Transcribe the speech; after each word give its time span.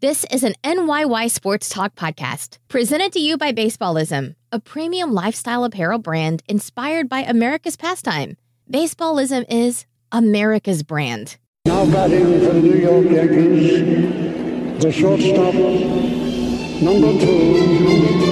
This 0.00 0.24
is 0.30 0.44
an 0.44 0.54
NYY 0.62 1.28
Sports 1.28 1.68
Talk 1.68 1.96
podcast 1.96 2.58
presented 2.68 3.12
to 3.14 3.18
you 3.18 3.36
by 3.36 3.50
Baseballism, 3.50 4.36
a 4.52 4.60
premium 4.60 5.12
lifestyle 5.12 5.64
apparel 5.64 5.98
brand 5.98 6.44
inspired 6.46 7.08
by 7.08 7.22
America's 7.22 7.74
pastime. 7.74 8.36
Baseballism 8.70 9.44
is 9.48 9.86
America's 10.12 10.84
brand. 10.84 11.36
Now 11.64 11.84
batting 11.90 12.38
for 12.46 12.52
the 12.52 12.60
New 12.60 12.76
York 12.76 13.06
Yankees, 13.06 14.80
the 14.84 14.92
shortstop, 14.92 15.54
number 16.80 17.18
two. 17.18 18.27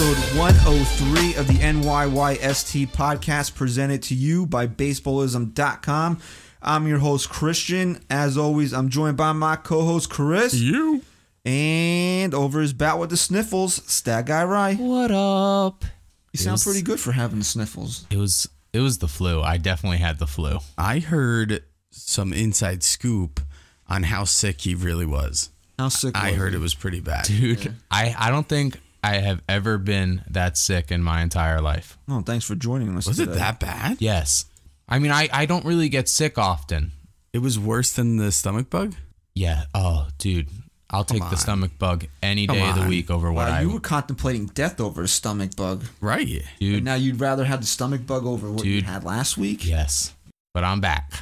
Episode 0.00 0.38
103 0.38 1.34
of 1.34 1.48
the 1.48 1.54
NYYST 1.54 2.86
podcast 2.90 3.56
presented 3.56 4.00
to 4.00 4.14
you 4.14 4.46
by 4.46 4.64
baseballism.com. 4.64 6.20
I'm 6.62 6.86
your 6.86 6.98
host, 6.98 7.28
Christian. 7.28 8.00
As 8.08 8.38
always, 8.38 8.72
I'm 8.72 8.90
joined 8.90 9.16
by 9.16 9.32
my 9.32 9.56
co 9.56 9.84
host, 9.84 10.08
Chris. 10.08 10.54
You? 10.54 11.02
And 11.44 12.32
over 12.32 12.60
his 12.60 12.72
bat 12.72 13.00
with 13.00 13.10
the 13.10 13.16
sniffles, 13.16 13.82
Stat 13.92 14.26
Guy 14.26 14.44
Rye. 14.44 14.74
What 14.74 15.10
up? 15.10 15.84
You 16.32 16.38
sound 16.38 16.52
was- 16.54 16.64
pretty 16.64 16.82
good 16.82 17.00
for 17.00 17.10
having 17.10 17.40
the 17.40 17.44
sniffles. 17.44 18.06
It 18.08 18.18
was 18.18 18.48
it 18.72 18.78
was 18.78 18.98
the 18.98 19.08
flu. 19.08 19.42
I 19.42 19.56
definitely 19.56 19.98
had 19.98 20.20
the 20.20 20.28
flu. 20.28 20.58
I 20.76 21.00
heard 21.00 21.64
some 21.90 22.32
inside 22.32 22.84
scoop 22.84 23.40
on 23.88 24.04
how 24.04 24.22
sick 24.22 24.60
he 24.60 24.76
really 24.76 25.06
was. 25.06 25.50
How 25.76 25.88
sick 25.88 26.14
I 26.16 26.34
heard 26.34 26.52
he? 26.52 26.58
it 26.58 26.60
was 26.60 26.74
pretty 26.74 27.00
bad. 27.00 27.24
Dude, 27.24 27.74
I 27.90 28.14
I 28.16 28.30
don't 28.30 28.48
think 28.48 28.78
I 29.02 29.16
have 29.16 29.42
ever 29.48 29.78
been 29.78 30.22
that 30.28 30.56
sick 30.56 30.90
in 30.90 31.02
my 31.02 31.22
entire 31.22 31.60
life. 31.60 31.98
Oh, 32.08 32.20
thanks 32.20 32.44
for 32.44 32.54
joining 32.54 32.96
us. 32.96 33.06
Was 33.06 33.20
it 33.20 33.32
that 33.32 33.60
bad? 33.60 33.98
Yes. 34.00 34.46
I 34.88 34.98
mean, 34.98 35.10
I 35.12 35.28
I 35.32 35.46
don't 35.46 35.64
really 35.64 35.88
get 35.88 36.08
sick 36.08 36.38
often. 36.38 36.92
It 37.32 37.38
was 37.38 37.58
worse 37.58 37.92
than 37.92 38.16
the 38.16 38.32
stomach 38.32 38.70
bug? 38.70 38.94
Yeah. 39.34 39.64
Oh, 39.74 40.08
dude. 40.18 40.48
I'll 40.90 41.04
take 41.04 41.20
the 41.28 41.36
stomach 41.36 41.72
bug 41.78 42.06
any 42.22 42.46
Come 42.46 42.56
day 42.56 42.68
of 42.68 42.74
the 42.74 42.88
week 42.88 43.10
over 43.10 43.30
what 43.30 43.46
Wow, 43.46 43.56
I 43.56 43.60
you 43.60 43.70
were 43.70 43.80
contemplating 43.80 44.46
death 44.46 44.80
over 44.80 45.02
a 45.02 45.08
stomach 45.08 45.54
bug. 45.54 45.84
Right. 46.00 46.26
And 46.26 46.42
dude. 46.58 46.84
now 46.84 46.94
you'd 46.94 47.20
rather 47.20 47.44
have 47.44 47.60
the 47.60 47.66
stomach 47.66 48.06
bug 48.06 48.24
over 48.24 48.50
what 48.50 48.64
you 48.64 48.80
had 48.82 49.04
last 49.04 49.36
week? 49.36 49.66
Yes. 49.66 50.14
But 50.54 50.64
I'm 50.64 50.80
back. 50.80 51.12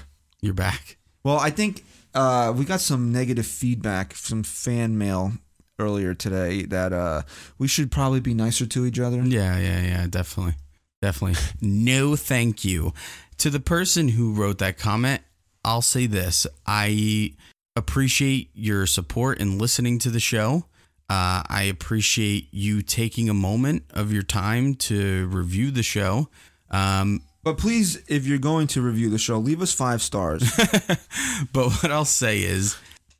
You're 0.40 0.54
back. 0.54 0.98
Well, 1.24 1.38
I 1.38 1.50
think 1.50 1.84
uh, 2.14 2.54
we 2.56 2.64
got 2.64 2.80
some 2.80 3.10
negative 3.10 3.46
feedback, 3.46 4.14
some 4.14 4.44
fan 4.44 4.96
mail 4.96 5.32
earlier 5.78 6.14
today 6.14 6.62
that 6.64 6.92
uh, 6.92 7.22
we 7.58 7.68
should 7.68 7.90
probably 7.90 8.20
be 8.20 8.34
nicer 8.34 8.66
to 8.66 8.86
each 8.86 8.98
other. 8.98 9.18
Yeah, 9.22 9.58
yeah, 9.58 9.82
yeah, 9.82 10.06
definitely. 10.08 10.54
Definitely. 11.02 11.40
no 11.60 12.16
thank 12.16 12.64
you. 12.64 12.92
To 13.38 13.50
the 13.50 13.60
person 13.60 14.08
who 14.08 14.32
wrote 14.32 14.58
that 14.58 14.78
comment, 14.78 15.20
I'll 15.64 15.82
say 15.82 16.06
this. 16.06 16.46
I 16.66 17.34
appreciate 17.74 18.50
your 18.54 18.86
support 18.86 19.40
and 19.40 19.60
listening 19.60 19.98
to 20.00 20.10
the 20.10 20.20
show. 20.20 20.66
Uh, 21.08 21.42
I 21.48 21.68
appreciate 21.70 22.48
you 22.50 22.82
taking 22.82 23.28
a 23.28 23.34
moment 23.34 23.84
of 23.90 24.12
your 24.12 24.22
time 24.22 24.74
to 24.74 25.26
review 25.28 25.70
the 25.70 25.82
show. 25.82 26.28
Um, 26.70 27.22
But 27.44 27.58
please, 27.58 28.02
if 28.08 28.26
you're 28.26 28.38
going 28.38 28.66
to 28.68 28.82
review 28.82 29.10
the 29.10 29.18
show, 29.18 29.38
leave 29.38 29.62
us 29.62 29.72
five 29.72 30.02
stars. 30.02 30.42
but 31.52 31.70
what 31.70 31.92
I'll 31.92 32.04
say 32.04 32.42
is, 32.42 32.76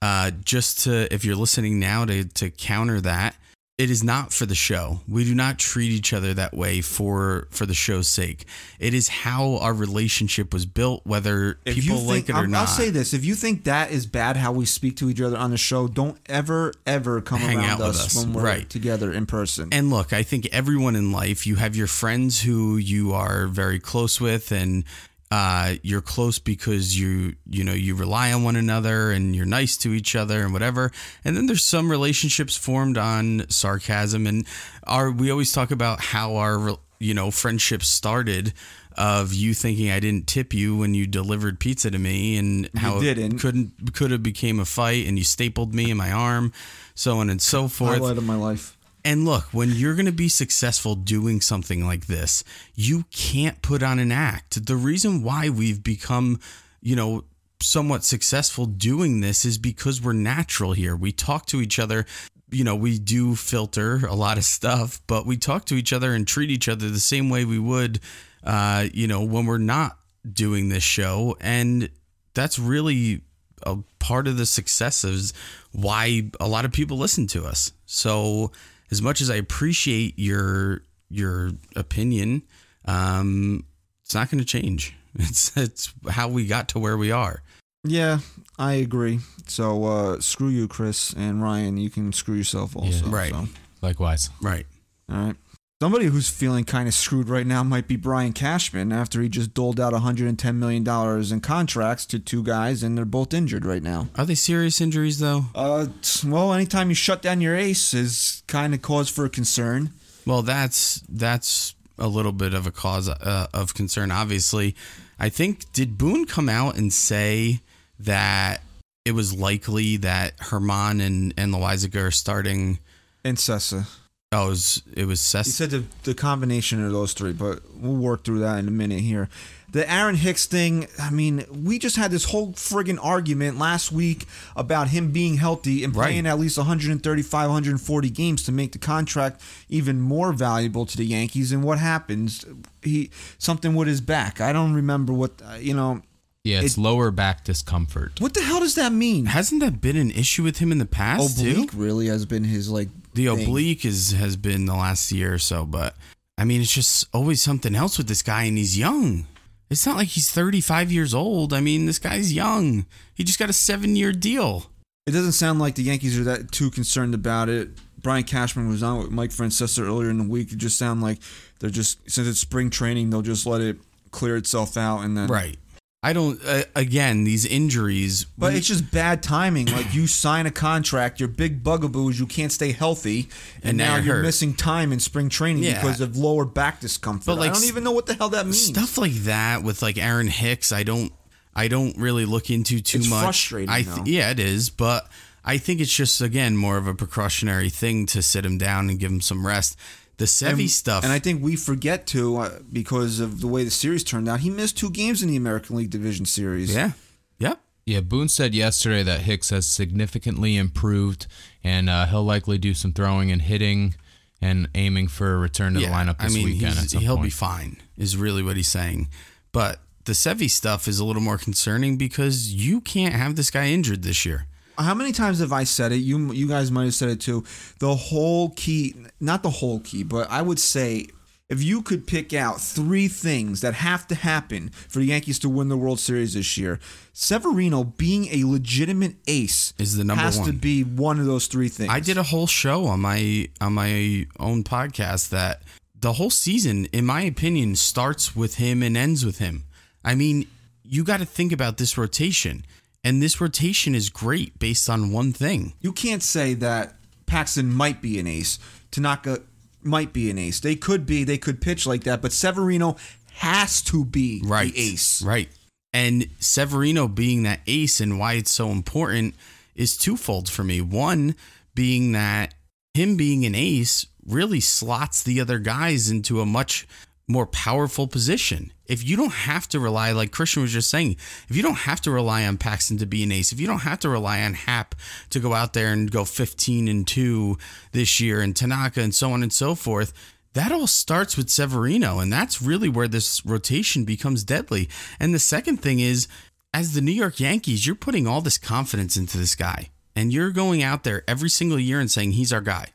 uh, 0.07 0.31
just 0.45 0.71
to 0.85 0.93
if 1.15 1.25
you're 1.25 1.37
listening 1.47 1.79
now 1.81 2.05
to 2.05 2.25
to 2.41 2.51
counter 2.51 3.01
that, 3.03 3.35
it 3.79 3.91
is 3.91 4.03
not 4.03 4.33
for 4.33 4.47
the 4.47 4.55
show. 4.55 5.01
We 5.07 5.25
do 5.25 5.35
not 5.35 5.59
treat 5.59 5.91
each 5.99 6.12
other 6.15 6.33
that 6.35 6.55
way 6.55 6.81
for 6.81 7.47
for 7.51 7.67
the 7.67 7.75
show's 7.75 8.09
sake. 8.09 8.47
It 8.79 8.95
is 8.95 9.09
how 9.25 9.57
our 9.67 9.75
relationship 9.75 10.53
was 10.55 10.65
built, 10.65 11.01
whether 11.05 11.59
If 11.67 11.75
people 11.75 11.99
you 11.99 12.06
like 12.15 12.28
it 12.31 12.33
or 12.33 12.37
I'll, 12.37 12.47
not. 12.49 12.61
I'll 12.69 12.75
say 12.83 12.91
this: 12.91 13.12
if 13.12 13.25
you 13.25 13.34
think 13.34 13.65
that 13.65 13.91
is 13.91 14.06
bad 14.06 14.37
how 14.37 14.53
we 14.53 14.65
speak 14.65 14.97
to 14.99 15.11
each 15.11 15.21
other 15.21 15.37
on 15.37 15.50
the 15.50 15.59
show, 15.59 15.89
don't 15.89 16.17
ever, 16.27 16.73
ever 16.87 17.21
come 17.21 17.41
Hang 17.41 17.59
around 17.59 17.71
out 17.71 17.78
with 17.81 17.88
us, 17.97 18.06
us. 18.06 18.17
when 18.17 18.33
we're 18.33 18.44
Right. 18.44 18.71
together 18.71 19.12
in 19.12 19.27
person. 19.27 19.69
And 19.73 19.91
look, 19.91 20.12
I 20.12 20.23
think 20.23 20.49
everyone 20.53 20.97
in 20.97 21.12
life, 21.12 21.47
you 21.47 21.56
have 21.56 21.75
your 21.77 21.88
friends 21.88 22.43
who 22.47 22.77
you 22.78 23.12
are 23.12 23.47
very 23.47 23.81
close 23.81 24.21
with, 24.21 24.53
and 24.53 24.84
uh, 25.31 25.75
you're 25.82 26.03
close 26.03 26.38
because 26.38 26.98
you 26.98 27.34
you 27.50 27.64
know 27.64 27.72
you 27.72 27.94
rely 27.97 28.32
on 28.32 28.44
one 28.44 28.56
another 28.56 29.10
and 29.10 29.34
you're 29.34 29.47
nice 29.47 29.76
to 29.78 29.92
each 29.92 30.14
other 30.14 30.42
and 30.42 30.53
whatever. 30.53 30.92
And 31.25 31.37
then 31.37 31.47
there's 31.47 31.64
some 31.64 31.91
relationships 31.91 32.56
formed 32.56 32.97
on 32.97 33.48
sarcasm, 33.48 34.26
and 34.26 34.47
our 34.84 35.10
we 35.10 35.31
always 35.31 35.53
talk 35.53 35.70
about 35.70 36.00
how 36.00 36.37
our 36.37 36.76
you 36.98 37.14
know 37.14 37.31
friendship 37.31 37.82
started. 37.82 38.53
Of 38.98 39.34
you 39.34 39.53
thinking 39.53 39.91
I 39.91 40.00
didn't 40.00 40.26
tip 40.26 40.54
you 40.54 40.75
when 40.75 40.94
you 40.94 41.06
delivered 41.06 41.60
pizza 41.60 41.91
to 41.91 41.98
me, 41.98 42.38
and 42.38 42.70
how 42.76 42.98
didn't. 42.98 43.34
it 43.34 43.41
couldn't 43.41 43.93
could 43.93 44.10
have 44.10 44.22
became 44.22 44.58
a 44.58 44.64
fight, 44.64 45.06
and 45.06 45.19
you 45.19 45.25
stapled 45.25 45.75
me 45.75 45.91
in 45.91 45.98
my 45.98 46.10
arm, 46.10 46.50
so 46.94 47.19
on 47.19 47.28
and 47.28 47.43
so 47.43 47.69
forth. 47.69 47.98
highlight 47.98 48.16
of 48.16 48.25
my 48.25 48.37
life. 48.37 48.75
And 49.06 49.25
look, 49.25 49.44
when 49.53 49.71
you're 49.71 49.94
going 49.94 50.06
to 50.06 50.12
be 50.12 50.28
successful 50.28 50.97
doing 50.97 51.41
something 51.41 51.87
like 51.87 52.06
this, 52.06 52.43
you 52.75 53.05
can't 53.12 53.62
put 53.62 53.81
on 53.81 54.00
an 54.00 54.11
act. 54.11 54.67
The 54.67 54.75
reason 54.75 55.22
why 55.22 55.49
we've 55.49 55.81
become, 55.81 56.41
you 56.83 56.97
know, 56.97 57.22
somewhat 57.62 58.03
successful 58.03 58.67
doing 58.67 59.21
this 59.21 59.44
is 59.44 59.59
because 59.59 60.03
we're 60.03 60.12
natural 60.12 60.72
here. 60.72 60.97
We 60.97 61.12
talk 61.12 61.47
to 61.47 61.61
each 61.61 61.78
other, 61.78 62.05
you 62.50 62.65
know, 62.65 62.75
we 62.75 62.99
do 62.99 63.37
filter 63.37 64.05
a 64.06 64.15
lot 64.17 64.39
of 64.39 64.44
stuff, 64.44 65.00
but 65.06 65.25
we 65.25 65.37
talk 65.37 65.67
to 65.67 65.77
each 65.77 65.93
other 65.93 66.12
and 66.12 66.27
treat 66.27 66.50
each 66.50 66.69
other 66.69 66.91
the 66.91 66.99
same 66.99 67.31
way 67.31 67.44
we 67.44 67.61
would, 67.61 68.00
uh, 68.43 68.88
you 68.93 69.06
know, 69.06 69.23
when 69.23 69.47
we're 69.47 69.59
not 69.59 69.99
doing 70.28 70.69
this 70.69 70.83
show. 70.83 71.37
And 71.41 71.91
that's 72.34 72.59
really 72.59 73.23
a 73.62 73.77
part 74.00 74.27
of 74.27 74.37
the 74.37 74.47
success 74.47 75.05
is 75.05 75.33
why 75.71 76.28
a 76.41 76.49
lot 76.49 76.65
of 76.65 76.73
people 76.73 76.99
listen 76.99 77.28
to 77.28 77.44
us. 77.44 77.71
So 77.87 78.50
as 78.91 79.03
much 79.03 79.21
as 79.21 79.31
I 79.31 79.37
appreciate 79.37 80.19
your 80.19 80.83
your 81.09 81.53
opinion, 81.75 82.43
um, 82.85 83.65
it's 84.05 84.15
not 84.15 84.31
going 84.31 84.39
to 84.39 84.45
change. 84.45 84.95
It's 85.19 85.57
it's 85.57 85.95
how 86.11 86.29
we 86.29 86.47
got 86.47 86.69
to 86.71 86.79
where 86.79 86.99
we 86.99 87.11
are. 87.11 87.43
Yeah, 87.85 88.19
I 88.59 88.75
agree. 88.75 89.21
So 89.47 89.85
uh, 89.85 90.21
screw 90.21 90.49
you, 90.49 90.69
Chris 90.69 91.15
and 91.15 91.43
Ryan. 91.43 91.79
You 91.79 91.89
can 91.89 92.13
screw 92.13 92.35
yourself 92.35 92.77
also. 92.77 93.07
right. 93.07 93.33
so. 93.33 93.47
Likewise. 93.81 94.29
Right. 94.43 94.67
All 95.11 95.17
right. 95.17 95.37
Somebody 95.82 96.06
who's 96.06 96.31
feeling 96.31 96.64
kind 96.64 96.88
of 96.88 96.94
screwed 96.94 97.28
right 97.28 97.47
now 97.47 97.62
might 97.62 97.87
be 97.87 97.97
Brian 97.97 98.32
Cashman 98.32 98.92
after 98.92 99.20
he 99.20 99.28
just 99.28 99.53
doled 99.53 99.78
out 99.78 99.92
$110 99.92 100.54
million 100.54 100.88
in 101.31 101.41
contracts 101.42 102.06
to 102.06 102.19
two 102.19 102.42
guys, 102.42 102.82
and 102.82 102.97
they're 102.97 103.04
both 103.04 103.34
injured 103.34 103.66
right 103.66 103.82
now. 103.82 104.09
Are 104.16 104.25
they 104.25 104.37
serious 104.37 104.81
injuries 104.81 105.19
though? 105.19 105.44
Uh, 105.54 105.88
well, 106.25 106.54
anytime 106.54 106.88
you 106.88 106.94
shut 106.94 107.20
down 107.20 107.42
your 107.42 107.54
ace 107.54 107.92
is 107.92 108.42
kind 108.47 108.72
of 108.72 108.81
cause 108.81 109.10
for 109.10 109.28
concern. 109.28 109.91
Well, 110.25 110.41
that's 110.41 111.03
that's 111.10 111.75
a 111.98 112.08
little 112.08 112.32
bit 112.32 112.54
of 112.54 112.66
a 112.66 112.70
cause 112.70 113.10
uh, 113.10 113.48
of 113.53 113.75
concern. 113.75 114.10
Obviously, 114.10 114.75
I 115.19 115.28
think 115.28 115.70
did 115.75 115.98
Boone 115.98 116.25
come 116.25 116.48
out 116.48 116.78
and 116.78 116.91
say 116.91 117.60
that 117.98 118.62
it 119.04 119.12
was 119.12 119.34
likely 119.34 119.98
that 119.98 120.38
Germán 120.38 121.04
and 121.04 121.34
and 121.37 121.53
Loaisiga 121.53 122.06
are 122.06 122.10
starting? 122.10 122.78
And 123.22 123.37
Cessa. 123.37 123.87
Oh, 124.32 124.47
it 124.47 124.48
was 124.50 124.82
it 124.92 125.04
was 125.06 125.20
He 125.20 125.38
Cess- 125.38 125.54
said 125.54 125.70
the, 125.70 125.84
the 126.03 126.12
combination 126.14 126.84
of 126.84 126.91
those 126.91 127.12
three, 127.12 127.32
but 127.32 127.60
we'll 127.76 127.94
work 127.94 128.25
through 128.25 128.41
that 128.41 128.59
in 128.59 128.66
a 128.66 128.72
minute 128.72 129.00
here. 129.00 129.28
The 129.70 129.88
Aaron 129.91 130.16
Hicks 130.16 130.47
thing, 130.47 130.88
I 130.98 131.10
mean, 131.10 131.44
we 131.64 131.78
just 131.78 131.97
had 131.97 132.10
this 132.10 132.25
whole 132.25 132.53
friggin' 132.53 132.98
argument 133.03 133.59
last 133.59 133.92
week 133.92 134.25
about 134.56 134.88
him 134.88 135.12
being 135.12 135.37
healthy 135.37 135.84
and 135.84 135.94
Right. 135.94 136.06
playing 136.06 136.26
at 136.26 136.38
least 136.41 136.56
135, 136.59 137.48
140 137.50 138.10
games 138.10 138.42
to 138.44 138.53
make 138.53 138.72
the 138.72 138.78
contract 138.78 139.40
even 139.69 140.00
more 140.00 140.32
valuable 140.32 140.87
to 140.87 140.96
the 140.96 141.05
Yankees. 141.06 141.52
And 141.52 141.62
what 141.62 141.79
happens? 141.79 142.44
He 142.82 143.11
something 143.38 143.75
with 143.76 143.87
his 143.87 144.00
back. 144.00 144.40
I 144.40 144.52
don't 144.52 144.75
remember 144.75 145.12
what 145.12 145.40
uh, 145.49 145.55
you 145.56 145.75
know. 145.75 146.02
Yeah, 146.43 146.62
it's 146.62 146.76
It- 146.76 146.81
lower 146.81 147.11
back 147.12 147.44
discomfort. 147.44 148.20
What 148.20 148.34
the 148.34 148.43
hell 148.43 148.61
does 148.61 148.75
that 148.76 148.93
mean? 148.93 149.26
Hasn't 149.26 149.61
that 149.61 149.81
been 149.81 149.96
an 149.96 150.11
issue 150.11 150.43
with 150.43 150.58
him 150.58 150.72
in 150.72 150.79
the 150.79 150.87
past 150.87 151.38
Oblique 151.38 151.70
too? 151.72 151.76
really 151.79 152.06
has 152.06 152.25
been 152.25 152.44
his 152.44 152.69
like 152.70 152.88
The 153.17 153.27
thing. 153.27 153.43
oblique 153.43 153.85
is 153.85 154.13
has 154.13 154.37
been 154.37 154.67
the 154.67 154.75
last 154.75 155.11
year 155.11 155.35
or 155.35 155.39
so, 155.39 155.65
but 155.65 155.97
I 156.39 156.45
mean, 156.45 156.61
it's 156.61 156.73
just 156.73 157.07
always 157.13 157.43
something 157.43 157.75
else 157.75 157.99
with 157.99 158.09
this 158.09 158.23
guy, 158.23 158.45
and 158.45 158.57
he's 158.57 158.79
young. 158.79 159.27
It's 159.69 159.85
not 159.85 159.97
like 159.97 160.09
he's 160.09 160.31
35 160.31 160.93
years 160.93 161.13
old. 161.13 161.53
I 161.53 161.61
mean, 161.61 161.87
this 161.87 161.99
guy's 161.99 162.33
young. 162.33 162.87
He 163.15 163.25
just 163.25 163.39
got 163.39 163.51
a 163.51 163.53
seven 163.53 163.97
year 163.97 164.13
deal. 164.13 164.67
It 165.07 165.11
doesn't 165.13 165.33
sound 165.33 165.59
like 165.59 165.75
the 165.75 165.83
Yankees 165.83 166.19
are 166.19 166.25
that 166.25 166.53
too 166.53 166.71
concerned 166.71 167.15
about 167.15 167.49
it. 167.49 167.71
Brian 168.01 168.23
Cashman 168.25 168.69
was 168.69 168.83
on 168.83 168.99
with 168.99 169.11
Mike 169.11 169.31
Francesa 169.31 169.83
earlier 169.85 170.11
in 170.11 170.19
the 170.19 170.25
week. 170.29 170.53
It 170.53 170.59
just 170.59 170.79
sound 170.79 171.03
like 171.03 171.19
they're 171.59 171.71
just 171.71 171.99
since 172.09 172.29
it's 172.29 172.39
spring 172.39 172.71
training, 172.71 173.11
they'll 173.11 173.23
just 173.23 173.47
let 173.47 173.61
it 173.61 173.79
clear 174.13 174.37
itself 174.37 174.77
out 174.77 175.01
and 175.01 175.17
then 175.17 175.29
Right. 175.29 175.59
I 176.08 176.12
don't. 176.12 176.41
Uh, 176.44 176.62
again, 176.76 177.25
these 177.25 177.44
injuries. 177.44 178.26
But 178.38 178.55
it's 178.55 178.69
just 178.69 178.91
bad 178.93 179.23
timing. 179.23 179.67
Like 179.67 179.93
you 179.94 180.06
sign 180.06 180.47
a 180.47 180.50
contract, 180.50 181.19
your 181.20 181.29
big 181.29 181.64
bugaboo 181.64 182.11
is 182.11 182.20
you 182.20 182.26
can't 182.26 182.53
stay 182.53 182.73
healthy, 182.73 183.29
and, 183.56 183.70
And 183.70 183.79
now 183.79 183.97
now 183.97 184.03
you're 184.05 184.17
hurt. 184.17 184.23
missing 184.23 184.55
time 184.55 184.93
in 184.93 185.00
spring 185.00 185.29
training 185.29 185.64
Yeah. 185.64 185.75
because 185.81 186.00
of 186.00 186.17
lower 186.17 186.44
back 186.44 186.81
discomfort. 186.81 187.26
But, 187.26 187.38
like, 187.38 187.50
I 187.50 187.55
don't 187.55 187.64
even 187.64 187.82
know 187.85 187.93
what 187.93 188.06
the 188.06 188.14
hell 188.14 188.29
that 188.31 188.47
means. 188.47 188.61
stuff 188.67 188.97
like 188.99 189.14
that 189.25 189.62
with 189.64 189.82
like 189.82 189.99
Aaron 189.99 190.29
Hicks. 190.29 190.70
I 190.73 190.82
don't. 190.85 191.12
I 191.55 191.69
don't 191.69 191.97
really 191.99 192.25
look 192.26 192.50
into 192.50 192.81
too 192.81 192.99
It's 192.99 193.08
much. 193.08 193.23
frustrating, 193.23 193.70
I 193.70 193.82
though. 193.82 194.03
yeah, 194.05 194.31
it 194.31 194.38
is. 194.38 194.69
But 194.70 195.08
I 195.44 195.58
think 195.58 195.81
it's 195.81 195.94
just 195.94 196.20
again 196.20 196.56
more 196.56 196.76
of 196.76 196.87
a 196.87 196.94
precautionary 196.94 197.70
thing 197.70 198.06
to 198.06 198.23
sit 198.23 198.44
him 198.44 198.58
down 198.58 198.91
and 198.91 198.99
give 198.99 199.11
him 199.11 199.20
some 199.23 199.47
rest. 199.47 199.76
The 200.19 200.25
Sevy 200.25 200.61
and, 200.61 200.71
stuff. 200.71 201.05
and 201.05 201.13
I 201.13 201.19
think 201.19 201.43
we 201.43 201.57
forget 201.57 202.07
to 202.09 202.37
uh, 202.39 202.59
because 202.73 203.21
of 203.21 203.41
the 203.41 203.47
way 203.47 203.65
the 203.65 203.71
series 203.71 204.03
turned 204.03 204.29
out. 204.29 204.41
He 204.41 204.49
missed 204.51 204.79
two 204.79 204.91
games 204.91 205.23
in 205.23 205.29
the 205.29 205.37
American 205.37 205.77
League 205.77 205.91
Division 205.91 206.25
Series. 206.25 206.75
yeah. 206.75 206.93
Yep. 207.39 207.61
Yeah, 207.85 208.01
Boone 208.01 208.29
said 208.29 208.55
yesterday 208.55 209.03
that 209.05 209.21
Hicks 209.21 209.51
has 209.51 209.67
significantly 209.67 210.57
improved, 210.57 211.27
and 211.63 211.89
uh, 211.89 212.07
he'll 212.07 212.25
likely 212.25 212.59
do 212.59 212.75
some 212.75 212.93
throwing 212.93 213.31
and 213.31 213.43
hitting, 213.43 213.95
and 214.41 214.69
aiming 214.75 215.09
for 215.09 215.35
a 215.35 215.39
return 215.39 215.75
to 215.75 215.81
the 215.81 215.87
lineup 215.87 216.19
this 216.19 216.33
I 216.33 216.35
mean, 216.35 216.45
weekend. 216.47 216.79
At 216.79 216.91
some 216.91 217.01
he'll 217.01 217.17
point. 217.17 217.27
be 217.27 217.31
fine. 217.31 217.77
Is 217.97 218.17
really 218.17 218.43
what 218.43 218.57
he's 218.57 218.69
saying. 218.69 219.09
But 219.53 219.81
the 220.05 220.13
Sevy 220.13 220.51
stuff 220.51 220.89
is 220.89 220.99
a 220.99 221.05
little 221.05 221.23
more 221.23 221.39
concerning 221.39 221.97
because 221.97 222.53
you 222.53 222.81
can't 222.81 223.15
have 223.15 223.37
this 223.37 223.51
guy 223.51 223.69
injured 223.69 224.03
this 224.03 224.25
year. 224.27 224.47
How 224.78 224.94
many 224.94 225.12
times 225.12 225.40
have 225.40 225.52
I 225.52 225.64
said 225.64 225.93
it? 225.93 225.96
You 225.96 226.32
you 226.32 226.49
guys 226.49 226.70
might 226.70 226.84
have 226.84 226.94
said 226.94 227.08
it 227.11 227.20
too. 227.20 227.44
The 227.78 227.94
whole 227.94 228.50
key, 228.50 228.94
not 229.20 229.43
the 229.43 229.50
whole 229.50 229.81
key, 229.81 230.02
but 230.02 230.31
I 230.31 230.43
would 230.43 230.58
say 230.58 231.06
if 231.49 231.62
you 231.62 231.81
could 231.81 232.06
pick 232.06 232.34
out 232.34 232.61
three 232.61 233.06
things 233.06 233.61
that 233.61 233.75
have 233.75 234.08
to 234.08 234.14
happen 234.17 234.70
for 234.70 234.99
the 234.99 235.06
Yankees 235.06 235.38
to 235.40 235.49
win 235.49 235.69
the 235.69 235.76
World 235.76 236.00
Series 236.00 236.34
this 236.34 236.58
year, 236.58 236.81
Severino 237.12 237.84
being 237.84 238.26
a 238.26 238.44
legitimate 238.44 239.14
ace 239.28 239.73
Is 239.78 239.96
the 239.96 240.02
number 240.05 240.23
has 240.23 240.37
to 240.38 240.43
one. 240.43 240.56
be 240.56 240.82
one 240.82 241.20
of 241.20 241.26
those 241.26 241.46
three 241.46 241.69
things. 241.69 241.90
I 241.90 242.00
did 242.00 242.19
a 242.19 242.25
whole 242.25 242.49
show 242.49 242.87
on 242.87 243.00
my 243.00 243.49
on 243.61 243.75
my 243.75 244.26
own 244.40 244.64
podcast 244.64 245.29
that 245.31 245.62
the 245.99 246.14
whole 246.14 246.31
season, 246.31 246.87
in 246.93 247.06
my 247.06 247.22
opinion, 247.22 247.76
starts 247.76 248.37
with 248.37 248.56
him 248.56 248.82
and 248.82 248.96
ends 248.96 249.25
with 249.25 249.38
him. 249.38 249.64
I 250.05 250.14
mean, 250.14 250.46
you 250.84 251.05
got 251.05 251.20
to 251.20 251.26
think 251.26 251.52
about 251.52 251.79
this 251.79 251.96
rotation, 251.96 252.64
and 253.06 253.23
this 253.23 253.41
rotation 253.41 253.94
is 253.94 254.11
great 254.11 254.58
based 254.58 254.91
on 254.91 255.12
one 255.12 255.32
thing. 255.32 255.75
You 255.81 255.93
can't 255.93 256.25
say 256.25 256.55
that 256.55 256.94
Paxton 257.26 257.73
might 257.73 258.03
be 258.03 258.19
an 258.19 258.26
ace. 258.26 258.58
Tanaka 258.91 259.43
might 259.81 260.12
be 260.12 260.29
an 260.29 260.38
ace. 260.38 260.58
They 260.58 260.75
could 260.75 261.06
be. 261.06 261.23
They 261.23 261.38
could 261.38 261.61
pitch 261.61 261.87
like 261.87 262.03
that. 262.03 262.20
But 262.20 262.32
Severino 262.32 262.97
has 263.35 263.81
to 263.82 264.05
be 264.05 264.43
right 264.44 264.73
the 264.73 264.93
ace. 264.93 265.23
right 265.23 265.49
and 265.93 266.26
severino 266.38 267.06
being 267.06 267.43
that 267.43 267.61
ace 267.67 268.00
and 268.00 268.19
why 268.19 268.32
it's 268.32 268.50
so 268.50 268.70
important 268.70 269.35
is 269.75 269.97
twofold 269.97 270.49
for 270.49 270.64
me 270.64 270.81
one 270.81 271.35
being 271.75 272.12
that 272.12 272.55
him 272.94 273.14
being 273.17 273.44
an 273.44 273.55
ace 273.55 274.06
really 274.26 274.58
slots 274.58 275.23
the 275.23 275.38
other 275.38 275.58
guys 275.58 276.11
into 276.11 276.41
a 276.41 276.47
much 276.47 276.88
more 277.28 277.46
powerful 277.46 278.06
position 278.06 278.73
if 278.87 279.05
you 279.05 279.17
don't 279.17 279.32
have 279.32 279.69
to 279.69 279.81
rely 279.81 280.12
like 280.12 280.31
christian 280.31 280.62
was 280.62 280.73
just 280.73 280.88
saying 280.88 281.17
if 281.49 281.56
you 281.56 281.62
don't 281.62 281.75
have 281.75 282.00
to 282.00 282.11
rely 282.11 282.46
on 282.46 282.56
paxton 282.56 282.96
to 282.96 283.06
be 283.06 283.23
an 283.23 283.32
ace 283.32 283.50
if 283.50 283.58
you 283.58 283.67
don't 283.67 283.81
have 283.81 283.99
to 283.99 284.08
rely 284.08 284.43
on 284.43 284.55
hap 284.55 284.94
to 285.28 285.40
go 285.40 285.52
out 285.52 285.73
there 285.73 285.93
and 285.93 286.11
go 286.11 286.25
15 286.25 286.87
and 286.87 287.06
2 287.06 287.58
this 287.93 288.20
year 288.20 288.40
and 288.40 288.55
tanaka 288.55 289.00
and 289.00 289.14
so 289.14 289.32
on 289.32 289.43
and 289.43 289.52
so 289.52 289.75
forth 289.75 290.12
that 290.56 290.73
all 290.73 290.87
starts 290.87 291.37
with 291.37 291.50
Severino, 291.50 292.19
and 292.19 292.32
that's 292.32 292.62
really 292.62 292.88
where 292.88 293.08
this 293.08 293.44
rotation 293.44 294.06
becomes 294.06 294.43
deadly. 294.43 294.88
And 295.20 295.34
the 295.34 295.38
second 295.38 295.82
thing 295.82 296.00
is, 296.00 296.29
as 296.72 296.94
the 296.94 297.02
New 297.02 297.12
York 297.12 297.38
Yankees, 297.38 297.87
you're 297.87 297.94
putting 297.94 298.26
all 298.26 298.40
this 298.40 298.56
confidence 298.56 299.19
into 299.19 299.37
this 299.37 299.55
guy, 299.55 299.90
and 300.14 300.32
you're 300.32 300.52
going 300.52 300.82
out 300.82 301.05
there 301.05 301.25
every 301.29 301.50
single 301.50 301.79
year 301.79 302.00
and 302.00 302.11
saying, 302.11 302.32
he's 302.32 302.55
our 302.55 302.62
guy. 302.62 302.87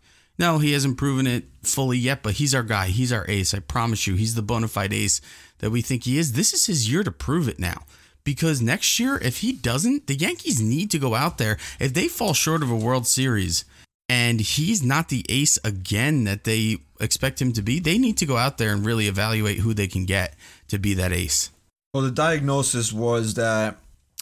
No, 0.41 0.57
he 0.57 0.73
hasn't 0.73 0.97
proven 0.97 1.27
it 1.27 1.43
fully 1.61 1.99
yet, 1.99 2.23
but 2.23 2.33
he's 2.33 2.55
our 2.55 2.63
guy. 2.63 2.87
He's 2.87 3.13
our 3.13 3.29
ace. 3.29 3.53
I 3.53 3.59
promise 3.59 4.07
you, 4.07 4.15
he's 4.15 4.33
the 4.33 4.41
bona 4.41 4.67
fide 4.67 4.91
ace 4.91 5.21
that 5.59 5.69
we 5.69 5.83
think 5.83 6.03
he 6.03 6.17
is. 6.17 6.31
This 6.31 6.51
is 6.51 6.65
his 6.65 6.91
year 6.91 7.03
to 7.03 7.11
prove 7.11 7.47
it 7.47 7.59
now. 7.59 7.83
Because 8.23 8.59
next 8.59 8.99
year, 8.99 9.19
if 9.19 9.41
he 9.41 9.51
doesn't, 9.53 10.07
the 10.07 10.15
Yankees 10.15 10.59
need 10.59 10.89
to 10.91 10.97
go 10.97 11.13
out 11.13 11.37
there. 11.37 11.59
If 11.79 11.93
they 11.93 12.07
fall 12.07 12.33
short 12.33 12.63
of 12.63 12.71
a 12.71 12.75
World 12.75 13.05
Series, 13.05 13.65
and 14.09 14.39
he's 14.41 14.81
not 14.81 15.09
the 15.09 15.23
ace 15.29 15.59
again 15.63 16.23
that 16.23 16.43
they 16.43 16.77
expect 16.99 17.39
him 17.39 17.53
to 17.53 17.61
be, 17.61 17.79
they 17.79 17.99
need 17.99 18.17
to 18.17 18.25
go 18.25 18.37
out 18.37 18.57
there 18.57 18.73
and 18.73 18.83
really 18.83 19.07
evaluate 19.07 19.59
who 19.59 19.75
they 19.75 19.87
can 19.87 20.05
get 20.05 20.33
to 20.69 20.79
be 20.79 20.95
that 20.95 21.11
ace. 21.11 21.51
Well, 21.93 22.01
the 22.01 22.09
diagnosis 22.09 22.91
was 22.91 23.35
that 23.35 23.77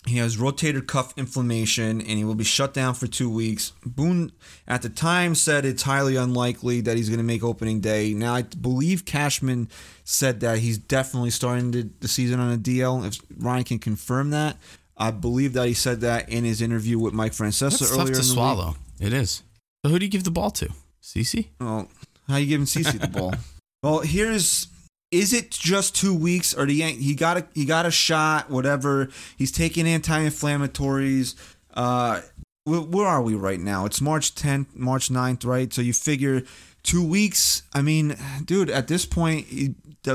he 0.07 0.18
has 0.18 0.38
rotator 0.38 0.86
cuff 0.86 1.13
inflammation 1.18 2.00
and 2.00 2.10
he 2.12 2.24
will 2.24 2.36
be 2.36 2.44
shut 2.44 2.74
down 2.74 2.94
for 2.94 3.06
two 3.06 3.30
weeks. 3.30 3.74
Boone, 3.86 4.31
at 4.68 4.81
the 4.81 4.90
time, 4.90 5.36
said 5.36 5.66
it's 5.66 5.84
highly 5.84 6.16
unlikely 6.16 6.81
that 6.81 6.96
he's 6.98 7.10
going 7.10 7.19
to 7.19 7.24
make 7.24 7.44
opening 7.44 7.81
day. 7.81 8.13
Now, 8.13 8.34
I 8.34 8.44
believe 8.44 9.06
Cashman 9.06 9.69
said 10.06 10.40
that 10.40 10.60
he's 10.60 10.78
definitely 10.78 11.31
starting 11.31 11.72
the, 11.72 11.90
the 12.00 12.07
season 12.07 12.40
on 12.40 12.54
a 12.54 12.57
DL. 12.57 13.06
If 13.06 13.19
Ryan 13.38 13.63
can 13.66 13.80
confirm 13.80 14.30
that, 14.30 14.57
I 14.98 15.12
believe 15.12 15.54
that 15.54 15.68
he 15.68 15.74
said 15.74 16.01
that 16.01 16.30
in 16.30 16.44
his 16.46 16.62
interview 16.62 16.98
with 16.98 17.13
Mike 17.13 17.34
Francesa 17.34 17.72
That's 17.80 17.92
earlier 17.92 17.98
tough 17.98 18.06
to 18.06 18.12
in 18.12 18.13
the 18.13 18.19
week. 18.19 18.34
swallow. 18.34 18.75
It 19.00 19.13
is. 19.13 19.44
So 19.86 19.92
who 19.92 20.00
do 20.00 20.06
you 20.06 20.12
give 20.12 20.24
the 20.24 20.31
ball 20.31 20.51
to? 20.51 20.69
CC? 21.04 21.48
Well, 21.60 21.90
how 22.28 22.38
you 22.38 22.48
giving 22.48 22.66
CC 22.66 23.00
the 23.00 23.07
ball? 23.07 23.34
Well, 23.81 24.00
here's 24.00 24.68
is 25.11 25.33
it 25.33 25.51
just 25.51 25.95
two 25.95 26.13
weeks 26.13 26.53
or 26.53 26.65
the 26.65 26.73
Yan- 26.75 27.00
he 27.00 27.15
got 27.15 27.38
a 27.38 27.47
he 27.53 27.65
got 27.65 27.85
a 27.85 27.91
shot 27.91 28.50
whatever 28.50 29.09
he's 29.38 29.51
taking 29.51 29.88
anti-inflammatories 29.88 31.35
uh 31.73 32.21
where, 32.65 33.07
are 33.07 33.21
we 33.21 33.33
right 33.35 33.59
now 33.59 33.85
it's 33.85 34.01
march 34.01 34.35
10th 34.35 34.75
march 34.75 35.09
9th 35.09 35.45
right 35.45 35.73
so 35.73 35.81
you 35.81 35.94
figure 35.94 36.44
two 36.83 37.03
weeks 37.06 37.63
i 37.73 37.81
mean 37.81 38.15
dude 38.45 38.69
at 38.69 38.88
this 38.88 39.06
point 39.06 39.47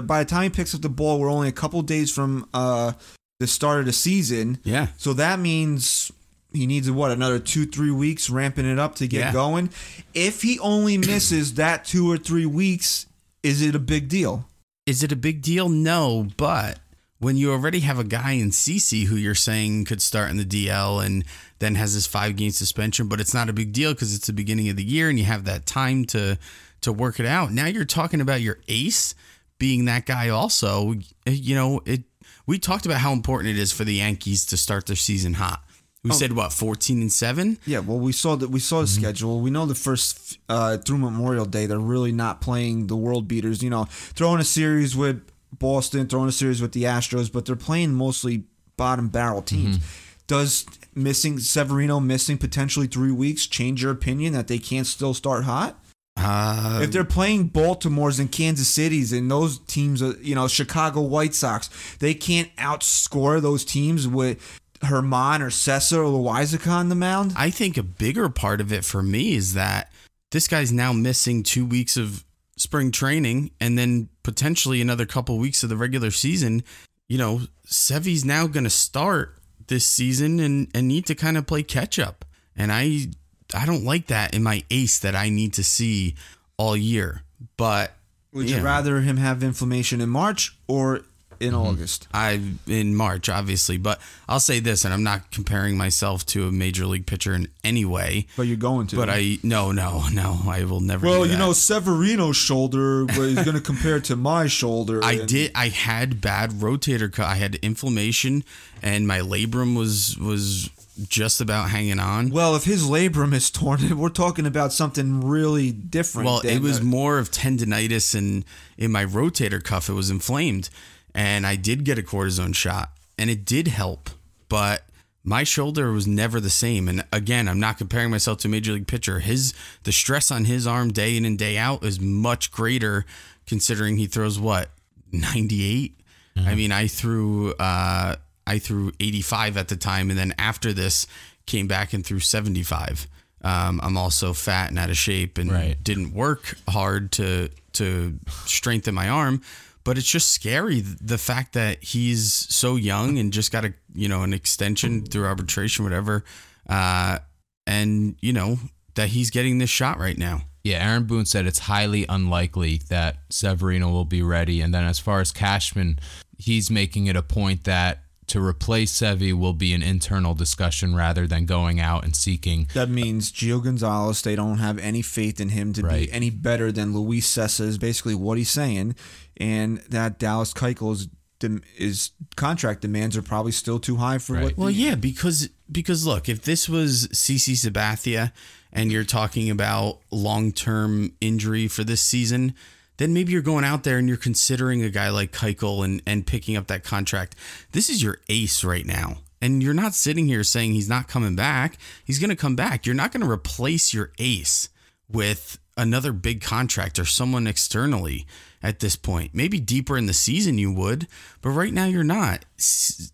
by 0.06 0.22
the 0.22 0.28
time 0.28 0.44
he 0.44 0.50
picks 0.50 0.74
up 0.74 0.80
the 0.82 0.88
ball 0.88 1.18
we're 1.18 1.30
only 1.30 1.48
a 1.48 1.52
couple 1.52 1.80
days 1.82 2.10
from 2.12 2.48
uh 2.54 2.92
the 3.40 3.46
start 3.46 3.80
of 3.80 3.86
the 3.86 3.92
season 3.92 4.58
Yeah. 4.62 4.88
so 4.96 5.12
that 5.14 5.40
means 5.40 6.12
he 6.52 6.66
needs 6.68 6.88
what 6.88 7.10
another 7.10 7.40
two 7.40 7.66
three 7.66 7.90
weeks 7.90 8.30
ramping 8.30 8.64
it 8.64 8.78
up 8.78 8.94
to 8.96 9.08
get 9.08 9.18
Yeah. 9.18 9.32
going. 9.32 9.70
If 10.14 10.42
he 10.42 10.60
only 10.60 10.96
misses 10.98 11.54
that 11.54 11.84
two 11.84 12.08
or 12.08 12.16
three 12.16 12.46
weeks, 12.46 13.06
is 13.42 13.60
it 13.60 13.74
a 13.74 13.80
big 13.80 14.08
deal? 14.08 14.46
Is 14.86 15.02
it 15.02 15.12
a 15.12 15.16
big 15.16 15.40
deal? 15.40 15.68
No, 15.68 16.28
but 16.36 16.78
when 17.18 17.38
you 17.38 17.52
already 17.52 17.80
have 17.80 17.98
a 17.98 18.04
guy 18.04 18.32
in 18.32 18.50
CC 18.50 19.06
who 19.06 19.16
you're 19.16 19.34
saying 19.34 19.86
could 19.86 20.02
start 20.02 20.30
in 20.30 20.36
the 20.36 20.44
DL 20.44 21.04
and 21.04 21.24
then 21.58 21.74
has 21.76 21.94
this 21.94 22.06
five 22.06 22.36
game 22.36 22.50
suspension, 22.50 23.08
but 23.08 23.18
it's 23.18 23.32
not 23.32 23.48
a 23.48 23.54
big 23.54 23.72
deal 23.72 23.94
because 23.94 24.14
it's 24.14 24.26
the 24.26 24.32
beginning 24.34 24.68
of 24.68 24.76
the 24.76 24.84
year 24.84 25.08
and 25.08 25.18
you 25.18 25.24
have 25.24 25.44
that 25.44 25.64
time 25.64 26.04
to 26.06 26.38
to 26.82 26.92
work 26.92 27.18
it 27.18 27.24
out. 27.24 27.50
Now 27.50 27.64
you're 27.64 27.86
talking 27.86 28.20
about 28.20 28.42
your 28.42 28.58
ace 28.68 29.14
being 29.58 29.86
that 29.86 30.04
guy 30.04 30.28
also. 30.28 30.94
You 31.26 31.54
know, 31.54 31.80
it 31.86 32.02
we 32.46 32.58
talked 32.58 32.84
about 32.84 33.00
how 33.00 33.14
important 33.14 33.56
it 33.56 33.58
is 33.58 33.72
for 33.72 33.84
the 33.84 33.94
Yankees 33.94 34.44
to 34.46 34.58
start 34.58 34.84
their 34.84 34.96
season 34.96 35.34
hot. 35.34 35.63
We 36.04 36.12
said 36.12 36.32
what, 36.32 36.52
14 36.52 37.00
and 37.00 37.10
7? 37.10 37.58
Yeah, 37.66 37.78
well, 37.78 37.98
we 37.98 38.12
saw 38.12 38.36
that 38.36 38.50
we 38.50 38.60
saw 38.60 38.82
the 38.82 38.86
schedule. 38.86 39.40
We 39.40 39.50
know 39.50 39.64
the 39.64 39.74
first 39.74 40.38
uh, 40.50 40.76
through 40.76 40.98
Memorial 40.98 41.46
Day, 41.46 41.64
they're 41.64 41.78
really 41.78 42.12
not 42.12 42.42
playing 42.42 42.88
the 42.88 42.96
world 42.96 43.26
beaters. 43.26 43.62
You 43.62 43.70
know, 43.70 43.86
throwing 43.88 44.40
a 44.40 44.44
series 44.44 44.94
with 44.94 45.22
Boston, 45.58 46.06
throwing 46.06 46.28
a 46.28 46.32
series 46.32 46.60
with 46.60 46.72
the 46.72 46.82
Astros, 46.82 47.32
but 47.32 47.46
they're 47.46 47.56
playing 47.56 47.94
mostly 47.94 48.44
bottom 48.76 49.08
barrel 49.08 49.40
teams. 49.40 49.78
Does 50.26 50.66
missing 50.94 51.38
Severino 51.38 52.00
missing 52.00 52.38
potentially 52.38 52.86
three 52.86 53.12
weeks 53.12 53.46
change 53.46 53.82
your 53.82 53.92
opinion 53.92 54.32
that 54.34 54.46
they 54.48 54.58
can't 54.58 54.86
still 54.86 55.14
start 55.14 55.44
hot? 55.44 55.78
Uh, 56.16 56.80
if 56.82 56.92
they're 56.92 57.04
playing 57.04 57.48
Baltimore's 57.48 58.18
and 58.20 58.30
Kansas 58.30 58.68
City's 58.68 59.12
and 59.12 59.30
those 59.30 59.58
teams, 59.60 60.00
you 60.22 60.34
know, 60.34 60.48
Chicago 60.48 61.00
White 61.00 61.34
Sox, 61.34 61.68
they 61.98 62.14
can't 62.14 62.54
outscore 62.56 63.42
those 63.42 63.64
teams 63.64 64.06
with 64.06 64.60
Germán 64.84 65.40
or 65.40 65.48
Cessa 65.48 65.98
or 65.98 66.04
Loaisiga 66.04 66.70
on 66.70 66.88
the 66.88 66.94
mound. 66.94 67.32
I 67.36 67.50
think 67.50 67.76
a 67.76 67.82
bigger 67.82 68.28
part 68.28 68.60
of 68.60 68.72
it 68.72 68.84
for 68.84 69.02
me 69.02 69.34
is 69.34 69.54
that 69.54 69.92
this 70.30 70.48
guy's 70.48 70.72
now 70.72 70.92
missing 70.92 71.42
two 71.42 71.64
weeks 71.64 71.96
of 71.96 72.24
spring 72.56 72.90
training 72.90 73.50
and 73.60 73.78
then 73.78 74.08
potentially 74.22 74.80
another 74.80 75.06
couple 75.06 75.38
weeks 75.38 75.62
of 75.62 75.68
the 75.68 75.76
regular 75.76 76.10
season. 76.10 76.62
You 77.08 77.18
know, 77.18 77.40
Sevy's 77.64 78.24
now 78.24 78.46
going 78.46 78.64
to 78.64 78.70
start 78.70 79.36
this 79.66 79.86
season 79.86 80.40
and, 80.40 80.68
and 80.74 80.88
need 80.88 81.06
to 81.06 81.14
kind 81.14 81.36
of 81.36 81.46
play 81.46 81.62
catch 81.62 81.98
up. 81.98 82.24
And 82.56 82.72
I 82.72 83.08
I 83.54 83.66
don't 83.66 83.84
like 83.84 84.06
that 84.08 84.34
in 84.34 84.42
my 84.42 84.64
ace 84.70 84.98
that 85.00 85.14
I 85.14 85.28
need 85.28 85.52
to 85.54 85.64
see 85.64 86.14
all 86.56 86.76
year. 86.76 87.22
But 87.56 87.92
Would 88.32 88.48
yeah. 88.48 88.58
you 88.58 88.62
rather 88.62 89.00
him 89.00 89.16
have 89.16 89.42
inflammation 89.42 90.00
in 90.00 90.08
March 90.08 90.56
or 90.66 91.02
in 91.40 91.52
mm-hmm. 91.52 91.66
August. 91.66 92.08
I 92.12 92.40
in 92.66 92.94
March, 92.94 93.28
obviously, 93.28 93.76
but 93.76 94.00
I'll 94.28 94.40
say 94.40 94.60
this, 94.60 94.84
and 94.84 94.94
I'm 94.94 95.02
not 95.02 95.30
comparing 95.30 95.76
myself 95.76 96.24
to 96.26 96.48
a 96.48 96.52
major 96.52 96.86
league 96.86 97.06
pitcher 97.06 97.34
in 97.34 97.48
any 97.62 97.84
way. 97.84 98.26
But 98.36 98.46
you're 98.46 98.56
going 98.56 98.86
to. 98.88 98.96
But 98.96 99.08
I 99.10 99.38
no 99.42 99.72
no 99.72 100.04
no 100.12 100.40
I 100.46 100.64
will 100.64 100.80
never. 100.80 101.06
Well, 101.06 101.26
you 101.26 101.36
know. 101.36 101.52
Severino's 101.52 102.36
shoulder 102.36 103.04
was 103.04 103.34
going 103.34 103.54
to 103.54 103.60
compare 103.60 104.00
to 104.00 104.16
my 104.16 104.46
shoulder. 104.46 105.02
I 105.02 105.12
and- 105.12 105.28
did. 105.28 105.52
I 105.54 105.68
had 105.68 106.20
bad 106.20 106.50
rotator 106.50 107.12
cuff. 107.12 107.26
I 107.26 107.36
had 107.36 107.56
inflammation, 107.56 108.44
and 108.82 109.06
my 109.06 109.20
labrum 109.20 109.76
was 109.76 110.18
was 110.18 110.70
just 111.08 111.40
about 111.40 111.70
hanging 111.70 111.98
on. 111.98 112.30
Well, 112.30 112.54
if 112.54 112.64
his 112.64 112.84
labrum 112.84 113.32
is 113.34 113.50
torn, 113.50 113.98
we're 113.98 114.08
talking 114.08 114.46
about 114.46 114.72
something 114.72 115.20
really 115.22 115.72
different. 115.72 116.26
Well, 116.26 116.40
it 116.40 116.60
was 116.60 116.80
the- 116.80 116.86
more 116.86 117.18
of 117.18 117.30
tendonitis, 117.30 118.14
and 118.14 118.44
in 118.78 118.92
my 118.92 119.04
rotator 119.04 119.62
cuff, 119.62 119.88
it 119.88 119.94
was 119.94 120.10
inflamed, 120.10 120.70
and 121.14 121.46
I 121.46 121.56
did 121.56 121.84
get 121.84 121.98
a 121.98 122.02
cortisone 122.02 122.54
shot, 122.54 122.90
and 123.18 123.30
it 123.30 123.44
did 123.44 123.68
help, 123.68 124.10
but 124.48 124.84
my 125.22 125.42
shoulder 125.44 125.90
was 125.92 126.06
never 126.06 126.38
the 126.40 126.50
same. 126.50 126.88
And 126.88 127.04
again, 127.12 127.48
I'm 127.48 127.58
not 127.60 127.78
comparing 127.78 128.10
myself 128.10 128.38
to 128.40 128.48
a 128.48 128.50
major 128.50 128.72
league 128.72 128.86
pitcher. 128.86 129.20
His 129.20 129.54
the 129.84 129.92
stress 129.92 130.30
on 130.30 130.44
his 130.44 130.66
arm 130.66 130.92
day 130.92 131.16
in 131.16 131.24
and 131.24 131.38
day 131.38 131.56
out 131.56 131.82
is 131.84 131.98
much 132.00 132.50
greater, 132.52 133.06
considering 133.46 133.96
he 133.96 134.06
throws 134.06 134.38
what 134.38 134.68
98. 135.12 135.98
I 136.36 136.54
mean, 136.56 136.72
I 136.72 136.88
threw 136.88 137.52
uh, 137.54 138.16
I 138.46 138.58
threw 138.58 138.92
85 139.00 139.56
at 139.56 139.68
the 139.68 139.76
time, 139.76 140.10
and 140.10 140.18
then 140.18 140.34
after 140.36 140.72
this, 140.72 141.06
came 141.46 141.66
back 141.68 141.92
and 141.92 142.04
threw 142.04 142.18
75. 142.20 143.06
Um, 143.42 143.78
I'm 143.82 143.96
also 143.96 144.32
fat 144.32 144.70
and 144.70 144.78
out 144.78 144.90
of 144.90 144.96
shape, 144.96 145.38
and 145.38 145.50
Right. 145.52 145.76
didn't 145.82 146.12
work 146.12 146.56
hard 146.68 147.12
to 147.12 147.50
to 147.74 148.18
strengthen 148.46 148.94
my 148.94 149.08
arm. 149.08 149.42
But 149.84 149.98
it's 149.98 150.10
just 150.10 150.30
scary 150.32 150.80
the 150.80 151.18
fact 151.18 151.52
that 151.52 151.82
he's 151.84 152.32
so 152.32 152.76
young 152.76 153.18
and 153.18 153.32
just 153.32 153.52
got 153.52 153.64
a 153.66 153.74
you 153.94 154.08
know 154.08 154.22
an 154.22 154.32
extension 154.32 155.04
through 155.04 155.26
arbitration, 155.26 155.84
whatever, 155.84 156.24
uh, 156.68 157.18
and 157.66 158.16
you 158.20 158.32
know 158.32 158.58
that 158.94 159.10
he's 159.10 159.30
getting 159.30 159.58
this 159.58 159.70
shot 159.70 159.98
right 159.98 160.16
now. 160.16 160.42
Yeah, 160.62 160.82
Aaron 160.88 161.04
Boone 161.04 161.26
said 161.26 161.46
it's 161.46 161.58
highly 161.60 162.06
unlikely 162.08 162.80
that 162.88 163.16
Severino 163.28 163.90
will 163.90 164.06
be 164.06 164.22
ready. 164.22 164.62
And 164.62 164.72
then 164.72 164.84
as 164.84 164.98
far 164.98 165.20
as 165.20 165.30
Cashman, 165.30 165.98
he's 166.38 166.70
making 166.70 167.06
it 167.06 167.16
a 167.16 167.22
point 167.22 167.64
that 167.64 168.00
to 168.28 168.40
replace 168.42 168.90
Sevi 168.98 169.34
will 169.38 169.52
be 169.52 169.74
an 169.74 169.82
internal 169.82 170.32
discussion 170.32 170.94
rather 170.96 171.26
than 171.26 171.44
going 171.44 171.78
out 171.80 172.04
and 172.04 172.16
seeking. 172.16 172.68
That 172.72 172.88
means 172.88 173.30
Gio 173.30 173.62
Gonzalez, 173.62 174.22
they 174.22 174.34
don't 174.34 174.56
have 174.56 174.78
any 174.78 175.02
faith 175.02 175.38
in 175.38 175.50
him 175.50 175.74
to 175.74 175.82
Right. 175.82 176.06
be 176.06 176.12
any 176.12 176.30
better 176.30 176.72
than 176.72 176.94
Luis 176.94 177.28
Cessa 177.28 177.60
is 177.66 177.76
basically 177.76 178.14
what 178.14 178.38
he's 178.38 178.48
saying. 178.48 178.94
And 179.36 179.78
that 179.88 180.18
Dallas 180.18 180.52
Keuchel's 180.54 181.08
dem- 181.38 181.62
is 181.76 182.10
contract 182.36 182.80
demands 182.80 183.16
are 183.16 183.22
probably 183.22 183.52
still 183.52 183.78
too 183.78 183.96
high 183.96 184.18
for 184.18 184.40
what 184.40 184.56
Well, 184.56 184.70
yeah, 184.70 184.94
because 184.94 185.48
because 185.70 186.06
look, 186.06 186.28
if 186.28 186.42
this 186.42 186.68
was 186.68 187.08
CC 187.08 187.54
Sabathia 187.54 188.32
and 188.72 188.90
you're 188.90 189.04
talking 189.04 189.50
about 189.50 190.00
long 190.10 190.52
term 190.52 191.12
injury 191.20 191.68
for 191.68 191.84
this 191.84 192.00
season, 192.00 192.54
then 192.96 193.12
maybe 193.12 193.32
you're 193.32 193.42
going 193.42 193.64
out 193.64 193.84
there 193.84 193.98
and 193.98 194.08
you're 194.08 194.16
considering 194.16 194.82
a 194.82 194.90
guy 194.90 195.10
like 195.10 195.32
Keuchel 195.32 195.84
and 195.84 196.02
and 196.06 196.26
picking 196.26 196.56
up 196.56 196.66
that 196.68 196.84
contract. 196.84 197.36
This 197.72 197.88
is 197.88 198.02
your 198.02 198.18
ace 198.28 198.64
right 198.64 198.86
now. 198.86 199.18
And 199.40 199.62
you're 199.62 199.74
not 199.74 199.94
sitting 199.94 200.26
here 200.26 200.42
saying 200.42 200.72
he's 200.72 200.88
not 200.88 201.06
coming 201.06 201.36
back. 201.36 201.76
He's 202.02 202.18
going 202.18 202.30
to 202.30 202.36
come 202.36 202.56
back. 202.56 202.86
You're 202.86 202.94
not 202.94 203.12
going 203.12 203.20
to 203.20 203.30
replace 203.30 203.92
your 203.92 204.10
ace 204.18 204.70
with 205.06 205.58
another 205.76 206.12
big 206.12 206.40
contract 206.40 206.98
or 206.98 207.04
someone 207.04 207.46
externally 207.46 208.26
at 208.62 208.80
this 208.80 208.96
point. 208.96 209.34
Maybe 209.34 209.60
deeper 209.60 209.96
in 209.96 210.06
the 210.06 210.14
season 210.14 210.58
you 210.58 210.72
would, 210.72 211.06
but 211.42 211.50
right 211.50 211.72
now 211.72 211.86
you're 211.86 212.04
not. 212.04 212.44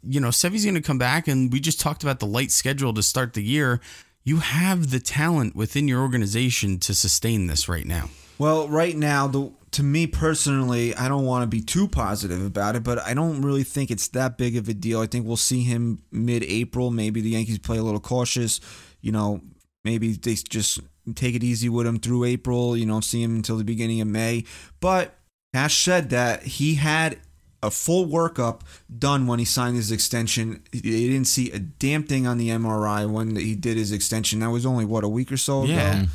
You 0.02 0.20
know, 0.20 0.30
Sevy's 0.30 0.64
going 0.64 0.74
to 0.74 0.82
come 0.82 0.98
back, 0.98 1.26
and 1.26 1.52
we 1.52 1.60
just 1.60 1.80
talked 1.80 2.02
about 2.02 2.20
the 2.20 2.26
light 2.26 2.50
schedule 2.50 2.94
to 2.94 3.02
start 3.02 3.34
the 3.34 3.42
year. 3.42 3.80
You 4.22 4.36
have 4.38 4.90
the 4.90 5.00
talent 5.00 5.56
within 5.56 5.88
your 5.88 6.02
organization 6.02 6.78
to 6.80 6.94
sustain 6.94 7.46
this 7.46 7.68
right 7.68 7.86
now. 7.86 8.10
Well, 8.38 8.68
right 8.68 8.96
now, 8.96 9.26
the 9.26 9.52
to 9.72 9.82
me 9.82 10.06
personally, 10.06 10.94
I 10.96 11.08
don't 11.08 11.24
want 11.24 11.44
to 11.44 11.46
be 11.46 11.60
too 11.60 11.86
positive 11.86 12.44
about 12.44 12.74
it, 12.74 12.82
but 12.82 12.98
I 12.98 13.14
don't 13.14 13.42
really 13.42 13.62
think 13.62 13.90
it's 13.90 14.08
that 14.08 14.36
big 14.36 14.56
of 14.56 14.68
a 14.68 14.74
deal. 14.74 15.00
I 15.00 15.06
think 15.06 15.26
we'll 15.26 15.36
see 15.36 15.62
him 15.62 16.02
mid-April. 16.10 16.90
Maybe 16.90 17.20
the 17.20 17.30
Yankees 17.30 17.58
play 17.58 17.78
a 17.78 17.82
little 17.82 18.00
cautious. 18.00 18.60
You 19.00 19.12
know, 19.12 19.42
maybe 19.84 20.12
they 20.12 20.34
just 20.34 20.80
take 21.14 21.34
it 21.34 21.42
easy 21.42 21.68
with 21.68 21.86
him 21.86 21.98
through 21.98 22.24
April. 22.24 22.76
You 22.76 22.86
know, 22.86 23.00
see 23.00 23.22
him 23.22 23.36
until 23.36 23.56
the 23.56 23.64
beginning 23.64 24.00
of 24.00 24.08
May. 24.08 24.44
But 24.80 25.14
Cash 25.54 25.82
said 25.84 26.10
that 26.10 26.42
he 26.44 26.74
had 26.76 27.18
a 27.62 27.70
full 27.70 28.06
workup 28.06 28.60
done 28.98 29.26
when 29.26 29.38
he 29.38 29.44
signed 29.44 29.76
his 29.76 29.90
extension. 29.92 30.62
He 30.72 30.80
didn't 30.80 31.26
see 31.26 31.50
a 31.50 31.58
damn 31.58 32.04
thing 32.04 32.26
on 32.26 32.38
the 32.38 32.48
MRI 32.48 33.10
when 33.10 33.36
he 33.36 33.54
did 33.54 33.76
his 33.76 33.92
extension. 33.92 34.40
That 34.40 34.50
was 34.50 34.64
only 34.64 34.84
what 34.86 35.04
a 35.04 35.08
week 35.08 35.30
or 35.30 35.36
so 35.36 35.64
ago 35.64 35.72
Yeah. 35.72 36.06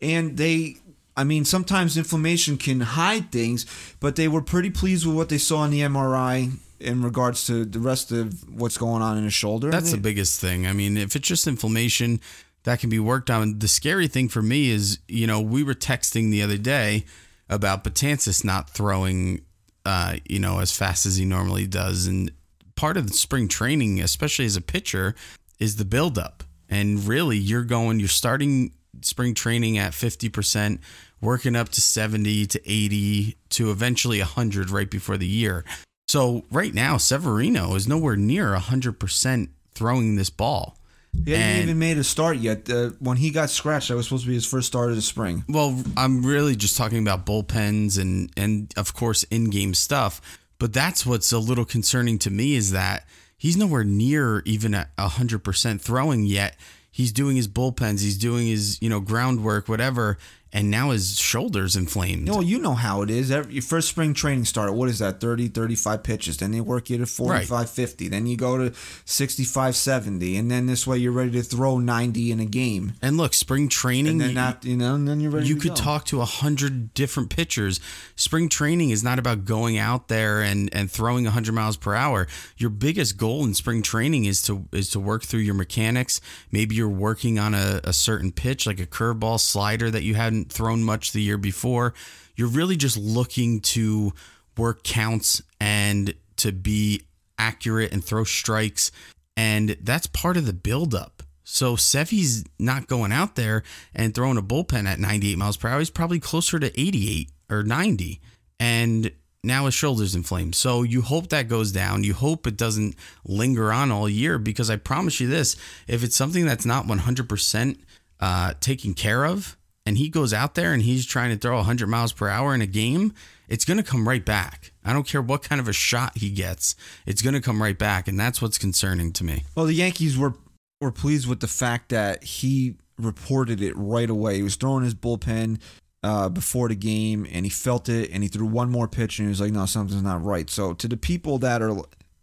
and 0.00 0.36
they 0.36 0.76
I 1.16 1.24
mean 1.24 1.44
sometimes 1.44 1.96
inflammation 1.96 2.56
can 2.56 2.80
hide 2.80 3.32
things, 3.32 3.66
but 4.00 4.14
they 4.16 4.28
were 4.28 4.42
pretty 4.42 4.70
pleased 4.70 5.04
with 5.04 5.16
what 5.16 5.28
they 5.28 5.38
saw 5.38 5.64
in 5.64 5.70
the 5.72 5.80
MRI 5.80 6.52
in 6.78 7.02
regards 7.02 7.46
to 7.46 7.64
the 7.64 7.80
rest 7.80 8.12
of 8.12 8.48
what's 8.48 8.78
going 8.78 9.02
on 9.02 9.18
in 9.18 9.24
his 9.24 9.34
shoulder. 9.34 9.70
That's 9.70 9.90
the 9.92 9.98
biggest 9.98 10.40
thing. 10.40 10.66
I 10.68 10.72
mean, 10.72 10.96
if 10.96 11.14
it's 11.16 11.26
just 11.28 11.46
inflammation, 11.46 12.20
that 12.64 12.80
can 12.80 12.90
be 12.90 12.98
worked 12.98 13.30
on. 13.30 13.58
The 13.58 13.68
scary 13.68 14.08
thing 14.08 14.28
for 14.28 14.42
me 14.42 14.70
is, 14.70 14.98
you 15.08 15.26
know, 15.26 15.40
we 15.40 15.62
were 15.62 15.74
texting 15.74 16.30
the 16.30 16.42
other 16.42 16.58
day 16.58 17.04
about 17.48 17.84
Betances 17.84 18.44
not 18.44 18.70
throwing, 18.70 19.42
uh, 19.84 20.16
you 20.28 20.38
know, 20.38 20.60
as 20.60 20.76
fast 20.76 21.06
as 21.06 21.16
he 21.16 21.24
normally 21.24 21.66
does, 21.66 22.06
and 22.06 22.30
part 22.76 22.96
of 22.96 23.08
the 23.08 23.14
spring 23.14 23.48
training, 23.48 24.00
especially 24.00 24.44
as 24.44 24.56
a 24.56 24.60
pitcher, 24.60 25.14
is 25.58 25.76
the 25.76 25.84
buildup. 25.84 26.42
And 26.68 27.06
really, 27.06 27.36
you're 27.36 27.64
going, 27.64 28.00
you're 28.00 28.08
starting 28.08 28.72
spring 29.02 29.34
training 29.34 29.78
at 29.78 29.92
50%, 29.92 30.78
working 31.20 31.56
up 31.56 31.68
to 31.70 31.80
70 31.80 32.46
to 32.46 32.60
80 32.64 33.36
to 33.50 33.70
eventually 33.70 34.18
100 34.18 34.70
right 34.70 34.90
before 34.90 35.16
the 35.16 35.26
year. 35.26 35.64
So 36.08 36.44
right 36.50 36.74
now, 36.74 36.96
Severino 36.96 37.74
is 37.74 37.88
nowhere 37.88 38.16
near 38.16 38.54
100% 38.54 39.48
throwing 39.74 40.16
this 40.16 40.30
ball. 40.30 40.76
He 41.24 41.30
hadn't 41.32 41.46
and- 41.46 41.62
even 41.64 41.78
made 41.78 41.98
a 41.98 42.04
start 42.04 42.38
yet. 42.38 42.68
Uh, 42.68 42.90
when 42.98 43.16
he 43.18 43.30
got 43.30 43.50
scratched, 43.50 43.88
that 43.88 43.96
was 43.96 44.06
supposed 44.06 44.24
to 44.24 44.28
be 44.28 44.34
his 44.34 44.46
first 44.46 44.66
start 44.66 44.90
of 44.90 44.96
the 44.96 45.02
spring. 45.02 45.44
Well, 45.48 45.82
I'm 45.96 46.24
really 46.24 46.56
just 46.56 46.76
talking 46.76 46.98
about 46.98 47.26
bullpens 47.26 47.98
and 48.00 48.30
and 48.36 48.72
of 48.76 48.94
course 48.94 49.22
in-game 49.24 49.74
stuff, 49.74 50.20
but 50.58 50.72
that's 50.72 51.04
what's 51.06 51.30
a 51.32 51.38
little 51.38 51.64
concerning 51.64 52.18
to 52.20 52.30
me 52.30 52.54
is 52.54 52.70
that 52.72 53.06
he's 53.36 53.56
nowhere 53.56 53.84
near 53.84 54.42
even 54.46 54.74
at 54.74 54.94
100% 54.96 55.80
throwing 55.80 56.24
yet. 56.24 56.56
He's 56.90 57.12
doing 57.12 57.36
his 57.36 57.48
bullpens, 57.48 58.00
he's 58.02 58.18
doing 58.18 58.46
his, 58.46 58.80
you 58.82 58.88
know, 58.88 59.00
groundwork, 59.00 59.68
whatever, 59.68 60.18
and 60.52 60.70
now 60.70 60.90
his 60.90 61.18
shoulders 61.18 61.76
inflamed. 61.76 62.26
No, 62.26 62.40
you 62.40 62.58
know 62.58 62.74
how 62.74 63.02
it 63.02 63.08
is. 63.10 63.30
Every, 63.30 63.54
your 63.54 63.62
first 63.62 63.88
spring 63.88 64.12
training 64.14 64.44
started, 64.44 64.72
what 64.74 64.88
is 64.88 64.98
that, 64.98 65.20
30, 65.20 65.48
35 65.48 66.02
pitches. 66.02 66.36
Then 66.36 66.50
they 66.52 66.60
work 66.60 66.90
you 66.90 66.98
to 66.98 67.06
45, 67.06 67.70
50. 67.70 68.08
Then 68.08 68.26
you 68.26 68.36
go 68.36 68.58
to 68.58 68.74
65, 69.06 69.74
70. 69.76 70.36
And 70.36 70.50
then 70.50 70.66
this 70.66 70.86
way 70.86 70.98
you're 70.98 71.12
ready 71.12 71.30
to 71.32 71.42
throw 71.42 71.78
90 71.78 72.30
in 72.32 72.40
a 72.40 72.44
game. 72.44 72.92
And 73.00 73.16
look, 73.16 73.34
spring 73.34 73.68
training 73.68 74.12
And 74.12 74.20
then 74.20 74.28
you- 74.30 74.34
not, 74.34 74.64
you 74.64 74.76
know, 74.76 74.94
and 74.94 75.08
then 75.08 75.20
you're 75.20 75.30
ready 75.30 75.46
you 75.46 75.56
could 75.56 75.70
go. 75.70 75.74
talk 75.76 76.04
to 76.06 76.20
a 76.20 76.24
hundred 76.26 76.92
different 76.94 77.30
pitchers. 77.30 77.80
Spring 78.16 78.48
training 78.48 78.90
is 78.90 79.02
not 79.02 79.18
about 79.18 79.44
going 79.44 79.78
out 79.78 80.08
there 80.08 80.42
and, 80.42 80.68
and 80.74 80.90
throwing 80.90 81.24
hundred 81.24 81.54
miles 81.54 81.76
per 81.76 81.94
hour. 81.94 82.26
Your 82.56 82.70
biggest 82.70 83.16
goal 83.16 83.44
in 83.44 83.54
spring 83.54 83.80
training 83.82 84.24
is 84.26 84.42
to 84.42 84.66
is 84.72 84.90
to 84.90 85.00
work 85.00 85.22
through 85.24 85.40
your 85.40 85.54
mechanics. 85.54 86.20
Maybe 86.50 86.74
you're 86.74 86.88
working 86.88 87.38
on 87.38 87.54
a, 87.54 87.80
a 87.84 87.92
certain 87.92 88.32
pitch, 88.32 88.66
like 88.66 88.80
a 88.80 88.86
curveball 88.86 89.40
slider 89.40 89.90
that 89.90 90.02
you 90.02 90.14
hadn't 90.14 90.41
thrown 90.44 90.82
much 90.82 91.12
the 91.12 91.22
year 91.22 91.38
before. 91.38 91.94
You're 92.36 92.48
really 92.48 92.76
just 92.76 92.96
looking 92.96 93.60
to 93.60 94.12
work 94.56 94.82
counts 94.82 95.42
and 95.60 96.14
to 96.36 96.52
be 96.52 97.02
accurate 97.38 97.92
and 97.92 98.04
throw 98.04 98.24
strikes. 98.24 98.90
And 99.36 99.76
that's 99.80 100.06
part 100.06 100.36
of 100.36 100.46
the 100.46 100.52
buildup. 100.52 101.22
So 101.44 101.76
Sevy's 101.76 102.44
not 102.58 102.86
going 102.86 103.12
out 103.12 103.34
there 103.36 103.62
and 103.94 104.14
throwing 104.14 104.38
a 104.38 104.42
bullpen 104.42 104.86
at 104.86 104.98
98 104.98 105.36
miles 105.36 105.56
per 105.56 105.68
hour. 105.68 105.78
He's 105.78 105.90
probably 105.90 106.20
closer 106.20 106.58
to 106.58 106.80
88 106.80 107.30
or 107.50 107.62
90. 107.62 108.20
And 108.60 109.10
now 109.44 109.64
his 109.66 109.74
shoulder's 109.74 110.14
inflamed. 110.14 110.54
So 110.54 110.82
you 110.82 111.02
hope 111.02 111.28
that 111.28 111.48
goes 111.48 111.72
down. 111.72 112.04
You 112.04 112.14
hope 112.14 112.46
it 112.46 112.56
doesn't 112.56 112.94
linger 113.24 113.72
on 113.72 113.90
all 113.90 114.08
year 114.08 114.38
because 114.38 114.70
I 114.70 114.76
promise 114.76 115.20
you 115.20 115.26
this 115.26 115.56
if 115.88 116.04
it's 116.04 116.16
something 116.16 116.46
that's 116.46 116.64
not 116.64 116.86
100% 116.86 117.78
uh, 118.20 118.54
taken 118.60 118.94
care 118.94 119.26
of 119.26 119.56
and 119.86 119.98
he 119.98 120.08
goes 120.08 120.32
out 120.32 120.54
there 120.54 120.72
and 120.72 120.82
he's 120.82 121.04
trying 121.06 121.30
to 121.30 121.36
throw 121.36 121.56
100 121.56 121.86
miles 121.88 122.12
per 122.12 122.28
hour 122.28 122.54
in 122.54 122.60
a 122.62 122.66
game, 122.66 123.12
it's 123.48 123.64
going 123.64 123.76
to 123.78 123.82
come 123.82 124.08
right 124.08 124.24
back. 124.24 124.72
I 124.84 124.92
don't 124.92 125.06
care 125.06 125.22
what 125.22 125.42
kind 125.42 125.60
of 125.60 125.68
a 125.68 125.72
shot 125.72 126.16
he 126.18 126.30
gets, 126.30 126.74
it's 127.06 127.22
going 127.22 127.34
to 127.34 127.40
come 127.40 127.62
right 127.62 127.78
back. 127.78 128.08
And 128.08 128.18
that's 128.18 128.40
what's 128.42 128.58
concerning 128.58 129.12
to 129.14 129.24
me. 129.24 129.44
Well, 129.54 129.66
the 129.66 129.74
Yankees 129.74 130.16
were 130.16 130.34
were 130.80 130.92
pleased 130.92 131.28
with 131.28 131.38
the 131.40 131.46
fact 131.48 131.90
that 131.90 132.24
he 132.24 132.74
reported 132.98 133.60
it 133.62 133.72
right 133.76 134.10
away. 134.10 134.36
He 134.36 134.42
was 134.42 134.56
throwing 134.56 134.84
his 134.84 134.94
bullpen. 134.94 135.60
uh, 136.04 136.28
before 136.28 136.68
the 136.68 136.74
game, 136.74 137.24
and 137.30 137.46
he 137.46 137.48
felt 137.48 137.88
it, 137.88 138.10
and 138.12 138.24
he 138.24 138.28
threw 138.28 138.44
one 138.44 138.68
more 138.68 138.88
pitch, 138.88 139.20
and 139.20 139.26
he 139.26 139.28
was 139.28 139.40
like, 139.40 139.52
"No, 139.52 139.66
something's 139.66 140.02
not 140.02 140.20
right." 140.24 140.50
So 140.50 140.72
to 140.72 140.88
the 140.88 140.96
people 140.96 141.38
that 141.38 141.62
are 141.62 141.76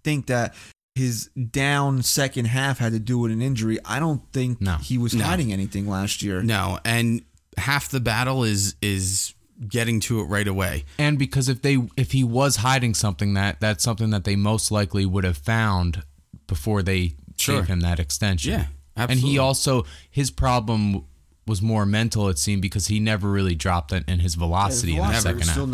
think 0.04 0.26
that 0.26 0.54
his 0.96 1.30
down 1.30 2.02
second 2.04 2.44
half 2.48 2.80
had 2.80 2.92
to 2.92 3.00
do 3.00 3.18
with 3.20 3.32
an 3.32 3.42
injury, 3.42 3.78
I 3.86 4.00
don't 4.00 4.22
think 4.34 4.60
No. 4.60 4.76
he 4.76 4.98
was 4.98 5.14
No. 5.14 5.24
hiding 5.24 5.54
anything 5.54 5.88
last 5.88 6.22
year. 6.22 6.44
No, 6.44 6.78
and 6.84 7.22
half 7.58 7.90
the 7.90 8.00
battle 8.00 8.44
is 8.44 8.76
is 8.82 9.34
getting 9.68 10.00
to 10.00 10.22
it 10.22 10.24
right 10.26 10.48
away. 10.48 10.86
And 10.98 11.20
because 11.20 11.50
if 11.50 11.62
they 11.62 11.78
if 11.98 12.12
he 12.14 12.24
was 12.24 12.58
hiding 12.58 12.94
something 12.94 13.34
that 13.34 13.60
that's 13.60 13.84
something 13.84 14.10
that 14.12 14.24
they 14.24 14.36
most 14.36 14.72
likely 14.72 15.06
would 15.06 15.24
have 15.26 15.38
found 15.38 16.04
before 16.48 16.82
they 16.82 17.14
Sure. 17.38 17.60
gave 17.62 17.68
him 17.68 17.80
that 17.82 18.00
extension. 18.00 18.52
Yeah, 18.52 18.66
Absolutely. 18.98 19.14
And 19.14 19.22
he 19.32 19.38
also 19.38 19.86
his 20.10 20.30
problem 20.32 21.06
was 21.48 21.62
more 21.62 21.86
mental 21.86 22.28
it 22.30 22.38
seemed 22.38 22.62
because 22.62 22.88
he 22.88 23.00
never 23.00 23.30
really 23.32 23.56
dropped 23.56 23.92
in, 23.92 24.04
in 24.08 24.20
his 24.20 24.36
velocity 24.36 24.96
in 24.96 25.00
the 25.02 25.14
second 25.20 25.38
was 25.40 25.48
half. 25.48 25.54
still 25.56 25.68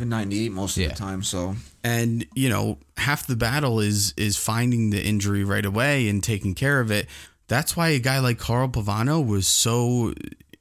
Yeah. 0.00 0.04
98 0.06 0.52
most 0.52 0.76
of 0.76 0.82
Yeah. 0.82 0.88
the 0.88 0.94
time. 0.94 1.22
So 1.22 1.56
and 1.84 2.26
you 2.34 2.48
know 2.48 2.78
half 2.96 3.26
the 3.26 3.36
battle 3.36 3.80
is 3.80 4.12
is 4.16 4.36
finding 4.36 4.90
the 4.90 5.02
injury 5.02 5.44
right 5.44 5.64
away 5.64 6.08
and 6.08 6.22
taking 6.22 6.54
care 6.54 6.80
of 6.80 6.90
it 6.90 7.06
that's 7.48 7.76
why 7.76 7.88
a 7.88 7.98
guy 7.98 8.18
like 8.18 8.38
carl 8.38 8.68
pavano 8.68 9.24
was 9.24 9.46
so 9.46 10.12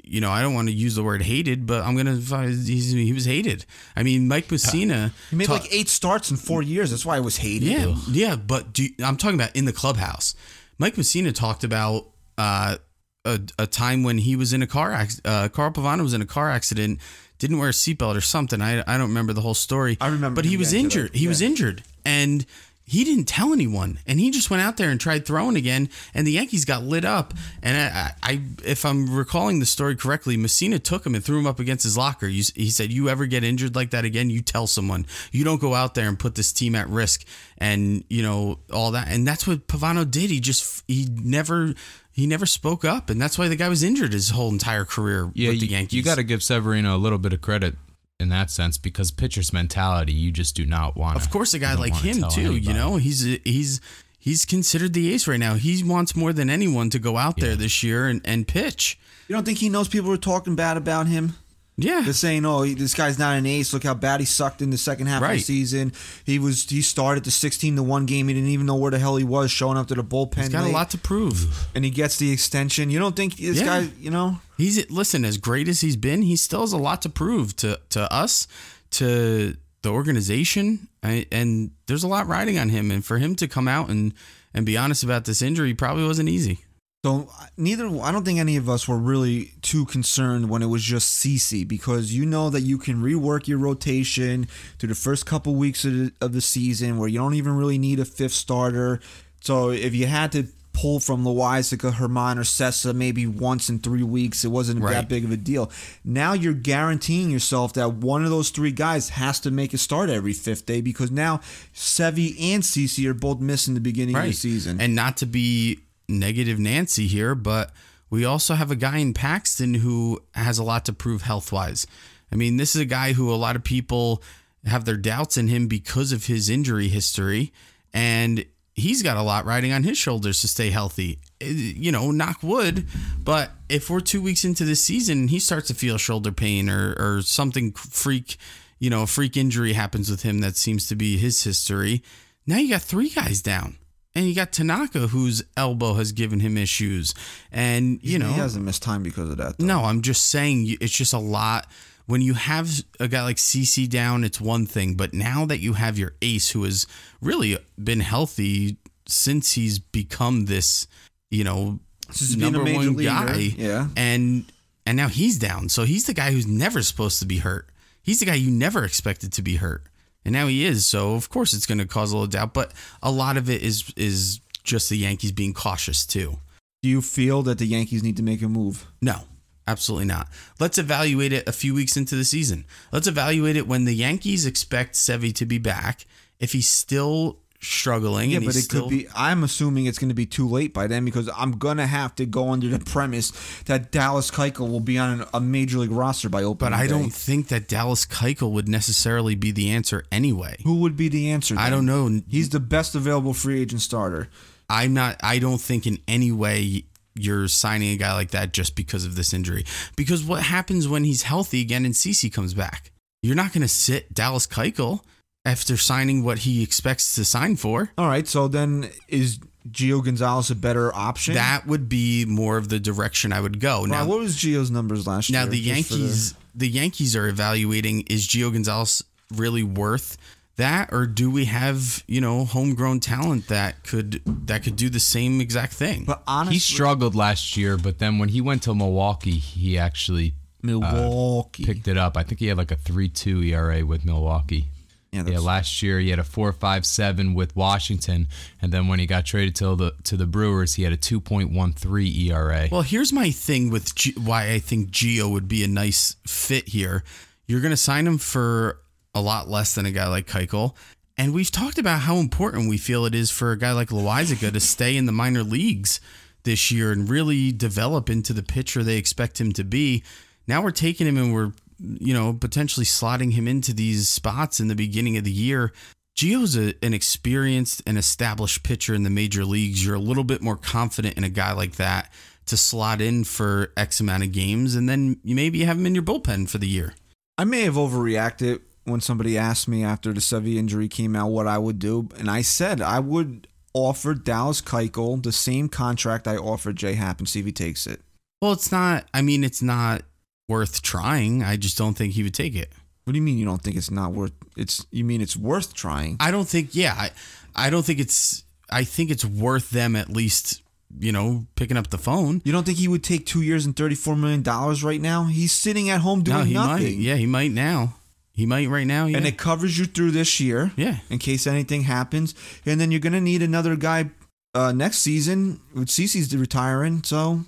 you 0.10 0.22
know 0.22 0.32
i 0.32 0.42
don't 0.42 0.54
want 0.54 0.68
to 0.68 0.74
use 0.74 0.96
the 0.96 1.04
word 1.04 1.22
hated 1.22 1.66
but 1.66 1.84
i'm 1.84 1.96
gonna 1.96 2.16
he's, 2.16 2.92
he 2.92 3.13
was 3.13 3.25
hated. 3.25 3.66
I 3.96 4.04
mean 4.04 4.28
mike 4.28 4.48
mussina 4.48 5.12
he 5.30 5.36
made 5.36 5.48
ta- 5.48 5.54
like 5.54 5.74
eight 5.74 5.89
starts 5.89 6.32
in 6.32 6.38
four 6.38 6.62
years. 6.62 6.92
That's 6.92 7.06
why 7.06 7.18
I 7.18 7.20
was 7.20 7.38
hated. 7.38 7.68
yeah 7.68 7.96
yeah 8.10 8.36
but 8.36 8.74
do, 8.74 8.88
i'm 9.04 9.18
talking 9.18 9.39
about 9.39 9.56
in 9.56 9.66
the 9.66 9.74
clubhouse. 9.74 10.36
Mike 10.78 10.96
mussina 10.96 11.34
talked 11.34 11.63
about 11.63 12.08
uh 12.38 12.78
a, 13.25 13.39
a 13.60 13.68
time 13.68 14.04
when 14.04 14.18
he 14.20 14.36
was 14.36 14.54
in 14.54 14.62
a 14.63 14.68
car 14.68 14.92
accident 14.92 15.28
uh, 15.28 15.50
carl 15.50 15.72
pavano 15.72 16.01
was 16.01 16.13
in 16.13 16.22
a 16.22 16.25
car 16.25 16.50
accident 16.50 17.00
didn't 17.39 17.58
wear 17.58 17.70
a 17.70 17.72
seatbelt 17.72 18.18
or 18.18 18.22
something. 18.22 18.62
I, 18.62 18.84
I 18.86 18.98
don't 18.98 19.08
remember 19.08 19.34
the 19.34 19.42
whole 19.42 19.54
story. 19.54 19.98
I 20.01 20.08
remember 20.08 20.36
but 20.36 20.46
he 20.46 20.58
was 20.58 20.74
injured. 20.74 21.16
He 21.16 21.28
was 21.28 21.42
injured. 21.42 21.84
And 22.06 22.46
he 22.89 23.03
didn't 23.03 23.25
tell 23.25 23.53
anyone 23.53 24.00
and 24.08 24.19
he 24.19 24.31
just 24.31 24.50
went 24.50 24.63
out 24.63 24.77
there 24.77 24.89
and 24.89 25.00
tried 25.00 25.25
throwing 25.25 25.55
again 25.55 25.89
and 26.13 26.25
the 26.25 26.31
yankees 26.31 26.65
got 26.65 26.84
lit 26.84 27.05
up. 27.05 27.34
And 27.62 27.77
i, 27.77 28.13
I 28.24 28.41
if 28.65 28.84
i'm 28.86 29.15
recalling 29.15 29.60
the 29.60 29.65
story 29.65 29.96
correctly 29.96 30.38
mussina 30.38 30.81
took 30.81 31.05
him 31.05 31.13
and 31.15 31.24
threw 31.24 31.39
him 31.39 31.48
up 31.48 31.60
against 31.60 31.84
his 31.84 31.96
locker. 31.96 32.27
You 32.27 32.43
he 32.55 32.69
said 32.69 32.91
you 32.91 33.10
ever 33.10 33.25
get 33.27 33.43
injured 33.43 33.75
like 33.75 33.91
that 33.91 34.05
again 34.05 34.29
you 34.29 34.41
tell 34.41 34.67
someone. 34.67 35.05
You 35.31 35.43
don't 35.43 35.62
go 35.62 35.75
out 35.75 35.93
there 35.93 36.08
and 36.08 36.17
put 36.17 36.36
this 36.36 36.51
team 36.51 36.75
at 36.75 36.89
risk. 36.89 37.25
And 37.58 38.03
you 38.10 38.24
know 38.24 38.60
all 38.74 38.91
that. 38.91 39.08
And 39.10 39.27
that's 39.27 39.46
what 39.46 39.67
pavano 39.67 40.10
did. 40.10 40.29
He 40.29 40.39
just 40.39 40.84
he 40.88 41.08
never 41.12 41.74
he 42.12 42.25
never 42.27 42.46
spoke 42.46 42.84
up 42.84 43.10
and 43.10 43.22
that's 43.22 43.38
why 43.38 43.48
the 43.48 43.55
guy 43.55 43.69
was 43.69 43.84
injured 43.84 44.13
his 44.13 44.31
whole 44.31 44.50
entire 44.50 44.84
career 44.84 45.31
Yeah, 45.36 45.50
with 45.50 45.60
the 45.60 45.67
you, 45.67 45.72
yankees 45.72 45.93
you 45.93 46.03
got 46.03 46.15
to 46.15 46.24
give 46.24 46.43
Severino 46.43 46.96
a 46.96 46.98
little 46.98 47.17
bit 47.19 47.31
of 47.34 47.39
credit 47.41 47.75
in 48.20 48.30
that 48.30 48.52
sense 48.52 48.78
because 48.78 49.12
pitcher's 49.12 49.54
mentality, 49.54 50.14
you 50.14 50.32
just 50.32 50.56
do 50.56 50.66
not 50.66 50.96
want. 50.96 51.16
Of 51.18 51.30
course, 51.30 51.54
a 51.54 51.60
guy 51.60 51.74
like 51.76 51.96
him 51.96 52.24
too. 52.32 52.56
You 52.58 52.74
know, 52.74 52.98
he's 52.98 53.22
he's 53.44 53.82
he's 54.20 54.46
considered 54.46 54.94
the 54.94 55.14
ace 55.14 55.28
right 55.28 55.40
now. 55.40 55.56
He 55.56 55.84
wants 55.84 56.16
more 56.16 56.34
than 56.34 56.50
anyone 56.50 56.90
to 56.92 57.00
go 57.00 57.18
out 57.18 57.38
there 57.38 57.56
this 57.56 57.82
year 57.84 58.08
and, 58.08 58.22
and 58.26 58.48
pitch. 58.48 59.00
You 59.28 59.36
don't 59.36 59.46
think 59.46 59.60
he 59.60 59.70
knows 59.70 59.88
people 59.88 60.12
are 60.12 60.18
talking 60.18 60.56
bad 60.56 60.76
about 60.78 61.08
him? 61.08 61.34
Yeah, 61.82 62.02
They're 62.02 62.12
saying, 62.12 62.46
"Oh, 62.46 62.66
this 62.66 62.94
guy's 62.94 63.18
not 63.18 63.38
an 63.38 63.46
ace. 63.46 63.72
Look 63.72 63.86
how 63.86 63.94
bad 63.94 64.20
he 64.20 64.26
sucked 64.26 64.62
in 64.62 64.70
the 64.70 64.78
second 64.78 65.08
half 65.08 65.24
of 65.24 65.30
the 65.30 65.40
season. 65.40 65.94
He 66.26 66.38
was 66.38 66.70
he 66.70 66.82
started 66.82 67.24
the 67.24 67.32
sixteen 67.32 67.78
to 67.78 67.84
one 67.84 68.06
game. 68.06 68.28
He 68.28 68.34
didn't 68.34 68.50
even 68.50 68.66
know 68.66 68.76
where 68.76 68.92
the 68.92 69.00
hell 69.00 69.16
he 69.16 69.24
was, 69.24 69.50
showing 69.50 69.78
up 69.78 69.88
to 69.88 69.96
the 69.96 70.04
bullpen. 70.04 70.40
he's 70.40 70.50
got 70.50 70.66
a 70.68 70.72
lot 70.74 70.90
to 70.90 70.98
prove. 70.98 71.70
and 71.74 71.86
he 71.86 71.92
gets 71.92 72.18
the 72.18 72.34
extension. 72.34 72.90
You 72.90 73.00
don't 73.00 73.16
think 73.16 73.38
this 73.38 73.60
Yeah. 73.60 73.66
guy? 73.84 73.90
You 73.98 74.10
know, 74.12 74.42
He's 74.60 74.92
listen 74.92 75.24
as 75.24 75.38
great 75.38 75.70
as 75.70 75.80
he's 75.80 75.96
been. 75.96 76.22
He 76.22 76.36
still 76.36 76.60
has 76.60 76.74
a 76.74 76.78
lot 76.78 77.01
to 77.04 77.10
prove 77.10 77.56
to 77.58 77.80
to 77.92 78.13
us, 78.13 78.46
to 78.92 79.56
the 79.84 79.89
organization, 79.89 80.89
and 81.01 81.72
there's 81.88 82.04
a 82.04 82.10
lot 82.10 82.28
riding 82.28 82.60
on 82.60 82.68
him. 82.68 82.92
And 82.92 83.04
for 83.04 83.20
him 83.20 83.36
to 83.38 83.48
come 83.48 83.70
out 83.70 83.88
and 83.88 84.13
and 84.54 84.66
be 84.66 84.78
honest 84.78 85.01
about 85.01 85.24
this 85.24 85.42
injury 85.42 85.74
probably 85.74 86.04
wasn't 86.04 86.28
easy. 86.28 86.66
So 87.06 87.30
neither 87.56 87.88
I 88.01 88.12
don't 88.12 88.25
think 88.25 88.38
any 88.38 88.58
of 88.58 88.68
us 88.68 88.86
were 88.86 88.98
really 88.98 89.54
too 89.62 89.86
concerned 89.86 90.50
when 90.50 90.62
it 90.62 90.66
was 90.66 90.84
just 90.84 91.24
CC 91.24 91.66
because 91.66 92.13
you 92.13 92.25
know 92.25 92.50
that 92.50 92.60
you 92.60 92.78
can 92.78 93.01
rework 93.01 93.48
your 93.48 93.60
rotation 93.60 94.46
through 94.78 94.89
the 94.89 94.96
first 94.96 95.25
couple 95.25 95.56
weeks 95.56 95.86
of 95.86 95.94
the, 95.94 96.12
of 96.20 96.34
the 96.34 96.42
season 96.42 96.98
where 96.98 97.08
you 97.08 97.18
don't 97.18 97.36
even 97.36 97.56
really 97.56 97.78
need 97.78 98.01
a 98.01 98.06
fifth 98.06 98.34
starter. 98.34 99.00
So 99.39 99.70
if 99.70 99.96
you 99.96 100.08
had 100.08 100.34
to 100.34 100.48
pull 100.79 101.00
from 101.00 101.25
Loaisiga, 101.25 101.91
Germán, 101.91 102.38
or 102.38 102.41
Cessa 102.41 102.93
maybe 102.93 103.27
once 103.27 103.69
in 103.69 103.79
three 103.79 104.03
weeks, 104.03 104.45
it 104.45 104.48
wasn't 104.48 104.81
that 104.81 105.09
big 105.09 105.25
of 105.25 105.31
a 105.31 105.38
deal. 105.38 105.69
Now 106.05 106.33
you're 106.33 106.53
guaranteeing 106.53 107.29
yourself 107.29 107.74
that 107.74 107.95
one 107.95 108.24
of 108.24 108.29
those 108.29 108.50
three 108.50 108.71
guys 108.71 109.09
has 109.09 109.41
to 109.41 109.51
make 109.51 109.74
a 109.74 109.77
start 109.77 110.09
every 110.09 110.31
fifth 110.31 110.65
day 110.65 110.79
because 110.79 111.11
now 111.11 111.42
Sevi 111.74 112.35
and 112.39 112.63
CC 112.63 113.05
are 113.07 113.13
both 113.13 113.39
missing 113.39 113.74
the 113.74 113.81
beginning 113.81 114.15
of 114.15 114.24
the 114.24 114.31
season. 114.31 114.79
And 114.79 114.96
not 114.96 115.18
to 115.18 115.25
be 115.25 115.79
negative 116.07 116.59
Nancy 116.59 117.07
here, 117.07 117.35
but 117.35 117.72
we 118.09 118.24
also 118.24 118.55
have 118.55 118.72
a 118.72 118.75
guy 118.75 119.00
in 119.00 119.13
Paxton 119.13 119.75
who 119.75 120.22
has 120.33 120.57
a 120.57 120.63
lot 120.63 120.85
to 120.85 120.94
prove 120.94 121.24
health 121.24 121.51
wise. 121.51 121.85
I 122.31 122.35
mean, 122.35 122.57
this 122.57 122.74
is 122.75 122.81
a 122.81 122.85
guy 122.85 123.13
who 123.13 123.33
a 123.33 123.35
lot 123.35 123.55
of 123.55 123.63
people 123.63 124.24
have 124.65 124.85
their 124.85 124.98
doubts 124.98 125.35
in 125.37 125.50
him 125.50 125.68
because 125.68 126.11
of 126.11 126.27
his 126.27 126.50
injury 126.50 126.87
history. 126.87 127.51
And 127.94 128.46
he's 128.79 129.03
got 129.03 129.18
a 129.18 129.22
lot 129.22 129.46
riding 129.46 129.72
on 129.72 129.83
his 129.83 129.98
shoulders 129.98 130.42
to 130.42 130.48
stay 130.48 130.70
healthy. 130.70 131.20
Eh, 131.42 131.48
You 131.50 131.92
know, 131.92 132.11
knock 132.11 132.42
wood. 132.44 132.85
But 133.24 133.51
if 133.70 133.89
we're 133.89 134.00
two 134.00 134.22
weeks 134.22 134.44
into 134.44 134.65
the 134.65 134.75
season 134.75 135.20
and 135.20 135.29
he 135.29 135.39
starts 135.39 135.68
to 135.68 135.74
feel 135.74 135.98
shoulder 135.98 136.31
pain 136.31 136.70
or, 136.70 136.96
or 136.98 137.22
something 137.22 137.72
freak, 137.74 138.37
you 138.79 138.89
know, 138.89 139.03
a 139.03 139.07
freak 139.07 139.37
injury 139.37 139.74
happens 139.74 140.09
with 140.09 140.24
him 140.24 140.39
that 140.39 140.55
seems 140.57 140.87
to 140.87 140.96
be 140.96 141.18
his 141.18 141.44
history, 141.44 142.01
now 142.48 142.57
you 142.57 142.70
got 142.70 142.81
three 142.81 143.09
guys 143.09 143.42
down. 143.42 143.77
And 144.15 144.25
you 144.25 144.33
got 144.33 144.51
Tanaka, 144.51 145.07
whose 145.07 145.44
elbow 145.55 145.94
has 145.94 146.11
given 146.11 146.39
him 146.39 146.57
issues. 146.57 147.13
And, 147.51 148.00
you 148.01 148.18
know, 148.18 148.27
he 148.27 148.33
hasn't 148.33 148.65
missed 148.65 148.81
time 148.81 149.03
because 149.03 149.29
of 149.29 149.37
that. 149.37 149.59
though. 149.59 149.65
no, 149.65 149.83
I'm 149.83 150.01
just 150.01 150.29
saying 150.29 150.77
it's 150.81 150.92
just 150.92 151.13
a 151.13 151.20
lot. 151.20 151.68
When 152.09 152.22
you 152.24 152.33
have 152.33 152.67
a 153.00 153.07
guy 153.07 153.22
like 153.22 153.37
CC 153.37 153.87
down, 153.87 154.24
it's 154.24 154.41
one 154.41 154.65
thing. 154.65 154.95
But 154.95 155.13
now 155.13 155.45
that 155.45 155.59
you 155.59 155.74
have 155.74 156.00
your 156.00 156.13
ace 156.24 156.50
who 156.50 156.63
has 156.63 156.87
really 157.22 157.55
been 157.81 158.00
healthy 158.00 158.77
since 159.07 159.51
he's 159.51 159.77
become 159.77 160.45
this, 160.45 160.87
you 161.29 161.43
know, 161.43 161.79
Since 162.09 162.35
number 162.35 162.63
one 162.63 162.95
leaguer, 162.95 163.09
guy. 163.11 163.53
yeah. 163.55 163.89
And 163.95 164.51
and 164.87 164.98
now 164.98 165.07
he's 165.07 165.37
down. 165.37 165.69
So 165.69 165.83
he's 165.83 166.05
the 166.07 166.15
guy 166.15 166.31
who's 166.31 166.48
never 166.48 166.81
supposed 166.81 167.19
to 167.19 167.27
be 167.27 167.37
hurt. 167.37 167.69
He's 168.01 168.19
the 168.22 168.25
guy 168.25 168.33
you 168.33 168.50
never 168.50 168.83
expected 168.83 169.31
to 169.33 169.43
be 169.43 169.57
hurt. 169.57 169.83
And 170.25 170.33
now 170.33 170.48
he 170.48 170.65
is. 170.65 170.87
So 170.87 171.13
of 171.13 171.29
course 171.29 171.53
it's 171.53 171.67
going 171.67 171.77
to 171.77 171.85
cause 171.85 172.11
a 172.11 172.15
little 172.17 172.25
doubt, 172.27 172.55
but 172.55 172.72
a 173.03 173.11
lot 173.11 173.37
of 173.37 173.51
it 173.51 173.61
is 173.61 173.93
is 173.95 174.39
just 174.63 174.89
the 174.89 174.98
Yankees 174.98 175.31
being 175.31 175.53
cautious 175.53 176.07
too. 176.07 176.39
Do 176.81 176.89
you 176.89 177.03
feel 177.03 177.43
that 177.43 177.59
the 177.59 177.67
Yankees 177.67 178.01
need 178.01 178.17
to 178.17 178.24
make 178.24 178.41
a 178.41 178.48
move? 178.48 178.87
No, 179.00 179.25
absolutely 179.70 180.05
not. 180.08 180.27
Let's 180.60 180.77
evaluate 180.77 181.32
it 181.34 181.48
a 181.48 181.51
few 181.51 181.74
weeks 181.74 181.96
into 181.96 182.16
the 182.16 182.25
season. 182.25 182.66
Let's 182.92 183.08
evaluate 183.08 183.55
it 183.55 183.68
when 183.68 183.86
the 183.86 183.94
Yankees 183.94 184.46
expect 184.46 184.96
Sevy 184.96 185.34
to 185.36 185.46
be 185.46 185.58
back. 185.60 186.05
If 186.40 186.53
he's 186.53 186.70
still 186.70 187.38
struggling, 187.62 188.32
Yeah, 188.32 188.40
but 188.40 188.55
it 188.55 188.62
still, 188.62 188.84
could 188.84 188.90
be. 188.90 189.08
I'm 189.16 189.44
assuming 189.44 189.86
it's 189.86 190.00
going 190.00 190.10
to 190.10 190.16
be 190.16 190.25
too 190.25 190.48
late 190.48 190.74
by 190.74 190.88
then 190.88 191.03
because 191.05 191.29
I'm 191.36 191.58
gonna 191.58 191.88
have 191.88 192.16
to 192.16 192.25
go 192.25 192.50
under 192.50 192.70
the 192.70 192.79
premise 192.79 193.32
that 193.66 193.92
Dallas 193.92 194.32
Keuchel 194.32 194.70
will 194.70 194.79
be 194.79 194.98
on 194.98 195.25
a 195.34 195.42
major 195.42 195.79
league 195.79 195.92
roster 195.92 196.29
by 196.29 196.44
opening. 196.44 196.72
But 196.72 196.74
I 196.74 196.84
day. 196.84 196.94
don't 196.94 197.14
think 197.14 197.50
that 197.50 197.68
Dallas 197.68 198.05
Keuchel 198.05 198.51
would 198.51 198.68
necessarily 198.70 199.36
be 199.36 199.51
the 199.51 199.70
answer 199.70 200.05
anyway. 200.12 200.58
Who 200.64 200.75
would 200.79 200.96
be 200.96 201.10
the 201.10 201.29
answer? 201.32 201.55
I 201.58 201.70
don't 201.70 201.86
know. 201.86 202.22
He's 202.29 202.50
the 202.50 202.60
best 202.60 202.96
available 202.96 203.34
free 203.34 203.62
agent 203.62 203.82
starter. 203.82 204.29
I'm 204.70 204.94
not. 204.94 205.18
I 205.22 205.40
don't 205.40 205.60
think 205.60 205.88
in 205.88 206.00
any 206.08 206.32
way 206.32 206.86
you're 207.22 207.48
signing 207.48 207.92
a 207.92 207.98
guy 207.98 208.14
like 208.14 208.32
that 208.32 208.53
just 208.53 208.75
because 208.75 209.05
of 209.05 209.16
this 209.16 209.34
injury. 209.34 209.66
Because 209.96 210.24
what 210.24 210.44
happens 210.44 210.88
when 210.88 211.03
he's 211.03 211.24
healthy 211.24 211.62
again 211.62 211.86
and 211.86 211.94
CC 211.94 212.32
comes 212.32 212.53
back? 212.53 212.92
You're 213.22 213.36
not 213.36 213.53
going 213.53 213.62
to 213.62 213.68
sit 213.68 214.14
Dallas 214.14 214.48
Keuchel 214.48 215.01
after 215.46 215.77
signing 215.77 216.24
what 216.24 216.40
he 216.40 216.64
expects 216.64 217.16
to 217.16 217.25
sign 217.25 217.55
for. 217.55 217.92
All 217.98 218.08
right, 218.08 218.27
so 218.27 218.48
then 218.48 218.90
is 219.08 219.40
Gio 219.70 220.03
Gonzalez 220.03 220.50
a 220.51 220.55
better 220.55 220.94
option? 220.96 221.34
That 221.34 221.66
would 221.68 221.90
be 221.90 222.25
more 222.25 222.58
of 222.58 222.70
the 222.70 222.79
direction 222.79 223.34
I 223.34 223.42
would 223.42 223.60
go. 223.60 223.86
Now, 223.86 224.05
what 224.05 224.20
was 224.20 224.36
Gio's 224.36 224.72
numbers 224.72 225.08
last 225.08 225.29
now 225.29 225.40
year? 225.40 225.46
Now 225.46 225.51
the 225.51 225.60
Yankees, 225.60 226.36
the 226.55 226.68
Yankees 226.68 227.16
are 227.16 227.27
evaluating: 227.27 228.01
is 228.10 228.27
Gio 228.27 228.51
Gonzalez 228.51 229.03
really 229.36 229.64
worth 229.64 230.18
that, 230.59 230.93
or 230.93 231.05
do 231.05 231.29
we 231.29 231.45
have 231.45 232.03
you 232.07 232.22
know 232.22 232.45
homegrown 232.45 233.00
talent 233.00 233.48
that 233.48 233.83
could 233.83 234.22
that 234.48 234.63
could 234.63 234.75
do 234.75 234.89
the 234.89 235.00
same 235.00 235.41
exact 235.41 235.74
thing? 235.74 236.05
but 236.05 236.24
honestly, 236.27 236.55
he 236.55 236.59
struggled 236.59 237.15
last 237.15 237.57
year, 237.57 237.77
but 237.77 238.00
then 238.00 238.19
when 238.19 238.29
he 238.29 238.39
went 238.39 238.63
to 238.63 238.75
Milwaukee, 238.75 239.39
he 239.39 239.77
actually 239.77 240.35
uh, 240.63 240.67
Milwaukee. 240.67 241.65
picked 241.65 241.87
it 241.87 241.98
up. 241.98 242.15
I 242.15 242.24
think 242.24 242.39
he 242.39 242.48
had 242.48 242.57
like 242.57 242.72
a 242.72 242.75
three-two 242.75 243.41
ERA 243.41 243.85
with 243.85 244.05
Milwaukee. 244.05 244.65
Yeah, 245.11 245.24
Yeah, 245.25 245.39
last 245.39 245.81
year 245.81 246.00
he 246.00 246.11
had 246.11 246.19
a 246.19 246.24
four 246.24 246.53
five 246.53 246.85
seven 246.85 247.33
with 247.33 247.55
Washington, 247.55 248.27
and 248.61 248.72
then 248.72 248.87
when 248.87 249.00
he 249.00 249.07
got 249.07 249.25
traded 249.25 249.55
to 249.55 249.75
the 249.75 249.93
to 250.03 250.15
the 250.15 250.27
Brewers, 250.27 250.75
he 250.75 250.83
had 250.83 250.93
a 250.93 250.98
two 250.98 251.19
point 251.19 251.51
one 251.51 251.74
three 251.74 252.07
E 252.07 252.31
ERA. 252.31 252.67
Well, 252.72 252.83
here's 252.83 253.11
my 253.11 253.31
thing 253.31 253.72
with 253.72 253.95
G- 253.95 254.13
why 254.17 254.51
I 254.51 254.59
think 254.59 254.91
Gio 254.91 255.31
would 255.31 255.48
be 255.48 255.63
a 255.63 255.67
nice 255.67 256.15
fit 256.27 256.69
here. 256.69 257.03
You're 257.48 257.61
going 257.61 257.72
to 257.72 257.77
sign 257.77 258.05
him 258.05 258.19
for 258.19 258.81
a 259.13 259.22
lot 259.22 259.50
less 259.50 259.75
than 259.75 259.85
a 259.85 259.91
guy 259.91 260.07
like 260.07 260.27
Keuchel. 260.27 260.75
And 261.17 261.33
we've 261.33 261.51
talked 261.51 261.77
about 261.77 262.01
how 262.01 262.17
important 262.17 262.69
we 262.69 262.77
feel 262.77 263.05
it 263.05 263.13
is 263.13 263.29
for 263.29 263.51
a 263.51 263.57
guy 263.57 263.74
like 263.74 263.89
Loaisiga 263.89 264.53
to 264.53 264.59
stay 264.59 264.95
in 264.95 265.05
the 265.05 265.11
minor 265.11 265.43
leagues 265.43 266.00
this 266.43 266.72
year 266.72 266.91
and 266.91 267.09
really 267.09 267.51
develop 267.51 268.09
into 268.09 268.31
the 268.31 268.43
pitcher 268.43 268.83
they 268.83 268.98
expect 268.98 269.41
him 269.41 269.51
to 269.53 269.63
be. 269.63 270.03
Now 270.48 270.61
we're 270.61 270.72
taking 270.72 271.07
him 271.07 271.17
and 271.17 271.33
we're, 271.33 271.51
you 271.77 272.13
know, 272.13 272.33
potentially 272.33 272.85
slotting 272.85 273.33
him 273.33 273.48
into 273.48 273.74
these 273.74 274.07
spots 274.07 274.59
in 274.59 274.69
the 274.69 274.75
beginning 274.75 275.17
of 275.17 275.25
the 275.25 275.31
year. 275.31 275.74
Gio's 276.15 276.57
a, 276.57 276.74
an 276.83 276.93
experienced 276.93 277.81
and 277.85 277.98
established 277.98 278.63
pitcher 278.63 278.93
in 278.93 279.03
the 279.03 279.09
major 279.09 279.45
leagues. 279.45 279.85
You're 279.85 279.95
a 279.95 280.00
little 280.00 280.24
bit 280.24 280.41
more 280.41 280.57
confident 280.57 281.17
in 281.17 281.24
a 281.24 281.29
guy 281.29 281.51
like 281.51 281.75
that 281.75 282.11
to 282.45 282.57
slot 282.57 283.00
in 283.00 283.24
for 283.24 283.72
X 283.77 284.00
amount 284.00 284.24
of 284.24 284.31
games, 284.31 284.75
and 284.75 284.89
then 284.89 285.19
you 285.24 285.35
maybe 285.35 285.63
have 285.63 285.77
him 285.77 285.85
in 285.85 285.95
your 285.95 286.03
bullpen 286.03 286.50
for 286.50 286.57
the 286.57 286.67
year. 286.67 286.93
I 287.37 287.43
may 287.43 287.61
have 287.61 287.75
overreacted 287.75 288.61
when 288.90 289.02
somebody 289.02 289.38
asked 289.38 289.68
me 289.68 289.84
after 289.84 290.14
the 290.14 290.22
Sevilla 290.22 290.60
injury 290.60 290.88
came 290.88 291.16
out 291.16 291.30
what 291.30 291.48
I 291.48 291.58
would 291.58 291.80
do, 291.80 292.10
and 292.18 292.30
I 292.30 292.42
said 292.42 292.82
I 292.82 293.00
would 293.00 293.48
offer 293.74 294.14
Dallas 294.14 294.62
Keuchel 294.62 295.22
the 295.22 295.32
same 295.32 295.70
contract 295.70 296.28
I 296.28 296.38
offered 296.38 296.75
Jay 296.75 296.94
Happ 296.94 297.20
and 297.20 297.30
see 297.30 297.40
if 297.40 297.46
he 297.46 297.52
takes 297.52 297.86
it. 297.88 298.02
Well, 298.42 298.54
it's 298.54 298.72
not. 298.72 299.06
I 299.14 299.22
mean, 299.22 299.44
it's 299.44 299.62
not 299.62 300.04
worth 300.48 300.82
trying. 300.82 301.44
I 301.44 301.58
just 301.58 301.78
don't 301.78 301.96
think 301.96 302.14
he 302.14 302.24
would 302.24 302.34
take 302.34 302.56
it. 302.56 302.72
What 303.04 303.14
do 303.14 303.18
you 303.18 303.24
mean 303.24 303.38
you 303.38 303.46
don't 303.46 303.62
think 303.62 303.75
it's 303.75 303.92
not 303.92 304.14
worth? 304.14 304.34
It's 304.56 304.86
you 304.92 305.04
mean 305.04 305.22
it's 305.22 305.36
worth 305.36 305.74
trying? 305.74 306.18
I 306.20 306.32
don't 306.32 306.48
think. 306.48 306.70
Yeah, 306.74 306.94
I, 306.98 307.12
I 307.56 307.70
don't 307.70 307.86
think 307.86 308.00
it's. 308.00 308.44
I 308.70 308.84
think 308.84 309.10
it's 309.10 309.25
worth 309.25 309.70
them 309.72 309.96
at 309.96 310.10
least. 310.10 310.62
You 311.00 311.12
know, 311.12 311.46
picking 311.56 311.78
up 311.78 311.92
the 311.92 312.00
phone. 312.00 312.42
You 312.44 312.52
don't 312.52 312.66
think 312.66 312.80
he 312.80 312.88
would 312.88 313.04
take 313.04 313.28
two 313.28 313.44
years 313.44 313.64
and 313.68 313.75
thirty 313.75 313.94
four 313.94 314.16
million 314.16 314.42
dollars 314.42 314.84
right 314.84 315.00
now? 315.00 315.25
He's 315.25 315.52
sitting 315.52 315.90
at 315.92 316.02
home 316.02 316.24
doing 316.24 316.38
no, 316.40 316.44
he 316.46 316.54
nothing. 316.56 316.84
might. 316.84 316.96
Yeah, 316.96 317.16
he 317.16 317.28
might 317.28 317.52
now. 317.52 317.94
He 318.40 318.46
might 318.46 318.70
right 318.70 318.88
now. 318.88 319.06
Yeah. 319.06 319.18
and 319.18 319.28
it 319.28 319.38
covers 319.38 319.78
you 319.78 319.84
through 319.84 320.12
this 320.12 320.40
year. 320.40 320.72
Yeah. 320.78 321.00
In 321.10 321.20
case 321.20 321.46
anything 321.46 321.82
happens, 321.82 322.34
and 322.66 322.80
then 322.80 322.90
you're 322.90 323.02
gonna 323.02 323.20
need 323.20 323.42
another 323.42 323.75
guy 323.75 324.12
uh, 324.56 324.72
next 324.72 325.00
season. 325.00 325.60
With 325.74 325.90
CC's 325.90 326.34
retiring, 326.34 327.04
so 327.04 327.42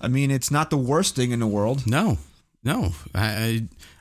I 0.00 0.06
mean, 0.06 0.30
it's 0.30 0.52
not 0.52 0.70
the 0.70 0.76
worst 0.76 1.16
thing 1.16 1.32
in 1.32 1.40
the 1.40 1.48
world. 1.48 1.84
No, 1.84 2.18
no, 2.62 2.92
I, 3.12 3.26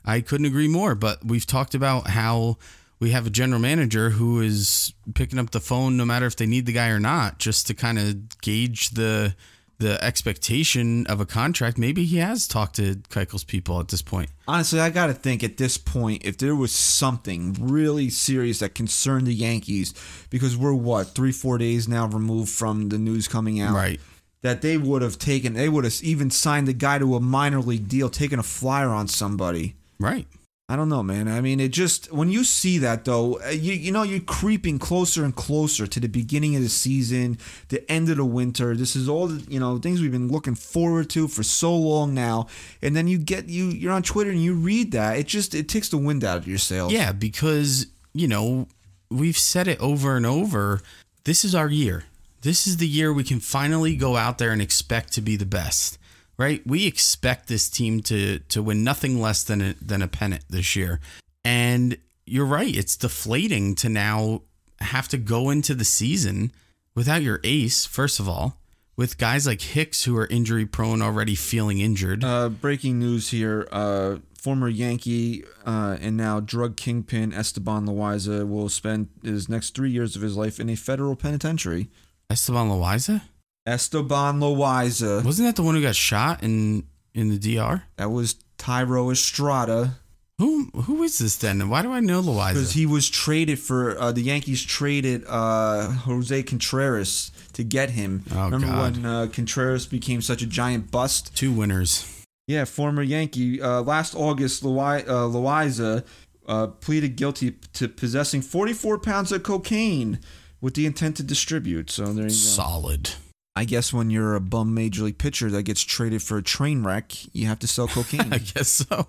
I 0.06 0.16
I 0.18 0.22
couldn't 0.22 0.46
agree 0.46 0.68
more. 0.68 0.94
But 0.94 1.26
we've 1.26 1.48
talked 1.48 1.74
about 1.74 2.10
how 2.10 2.58
we 3.00 3.10
have 3.10 3.26
a 3.26 3.32
general 3.32 3.60
manager 3.60 4.12
who 4.12 4.40
is 4.40 4.94
picking 5.16 5.40
up 5.40 5.50
the 5.50 5.60
phone 5.60 5.98
no 5.98 6.06
matter 6.06 6.28
if 6.28 6.36
they 6.36 6.46
need 6.46 6.68
the 6.68 6.74
guy 6.74 6.90
or 6.90 7.00
not, 7.00 7.40
just 7.40 7.66
to 7.68 7.74
kind 7.74 7.98
of 7.98 8.40
gauge 8.42 8.92
the 8.92 9.36
the 9.78 10.02
expectation 10.04 11.06
of 11.08 11.20
a 11.20 11.26
contract. 11.26 11.78
Maybe 11.78 12.06
he 12.06 12.18
has 12.18 12.48
talked 12.48 12.76
to 12.78 12.96
Keuchel's 13.10 13.44
people 13.44 13.80
at 13.80 13.90
this 13.90 14.02
point. 14.02 14.30
Honestly, 14.48 14.80
I 14.80 14.90
got 14.90 15.08
to 15.08 15.14
think 15.14 15.44
at 15.44 15.58
this 15.58 15.78
point, 15.78 16.26
if 16.26 16.38
there 16.38 16.56
was 16.56 16.72
something 16.72 17.56
really 17.60 18.10
serious 18.10 18.60
that 18.60 18.76
concerned 18.76 19.28
the 19.28 19.34
Yankees, 19.34 19.94
because 20.30 20.56
we're 20.56 20.74
what 20.74 21.08
three, 21.10 21.32
four 21.32 21.58
days 21.58 21.88
now 21.88 22.08
removed 22.08 22.50
from 22.50 22.90
the 22.90 22.98
news 22.98 23.28
coming 23.28 23.60
out, 23.60 23.76
Right. 23.76 24.00
That 24.42 24.62
they 24.62 24.78
would 24.78 25.02
have 25.02 25.18
taken, 25.18 25.54
they 25.54 25.70
would 25.70 25.86
have 25.86 26.00
even 26.04 26.30
signed 26.30 26.68
the 26.68 26.74
guy 26.74 27.00
to 27.00 27.16
a 27.16 27.20
minor 27.20 27.62
league 27.62 27.88
deal, 27.88 28.10
taken 28.10 28.38
a 28.38 28.44
flyer 28.44 28.90
on 28.90 29.08
somebody. 29.08 29.76
Right. 30.00 30.28
I 30.68 30.76
don't 30.76 30.90
know, 30.90 31.04
man. 31.04 31.28
I 31.28 31.42
mean, 31.42 31.60
it 31.60 31.72
just 31.72 32.12
when 32.12 32.32
you 32.32 32.44
see 32.44 32.80
that 32.80 33.06
though, 33.06 33.40
uh, 33.46 33.50
you 33.50 33.74
you 33.74 33.92
know 33.92 34.02
you're 34.02 34.20
creeping 34.20 34.80
closer 34.80 35.24
and 35.24 35.36
closer 35.36 35.86
to 35.86 36.00
the 36.00 36.08
beginning 36.08 36.56
of 36.56 36.64
the 36.64 36.70
season, 36.70 37.38
the 37.70 37.90
end 37.90 38.10
of 38.10 38.18
the 38.18 38.26
winter. 38.26 38.76
This 38.76 38.96
is 38.96 39.08
all 39.08 39.28
the, 39.28 39.52
you 39.52 39.60
know 39.60 39.78
things 39.78 40.02
we've 40.02 40.12
been 40.12 40.30
looking 40.30 40.56
forward 40.56 41.12
to 41.12 41.28
for 41.28 41.44
so 41.44 41.76
long 41.76 42.16
now, 42.16 42.48
and 42.82 42.96
then 42.96 43.08
you 43.08 43.20
get 43.20 43.48
you 43.48 43.66
you're 43.66 43.94
on 43.94 44.02
Twitter 44.02 44.32
and 44.32 44.42
you 44.42 44.56
read 44.56 44.92
that. 44.94 45.20
It 45.20 45.28
just 45.28 45.54
it 45.54 45.70
takes 45.70 45.90
the 45.90 45.98
wind 45.98 46.24
out 46.24 46.38
of 46.38 46.48
your 46.48 46.58
sails. 46.58 46.92
Yeah, 46.92 47.12
because, 47.12 47.86
you 48.14 48.28
know, 48.28 48.68
we've 49.12 49.38
said 49.38 49.68
it 49.68 49.80
over 49.80 50.18
and 50.18 50.26
over. 50.26 50.82
This 51.26 51.46
is 51.46 51.54
our 51.54 51.70
year. 51.70 52.06
This 52.42 52.66
is 52.66 52.78
the 52.78 52.88
year 52.88 53.14
we 53.14 53.24
can 53.24 53.40
finally 53.40 53.96
go 53.96 54.16
out 54.18 54.40
there 54.40 54.52
and 54.52 54.64
expect 54.64 55.14
to 55.14 55.22
be 55.22 55.36
the 55.36 55.46
best. 55.46 56.00
Right? 56.38 56.62
We 56.66 56.86
expect 56.86 57.48
this 57.48 57.70
team 57.70 58.02
to 58.04 58.40
to 58.40 58.62
win 58.62 58.84
nothing 58.84 59.22
less 59.22 59.44
than 59.44 59.62
a, 59.62 59.74
than 59.82 60.02
a 60.02 60.08
pennant 60.08 60.44
this 60.50 60.76
year. 60.76 61.00
And 61.44 61.98
you're 62.26 62.46
right, 62.46 62.76
it's 62.76 62.98
deflating 62.98 63.76
to 63.76 63.90
now 63.90 64.42
have 64.80 65.08
to 65.10 65.18
go 65.18 65.50
into 65.50 65.74
the 65.74 65.86
season 65.86 66.52
without 66.96 67.22
your 67.22 67.40
ace, 67.44 67.86
first 67.86 68.20
of 68.20 68.28
all, 68.28 68.60
with 68.96 69.18
guys 69.18 69.46
like 69.46 69.62
Hicks 69.62 70.04
who 70.04 70.18
are 70.18 70.28
injury 70.28 70.66
prone 70.66 71.02
already 71.02 71.36
feeling 71.36 71.80
injured. 71.80 72.24
Uh, 72.24 72.50
breaking 72.50 73.00
news 73.00 73.30
here. 73.30 73.68
Uh, 73.72 74.18
former 74.46 74.70
Yankee 74.70 75.44
uh, 75.66 75.98
and 76.00 76.16
now 76.16 76.40
drug 76.40 76.76
kingpin 76.76 77.34
Esteban 77.34 77.88
Loaiza 77.88 78.48
will 78.48 78.70
spend 78.70 79.10
his 79.24 79.50
next 79.50 79.76
three 79.76 79.90
years 79.90 80.16
of 80.16 80.22
his 80.22 80.38
life 80.38 80.60
in 80.60 80.70
a 80.70 80.76
federal 80.76 81.16
penitentiary. 81.16 81.90
Esteban 82.30 82.70
Loaiza? 82.70 83.22
Esteban 83.66 84.40
Loaiza. 84.40 85.24
Wasn't 85.24 85.48
that 85.48 85.56
the 85.56 85.64
one 85.64 85.76
who 85.76 85.82
got 85.82 85.96
shot 85.96 86.44
in 86.44 86.84
in 87.14 87.30
the 87.30 87.38
DR? 87.38 87.84
That 87.98 88.12
was 88.12 88.36
Thairo 88.58 89.12
Estrada 89.12 89.96
Who 90.38 90.66
who 90.74 91.04
is 91.04 91.18
this 91.20 91.38
then? 91.38 91.70
Why 91.70 91.82
do 91.82 91.92
I 91.92 92.00
know 92.00 92.22
Loaiza? 92.22 92.54
because 92.54 92.72
he 92.74 92.86
was 92.86 93.10
traded 93.10 93.60
for 93.60 93.98
uh, 94.00 94.12
the 94.12 94.22
Yankees 94.22 94.64
traded 94.64 95.24
uh, 95.28 95.90
Jose 95.90 96.44
Contreras 96.44 97.32
to 97.54 97.64
get 97.64 97.92
him. 97.92 98.24
Oh, 98.32 98.46
Remember 98.46 98.68
God. 98.68 98.96
when 98.98 99.06
uh, 99.06 99.28
Contreras 99.32 99.86
became 99.88 100.22
such 100.22 100.42
a 100.42 100.46
giant 100.48 100.92
bust? 100.92 101.36
Two 101.36 101.52
winners. 101.52 102.24
Yeah, 102.48 102.66
former 102.66 103.02
Yankee. 103.02 103.60
Uh, 103.62 103.82
last 103.82 104.14
August, 104.14 104.62
Loaiza 104.64 106.04
uh, 106.48 106.52
uh, 106.52 106.68
pleaded 106.68 107.16
guilty 107.16 107.52
to 107.74 107.88
possessing 107.88 108.42
44 108.42 109.00
pounds 109.00 109.32
of 109.32 109.42
cocaine 109.42 110.20
with 110.62 110.76
the 110.76 110.86
intent 110.86 111.18
to 111.18 111.24
distribute. 111.24 111.90
So 111.90 112.06
there 112.06 112.26
you 112.26 112.30
go. 112.30 112.36
Solid. 112.36 113.12
I 113.56 113.64
guess 113.66 113.94
when 113.94 114.10
you're 114.10 114.36
a 114.36 114.42
bum 114.42 114.74
major 114.74 115.04
league 115.04 115.18
pitcher 115.18 115.50
that 115.52 115.64
gets 115.64 115.82
traded 115.82 116.22
for 116.22 116.38
a 116.38 116.44
train 116.44 116.84
wreck, 116.84 117.14
you 117.34 117.48
have 117.48 117.60
to 117.60 117.68
sell 117.68 117.88
cocaine. 117.90 118.34
I 118.34 118.40
guess 118.40 118.68
so. 118.70 119.06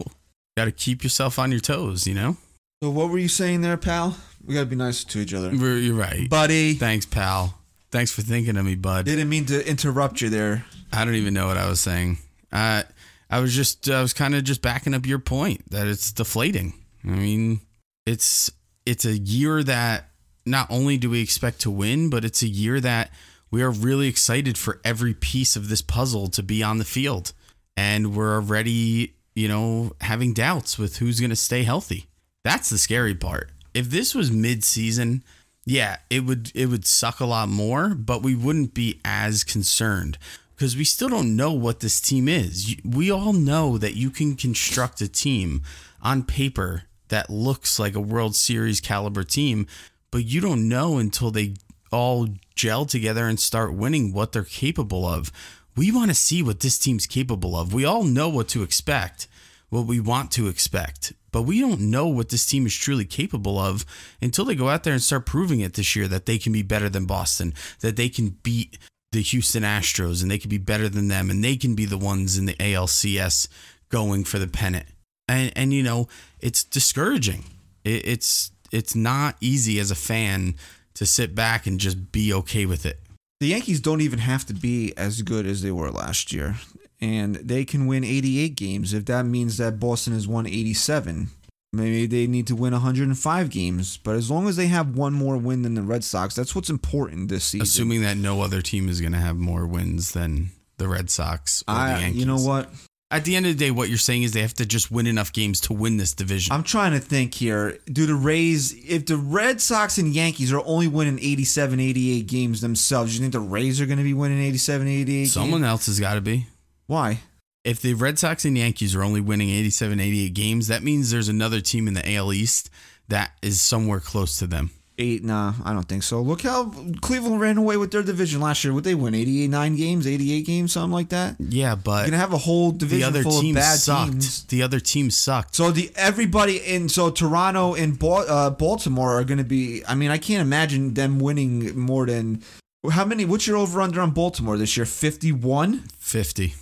Got 0.56 0.66
to 0.66 0.72
keep 0.72 1.02
yourself 1.02 1.38
on 1.38 1.50
your 1.50 1.60
toes, 1.60 2.06
you 2.06 2.14
know? 2.14 2.36
so 2.82 2.90
what 2.90 3.08
were 3.10 3.18
you 3.18 3.28
saying 3.28 3.62
there, 3.62 3.76
pal? 3.76 4.16
We 4.44 4.54
gotta 4.54 4.66
be 4.66 4.76
nice 4.76 5.02
to 5.02 5.18
each 5.18 5.34
other, 5.34 5.52
You're 5.52 5.78
you're 5.78 5.94
right. 5.96 6.28
buddy. 6.30 6.74
Thanks, 6.74 7.04
pal. 7.04 7.58
Thanks 7.90 8.12
for 8.12 8.22
thinking 8.22 8.56
of 8.56 8.64
me, 8.64 8.74
bud. 8.76 9.04
Didn't 9.06 9.28
mean 9.28 9.46
to 9.46 9.68
interrupt 9.68 10.20
you 10.20 10.28
there. 10.28 10.64
I 10.92 11.04
don't 11.04 11.14
even 11.16 11.34
know 11.34 11.46
what 11.48 11.56
I 11.56 11.68
was 11.68 11.80
saying. 11.80 12.18
Uh, 12.52 12.82
I 13.28 13.40
was 13.40 13.54
just, 13.56 13.88
I 13.90 14.00
was 14.02 14.12
kind 14.12 14.34
of 14.36 14.44
just 14.44 14.62
backing 14.62 14.94
up 14.94 15.04
your 15.04 15.18
point 15.18 15.68
that 15.70 15.88
it's 15.88 16.12
deflating. 16.12 16.74
I 17.04 17.08
mean, 17.08 17.60
it's, 18.06 18.50
it's 18.84 19.04
a 19.04 19.16
year 19.18 19.64
that 19.64 20.10
not 20.44 20.68
only 20.70 20.96
do 20.96 21.10
we 21.10 21.20
expect 21.22 21.60
to 21.62 21.70
win, 21.70 22.08
but 22.08 22.24
it's 22.24 22.42
a 22.42 22.48
year 22.48 22.80
that 22.80 23.10
we 23.56 23.62
are 23.62 23.70
really 23.70 24.06
excited 24.06 24.58
for 24.58 24.82
every 24.84 25.14
piece 25.14 25.56
of 25.56 25.70
this 25.70 25.80
puzzle 25.80 26.28
to 26.28 26.42
be 26.42 26.62
on 26.62 26.76
the 26.76 26.84
field. 26.84 27.32
And 27.74 28.14
we're 28.14 28.34
already, 28.34 29.14
you 29.34 29.48
know, 29.48 29.92
having 30.02 30.34
doubts 30.34 30.78
with 30.78 30.98
who's 30.98 31.20
going 31.20 31.30
to 31.30 31.36
stay 31.36 31.62
healthy. 31.62 32.04
That's 32.44 32.68
the 32.68 32.76
scary 32.76 33.14
part. 33.14 33.48
If 33.72 33.88
this 33.88 34.14
was 34.14 34.30
mid-season, 34.30 35.24
yeah, 35.64 35.96
it 36.10 36.26
would 36.26 36.52
it 36.54 36.66
would 36.66 36.84
suck 36.84 37.18
a 37.18 37.24
lot 37.24 37.48
more, 37.48 37.94
but 37.94 38.22
we 38.22 38.34
wouldn't 38.34 38.74
be 38.74 39.00
as 39.06 39.42
concerned 39.42 40.18
because 40.54 40.76
we 40.76 40.84
still 40.84 41.08
don't 41.08 41.34
know 41.34 41.52
what 41.52 41.80
this 41.80 41.98
team 41.98 42.28
is. 42.28 42.76
We 42.84 43.10
all 43.10 43.32
know 43.32 43.78
that 43.78 43.96
you 43.96 44.10
can 44.10 44.36
construct 44.36 45.00
a 45.00 45.08
team 45.08 45.62
on 46.02 46.24
paper 46.24 46.82
that 47.08 47.30
looks 47.30 47.78
like 47.78 47.94
a 47.94 48.00
World 48.00 48.36
Series 48.36 48.82
caliber 48.82 49.24
team, 49.24 49.66
but 50.10 50.26
you 50.26 50.42
don't 50.42 50.68
know 50.68 50.98
until 50.98 51.30
they 51.30 51.54
all 51.92 52.28
gel 52.54 52.84
together 52.86 53.26
and 53.26 53.38
start 53.38 53.74
winning 53.74 54.12
what 54.12 54.32
they're 54.32 54.44
capable 54.44 55.06
of. 55.06 55.30
We 55.76 55.92
want 55.92 56.10
to 56.10 56.14
see 56.14 56.42
what 56.42 56.60
this 56.60 56.78
team's 56.78 57.06
capable 57.06 57.56
of. 57.56 57.74
We 57.74 57.84
all 57.84 58.02
know 58.02 58.28
what 58.28 58.48
to 58.48 58.62
expect, 58.62 59.28
what 59.68 59.86
we 59.86 60.00
want 60.00 60.30
to 60.32 60.48
expect, 60.48 61.12
but 61.32 61.42
we 61.42 61.60
don't 61.60 61.82
know 61.82 62.06
what 62.06 62.30
this 62.30 62.46
team 62.46 62.64
is 62.64 62.74
truly 62.74 63.04
capable 63.04 63.58
of 63.58 63.84
until 64.22 64.46
they 64.46 64.54
go 64.54 64.70
out 64.70 64.84
there 64.84 64.94
and 64.94 65.02
start 65.02 65.26
proving 65.26 65.60
it 65.60 65.74
this 65.74 65.94
year 65.94 66.08
that 66.08 66.24
they 66.24 66.38
can 66.38 66.52
be 66.52 66.62
better 66.62 66.88
than 66.88 67.04
Boston, 67.04 67.52
that 67.80 67.96
they 67.96 68.08
can 68.08 68.30
beat 68.42 68.78
the 69.12 69.20
Houston 69.20 69.62
Astros 69.62 70.22
and 70.22 70.30
they 70.30 70.38
can 70.38 70.48
be 70.48 70.58
better 70.58 70.88
than 70.88 71.08
them 71.08 71.30
and 71.30 71.44
they 71.44 71.56
can 71.56 71.74
be 71.74 71.84
the 71.84 71.98
ones 71.98 72.38
in 72.38 72.46
the 72.46 72.54
ALCS 72.54 73.48
going 73.88 74.24
for 74.24 74.38
the 74.38 74.48
pennant. 74.48 74.86
And 75.28 75.52
and 75.56 75.74
you 75.74 75.82
know, 75.82 76.08
it's 76.40 76.64
discouraging. 76.64 77.44
It, 77.84 78.06
it's 78.06 78.50
it's 78.72 78.94
not 78.94 79.36
easy 79.40 79.78
as 79.78 79.90
a 79.90 79.94
fan 79.94 80.54
to 80.96 81.06
sit 81.06 81.34
back 81.34 81.66
and 81.66 81.78
just 81.78 82.10
be 82.12 82.32
okay 82.32 82.66
with 82.66 82.84
it. 82.84 83.00
The 83.40 83.48
Yankees 83.48 83.80
don't 83.80 84.00
even 84.00 84.18
have 84.18 84.46
to 84.46 84.54
be 84.54 84.92
as 84.96 85.22
good 85.22 85.46
as 85.46 85.62
they 85.62 85.70
were 85.70 85.90
last 85.90 86.32
year, 86.32 86.56
and 87.00 87.36
they 87.36 87.64
can 87.64 87.86
win 87.86 88.02
88 88.02 88.56
games 88.56 88.94
if 88.94 89.04
that 89.04 89.26
means 89.26 89.58
that 89.58 89.78
Boston 89.78 90.14
has 90.14 90.26
won 90.26 90.46
87. 90.46 91.28
Maybe 91.72 92.06
they 92.06 92.26
need 92.26 92.46
to 92.46 92.56
win 92.56 92.72
105 92.72 93.50
games, 93.50 93.98
but 93.98 94.16
as 94.16 94.30
long 94.30 94.48
as 94.48 94.56
they 94.56 94.68
have 94.68 94.96
one 94.96 95.12
more 95.12 95.36
win 95.36 95.60
than 95.62 95.74
the 95.74 95.82
Red 95.82 96.02
Sox, 96.02 96.34
that's 96.34 96.54
what's 96.54 96.70
important 96.70 97.28
this 97.28 97.44
season. 97.44 97.64
Assuming 97.64 98.00
that 98.02 98.16
no 98.16 98.40
other 98.40 98.62
team 98.62 98.88
is 98.88 99.00
going 99.02 99.12
to 99.12 99.18
have 99.18 99.36
more 99.36 99.66
wins 99.66 100.12
than 100.12 100.50
the 100.78 100.88
Red 100.88 101.10
Sox 101.10 101.62
or 101.68 101.74
the 101.74 101.80
I, 101.80 101.98
Yankees. 102.00 102.20
you 102.20 102.26
know 102.26 102.38
what? 102.38 102.70
At 103.08 103.24
the 103.24 103.36
end 103.36 103.46
of 103.46 103.56
the 103.56 103.64
day, 103.64 103.70
what 103.70 103.88
you're 103.88 103.98
saying 103.98 104.24
is 104.24 104.32
they 104.32 104.42
have 104.42 104.54
to 104.54 104.66
just 104.66 104.90
win 104.90 105.06
enough 105.06 105.32
games 105.32 105.60
to 105.62 105.72
win 105.72 105.96
this 105.96 106.12
division. 106.12 106.52
I'm 106.52 106.64
trying 106.64 106.90
to 106.92 106.98
think 106.98 107.34
here. 107.34 107.78
Do 107.86 108.04
the 108.04 108.16
Rays, 108.16 108.74
if 108.84 109.06
the 109.06 109.16
Red 109.16 109.60
Sox 109.60 109.96
and 109.98 110.12
Yankees 110.12 110.52
are 110.52 110.60
only 110.64 110.88
winning 110.88 111.20
87, 111.20 111.78
88 111.78 112.26
games 112.26 112.60
themselves, 112.60 113.12
do 113.12 113.16
you 113.18 113.20
think 113.22 113.32
the 113.32 113.38
Rays 113.38 113.80
are 113.80 113.86
going 113.86 113.98
to 113.98 114.04
be 114.04 114.12
winning 114.14 114.42
87, 114.42 114.88
88 114.88 115.24
Someone 115.26 115.60
games? 115.60 115.68
else 115.70 115.86
has 115.86 116.00
got 116.00 116.14
to 116.14 116.20
be. 116.20 116.46
Why? 116.88 117.20
If 117.62 117.80
the 117.80 117.94
Red 117.94 118.18
Sox 118.18 118.44
and 118.44 118.58
Yankees 118.58 118.96
are 118.96 119.04
only 119.04 119.20
winning 119.20 119.50
87, 119.50 120.00
88 120.00 120.34
games, 120.34 120.66
that 120.66 120.82
means 120.82 121.10
there's 121.12 121.28
another 121.28 121.60
team 121.60 121.86
in 121.86 121.94
the 121.94 122.14
AL 122.16 122.32
East 122.32 122.70
that 123.06 123.32
is 123.40 123.60
somewhere 123.60 124.00
close 124.00 124.36
to 124.40 124.48
them. 124.48 124.70
Eight? 124.98 125.22
Nah, 125.22 125.52
I 125.64 125.72
don't 125.74 125.86
think 125.86 126.02
so. 126.02 126.20
Look 126.22 126.40
how 126.42 126.72
Cleveland 127.02 127.38
ran 127.40 127.58
away 127.58 127.76
with 127.76 127.90
their 127.90 128.02
division 128.02 128.40
last 128.40 128.64
year. 128.64 128.72
Would 128.72 128.84
they 128.84 128.94
win 128.94 129.14
88, 129.14 129.48
9 129.48 129.76
games, 129.76 130.06
88 130.06 130.46
games, 130.46 130.72
something 130.72 130.92
like 130.92 131.10
that? 131.10 131.36
Yeah, 131.38 131.74
but 131.74 131.90
You're 131.90 132.00
going 132.00 132.12
to 132.12 132.18
have 132.18 132.32
a 132.32 132.38
whole 132.38 132.72
the 132.72 132.78
division 132.78 133.08
other 133.08 133.22
full 133.22 133.42
team 133.42 133.56
of 133.56 133.60
bad 133.60 133.78
sucked. 133.78 134.12
teams. 134.12 134.44
The 134.44 134.62
other 134.62 134.80
team 134.80 135.10
sucked. 135.10 135.54
So 135.54 135.70
the 135.70 135.90
everybody 135.96 136.56
in 136.58 136.88
so 136.88 137.10
Toronto 137.10 137.74
and 137.74 138.02
uh, 138.02 138.50
Baltimore 138.50 139.18
are 139.18 139.24
going 139.24 139.38
to 139.38 139.44
be. 139.44 139.82
I 139.86 139.94
mean, 139.94 140.10
I 140.10 140.16
can't 140.18 140.40
imagine 140.40 140.94
them 140.94 141.18
winning 141.18 141.78
more 141.78 142.06
than 142.06 142.42
how 142.90 143.04
many? 143.04 143.24
What's 143.24 143.46
your 143.46 143.56
over 143.56 143.80
under 143.82 144.00
on 144.00 144.12
Baltimore 144.12 144.56
this 144.56 144.76
year? 144.76 144.86
Fifty 144.86 145.32
one. 145.32 145.84
50. 145.98 146.54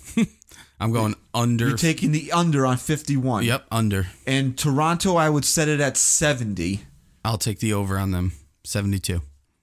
I'm 0.81 0.92
going 0.92 1.14
under. 1.33 1.68
You're 1.68 1.77
taking 1.77 2.12
the 2.12 2.33
under 2.33 2.66
on 2.66 2.77
fifty 2.79 3.16
one. 3.16 3.44
Yep, 3.44 3.66
under. 3.70 4.09
And 4.27 4.59
Toronto, 4.59 5.16
I 5.16 5.31
would 5.31 5.44
set 5.44 5.68
it 5.68 5.81
at 5.81 5.97
seventy. 5.97 6.83
I'll 7.25 7.39
take 7.39 7.59
the 7.61 7.73
over 7.73 7.99
on 7.99 8.11
them. 8.11 8.33
72. 8.65 9.21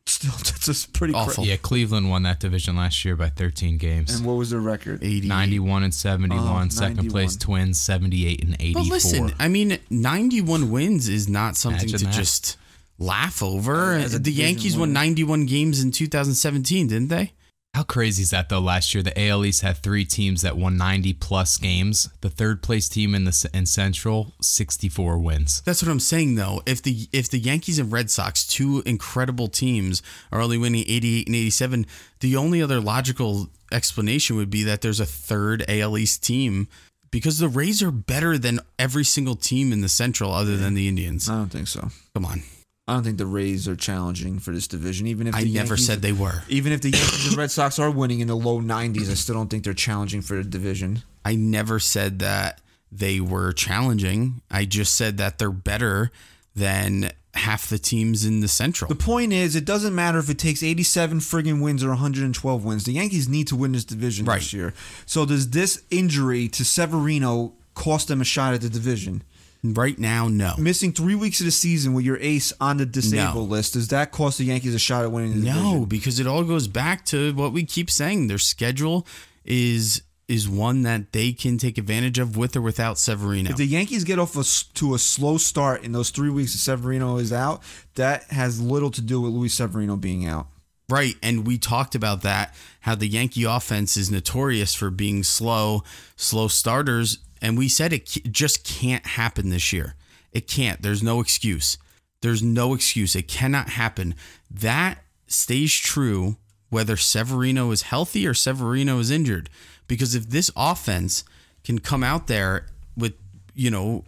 Still, 0.08 0.32
that's 0.38 0.66
just 0.66 0.94
pretty 0.94 1.14
Awful. 1.14 1.44
cra- 1.44 1.44
Yeah, 1.44 1.58
Cleveland 1.58 2.10
won 2.10 2.24
that 2.24 2.40
division 2.40 2.76
last 2.76 3.06
year 3.06 3.16
by 3.16 3.30
13 3.30 3.78
games. 3.78 4.14
And 4.16 4.26
what 4.26 4.34
was 4.34 4.50
their 4.50 4.60
record? 4.60 5.04
80. 5.04 5.28
91 5.28 5.84
and 5.84 5.94
71. 5.94 6.66
Oh, 6.66 6.70
Second 6.70 7.10
place 7.12 7.36
Twins, 7.36 7.80
78 7.80 8.44
and 8.44 8.56
84. 8.60 8.82
But 8.82 8.90
listen, 8.90 9.34
I 9.40 9.48
mean, 9.48 9.78
91 9.90 10.72
wins 10.72 11.08
is 11.08 11.30
not 11.30 11.56
something 11.56 11.82
Imagine 11.90 12.00
to 12.00 12.06
that. 12.06 12.14
just 12.14 12.58
laugh 13.00 13.42
over. 13.44 13.94
As 13.94 14.14
a 14.14 14.18
the 14.18 14.24
division 14.26 14.46
Yankees 14.46 14.78
won 14.78 14.92
91 14.94 15.46
games 15.46 15.84
in 15.84 15.92
2017, 15.92 16.88
didn't 16.88 17.08
they? 17.10 17.34
How 17.74 17.84
crazy 17.84 18.24
is 18.24 18.32
that 18.32 18.50
though? 18.50 18.60
Last 18.60 18.94
year, 18.94 19.02
the 19.02 19.18
AL 19.30 19.46
East 19.46 19.62
had 19.62 19.78
three 19.78 20.04
teams 20.04 20.42
that 20.42 20.58
won 20.58 20.76
90 20.76 21.14
plus 21.14 21.58
games. 21.58 22.10
The 22.20 22.30
third 22.30 22.62
place 22.62 22.90
team 22.90 23.16
in 23.16 23.24
the 23.24 23.50
in 23.54 23.66
Central, 23.66 24.34
64 24.42 25.18
wins. 25.18 25.62
That's 25.62 25.82
what 25.82 25.90
I'm 25.90 26.02
saying 26.02 26.36
though. 26.36 26.62
If 26.66 26.84
the 26.84 27.08
if 27.14 27.30
the 27.30 27.40
Yankees 27.40 27.80
and 27.80 27.92
Red 27.92 28.12
Sox, 28.12 28.46
two 28.46 28.84
incredible 28.86 29.48
teams, 29.48 30.04
are 30.34 30.42
only 30.42 30.58
winning 30.58 30.84
88 30.86 31.28
and 31.28 31.36
87, 31.36 31.86
the 32.20 32.36
only 32.36 32.62
other 32.62 32.82
logical 32.82 33.50
explanation 33.72 34.36
would 34.36 34.50
be 34.50 34.64
that 34.64 34.82
there's 34.82 35.00
a 35.00 35.06
third 35.06 35.64
AL 35.70 35.98
East 35.98 36.24
team 36.24 36.68
because 37.10 37.40
the 37.40 37.48
Rays 37.50 37.82
are 37.82 37.92
better 37.92 38.38
than 38.38 38.60
every 38.78 39.06
single 39.06 39.36
team 39.36 39.72
in 39.72 39.80
the 39.80 39.90
Central 39.90 40.34
other 40.34 40.58
than 40.58 40.74
the 40.74 40.90
Indians. 40.90 41.30
I 41.30 41.36
don't 41.36 41.50
think 41.50 41.70
so. 41.70 41.90
Come 42.14 42.26
on. 42.26 42.44
I 42.88 42.94
don't 42.94 43.04
think 43.04 43.18
the 43.18 43.26
Rays 43.28 43.68
are 43.68 43.76
challenging 43.76 44.40
for 44.40 44.52
this 44.52 44.68
division. 44.68 45.08
Even 45.08 45.28
if 45.28 45.36
I 45.36 45.44
never 45.44 45.70
Yankees- 45.76 45.86
said 45.86 46.02
they 46.02 46.12
were. 46.14 46.44
Even 46.50 46.72
if 46.74 46.82
the 46.82 46.90
Yankees 46.90 47.28
and 47.28 47.38
Red 47.38 47.52
Sox 47.52 47.78
are 47.80 47.92
winning 47.92 48.20
in 48.22 48.28
the 48.28 48.36
low 48.36 48.60
90s, 48.60 49.10
I 49.10 49.14
still 49.14 49.36
don't 49.36 49.50
think 49.50 49.64
they're 49.64 49.74
challenging 49.74 50.22
for 50.22 50.36
the 50.36 50.44
division. 50.44 51.04
I 51.24 51.36
never 51.36 51.80
said 51.80 52.20
that 52.20 52.60
they 52.92 53.20
were 53.20 53.54
challenging. 53.54 54.42
I 54.50 54.66
just 54.66 54.96
said 54.96 55.18
that 55.18 55.38
they're 55.38 55.52
better 55.52 56.12
than 56.56 57.12
half 57.36 57.70
the 57.70 57.78
teams 57.78 58.26
in 58.26 58.42
the 58.42 58.48
Central. 58.48 58.90
The 58.90 58.96
point 58.96 59.32
is, 59.32 59.56
it 59.56 59.64
doesn't 59.64 59.96
matter 59.96 60.18
if 60.20 60.30
it 60.30 60.38
takes 60.40 60.62
87 60.64 61.20
friggin' 61.20 61.62
wins 61.62 61.84
or 61.84 61.90
112 61.90 62.66
wins. 62.66 62.84
The 62.84 62.92
Yankees 62.94 63.30
need 63.30 63.48
to 63.48 63.56
win 63.56 63.72
this 63.72 63.86
division 63.86 64.26
Right. 64.26 64.40
this 64.40 64.52
year. 64.52 64.74
So 65.06 65.26
does 65.26 65.52
this 65.52 65.82
injury 65.92 66.50
to 66.50 66.66
Severino 66.66 67.54
cost 67.74 68.10
them 68.10 68.20
a 68.20 68.26
shot 68.26 68.54
at 68.54 68.60
the 68.62 68.70
division? 68.70 69.24
Right 69.64 69.98
now, 70.00 70.28
no. 70.28 70.54
Missing 70.58 70.94
three 70.94 71.16
weeks 71.16 71.40
of 71.40 71.46
the 71.46 71.52
season 71.52 71.94
with 71.94 72.06
your 72.06 72.18
ace 72.18 72.52
on 72.60 72.78
the 72.78 72.86
disabled 72.86 73.50
No. 73.50 73.56
list, 73.56 73.74
does 73.74 73.90
that 73.90 74.12
cost 74.12 74.38
the 74.38 74.46
Yankees 74.46 74.74
a 74.76 74.80
shot 74.80 75.04
at 75.04 75.12
winning 75.12 75.32
the 75.42 75.46
No, 75.46 75.54
division? 75.56 75.86
because 75.86 76.20
it 76.20 76.28
all 76.28 76.44
goes 76.44 76.68
back 76.68 77.06
to 77.08 77.34
what 77.34 77.54
we 77.54 77.64
keep 77.64 77.90
saying. 77.92 78.28
Their 78.28 78.38
schedule 78.40 79.06
is 79.46 80.02
is 80.28 80.48
one 80.48 80.84
that 80.84 81.12
they 81.12 81.34
can 81.34 81.58
take 81.58 81.78
advantage 81.78 82.18
of 82.18 82.38
with 82.38 82.56
or 82.56 82.62
without 82.62 82.98
Severino. 82.98 83.50
If 83.50 83.58
the 83.58 83.66
Yankees 83.66 84.06
get 84.06 84.18
off 84.18 84.38
a 84.38 84.46
to 84.76 84.94
a 84.94 85.00
slow 85.00 85.38
start 85.38 85.84
in 85.84 85.92
those 85.92 86.10
three 86.10 86.30
weeks 86.30 86.54
that 86.54 86.60
Severino 86.60 87.18
is 87.18 87.34
out, 87.34 87.62
that 87.96 88.24
has 88.32 88.62
little 88.62 88.92
to 88.92 89.02
do 89.02 89.20
with 89.20 89.34
Luis 89.34 89.56
Severino 89.56 89.98
being 89.98 90.26
out. 90.26 90.48
Right. 90.88 91.16
And 91.22 91.46
we 91.46 91.58
talked 91.58 91.96
about 91.96 92.22
that, 92.22 92.56
how 92.82 92.96
the 92.96 93.08
Yankee 93.08 93.44
offense 93.44 93.98
is 93.98 94.10
notorious 94.10 94.74
for 94.74 94.90
being 94.90 95.24
slow, 95.24 95.84
slow 96.16 96.48
starters. 96.48 97.18
And 97.42 97.58
we 97.58 97.68
said 97.68 97.92
it 97.92 98.06
just 98.06 98.64
can't 98.64 99.06
happen 99.06 99.50
this 99.50 99.74
year. 99.74 99.96
It 100.32 100.48
can't. 100.48 100.82
There's 100.82 101.04
no 101.04 101.20
excuse. 101.20 101.78
There's 102.22 102.44
no 102.44 102.74
excuse. 102.74 103.16
It 103.16 103.28
cannot 103.28 103.70
happen. 103.70 104.16
That 104.50 105.00
stays 105.28 105.74
true 105.74 106.38
whether 106.70 106.96
Severino 106.96 107.72
is 107.72 107.84
healthy 107.84 108.28
or 108.28 108.34
Severino 108.34 109.00
is 109.00 109.12
injured. 109.12 109.50
Because 109.88 110.16
if 110.16 110.30
this 110.30 110.52
offense 110.56 111.24
can 111.64 111.80
come 111.80 112.04
out 112.04 112.28
there 112.28 112.68
with, 112.96 113.14
you 113.54 113.72
know, 113.72 114.06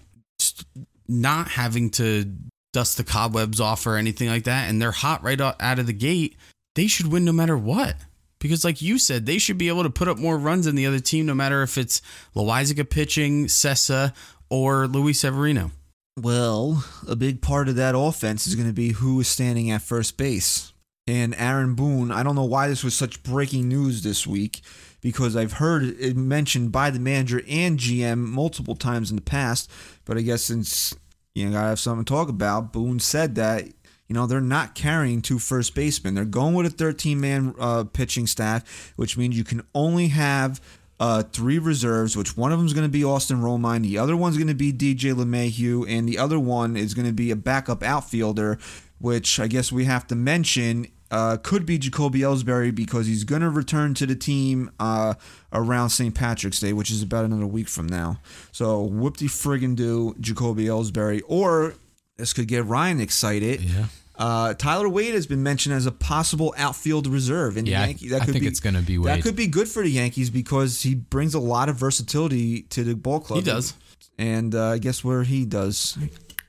not 1.07 1.49
having 1.49 1.89
to 1.91 2.31
dust 2.71 2.97
the 2.97 3.03
cobwebs 3.03 3.59
off 3.59 3.85
or 3.85 3.97
anything 3.97 4.29
like 4.29 4.45
that, 4.45 4.69
and 4.69 4.81
they're 4.81 4.91
hot 4.91 5.23
right 5.23 5.39
out 5.41 5.79
of 5.79 5.87
the 5.87 5.93
gate, 5.93 6.37
they 6.75 6.87
should 6.87 7.11
win 7.11 7.25
no 7.25 7.31
matter 7.31 7.57
what. 7.57 7.95
Because, 8.43 8.65
like 8.65 8.81
you 8.81 8.99
said, 8.99 9.25
they 9.25 9.37
should 9.37 9.57
be 9.57 9.69
able 9.69 9.83
to 9.83 9.89
put 9.89 10.09
up 10.09 10.17
more 10.17 10.37
runs 10.37 10.65
than 10.65 10.75
the 10.75 10.85
other 10.85 10.99
team, 10.99 11.25
no 11.25 11.33
matter 11.33 11.63
if 11.63 11.77
it's 11.77 12.01
Loaisiga 12.35 12.87
pitching, 12.87 13.45
Cessa, 13.45 14.13
or 14.49 14.85
Luis 14.85 15.21
Severino. 15.21 15.71
Well, 16.19 16.83
a 17.07 17.15
big 17.15 17.41
part 17.41 17.69
of 17.69 17.77
that 17.77 17.97
offense 17.97 18.45
is 18.45 18.55
going 18.55 18.67
to 18.67 18.73
be 18.73 18.89
who 18.89 19.21
is 19.21 19.29
standing 19.29 19.71
at 19.71 19.81
first 19.81 20.17
base. 20.17 20.73
And 21.07 21.33
Aaron 21.37 21.73
Boone, 21.73 22.11
I 22.11 22.21
don't 22.21 22.35
know 22.35 22.43
why 22.43 22.67
this 22.67 22.83
was 22.83 22.93
such 22.93 23.23
breaking 23.23 23.69
news 23.69 24.03
this 24.03 24.27
week 24.27 24.61
because 24.99 25.37
I've 25.37 25.53
heard 25.53 25.83
it 25.83 26.17
mentioned 26.17 26.73
by 26.73 26.89
the 26.89 26.99
manager 26.99 27.41
and 27.47 27.79
GM 27.79 28.17
multiple 28.17 28.75
times 28.75 29.09
in 29.09 29.15
the 29.15 29.21
past. 29.21 29.71
But 30.03 30.17
I 30.17 30.21
guess 30.21 30.43
since 30.43 30.93
you 31.33 31.45
know, 31.45 31.53
gotta 31.53 31.69
have 31.69 31.79
something 31.79 32.03
to 32.03 32.13
talk 32.13 32.27
about, 32.27 32.73
Boone 32.73 32.99
said 32.99 33.35
that 33.35 33.69
you 34.13 34.19
know 34.19 34.27
they're 34.27 34.41
not 34.41 34.75
carrying 34.75 35.23
two 35.23 35.39
first 35.39 35.73
basemen. 35.73 36.13
They're 36.13 36.23
going 36.23 36.53
with 36.53 36.67
a 36.67 36.69
13 36.69 37.19
man 37.19 37.55
uh, 37.59 37.85
pitching 37.85 38.27
staff, 38.27 38.93
which 38.95 39.17
means 39.17 39.35
you 39.35 39.43
can 39.43 39.63
only 39.73 40.09
have 40.09 40.61
uh, 40.99 41.23
three 41.23 41.57
reserves, 41.57 42.15
which 42.15 42.37
one 42.37 42.51
of 42.51 42.59
them 42.59 42.67
is 42.67 42.73
going 42.73 42.85
to 42.85 42.91
be 42.91 43.03
Austin 43.03 43.41
Romine, 43.41 43.81
the 43.81 43.97
other 43.97 44.15
one's 44.15 44.37
going 44.37 44.49
to 44.49 44.53
be 44.53 44.71
DJ 44.71 45.15
LeMahieu, 45.15 45.89
and 45.89 46.07
the 46.07 46.19
other 46.19 46.37
one 46.37 46.77
is 46.77 46.93
going 46.93 47.07
to 47.07 47.11
be 47.11 47.31
a 47.31 47.35
backup 47.35 47.81
outfielder, 47.81 48.59
which 48.99 49.39
I 49.39 49.47
guess 49.47 49.71
we 49.71 49.85
have 49.85 50.05
to 50.05 50.15
mention 50.15 50.85
uh, 51.09 51.37
could 51.41 51.65
be 51.65 51.79
Jacoby 51.79 52.19
Ellsbury 52.19 52.73
because 52.73 53.07
he's 53.07 53.23
going 53.23 53.41
to 53.41 53.49
return 53.49 53.95
to 53.95 54.05
the 54.05 54.15
team 54.15 54.69
uh, 54.79 55.15
around 55.51 55.89
St. 55.89 56.13
Patrick's 56.13 56.59
Day, 56.59 56.71
which 56.71 56.91
is 56.91 57.01
about 57.01 57.25
another 57.25 57.47
week 57.47 57.67
from 57.67 57.87
now. 57.87 58.19
So 58.51 58.79
whoop 58.79 59.17
de 59.17 59.25
friggin' 59.25 59.75
do 59.75 60.15
Jacoby 60.19 60.65
Ellsbury, 60.65 61.23
or 61.27 61.73
this 62.17 62.31
could 62.31 62.47
get 62.47 62.63
Ryan 62.65 63.01
excited. 63.01 63.61
Yeah. 63.61 63.87
Uh, 64.15 64.53
Tyler 64.53 64.87
Wade 64.89 65.13
has 65.15 65.25
been 65.25 65.41
mentioned 65.41 65.73
as 65.73 65.85
a 65.85 65.91
possible 65.91 66.53
outfield 66.57 67.07
reserve 67.07 67.57
in 67.57 67.65
Yeah, 67.65 67.79
the 67.79 67.83
I- 67.83 67.87
Yankees. 67.87 68.11
That 68.11 68.21
I 68.21 68.25
could 68.25 68.33
think 68.33 68.43
be, 68.43 68.47
it's 68.47 68.59
gonna 68.59 68.81
be 68.81 68.97
Wade. 68.97 69.07
That 69.07 69.23
could 69.23 69.35
be 69.35 69.47
good 69.47 69.67
for 69.67 69.81
the 69.83 69.89
Yankees 69.89 70.29
because 70.29 70.81
he 70.83 70.93
brings 70.95 71.33
a 71.33 71.39
lot 71.39 71.67
of 71.69 71.77
versatility 71.77 72.61
to 72.69 72.83
the 72.83 72.95
ball 72.95 73.19
club. 73.19 73.39
He 73.39 73.45
does. 73.45 73.73
and 74.19 74.53
uh, 74.53 74.77
guess 74.77 75.03
where 75.03 75.23
he 75.23 75.45
does 75.45 75.97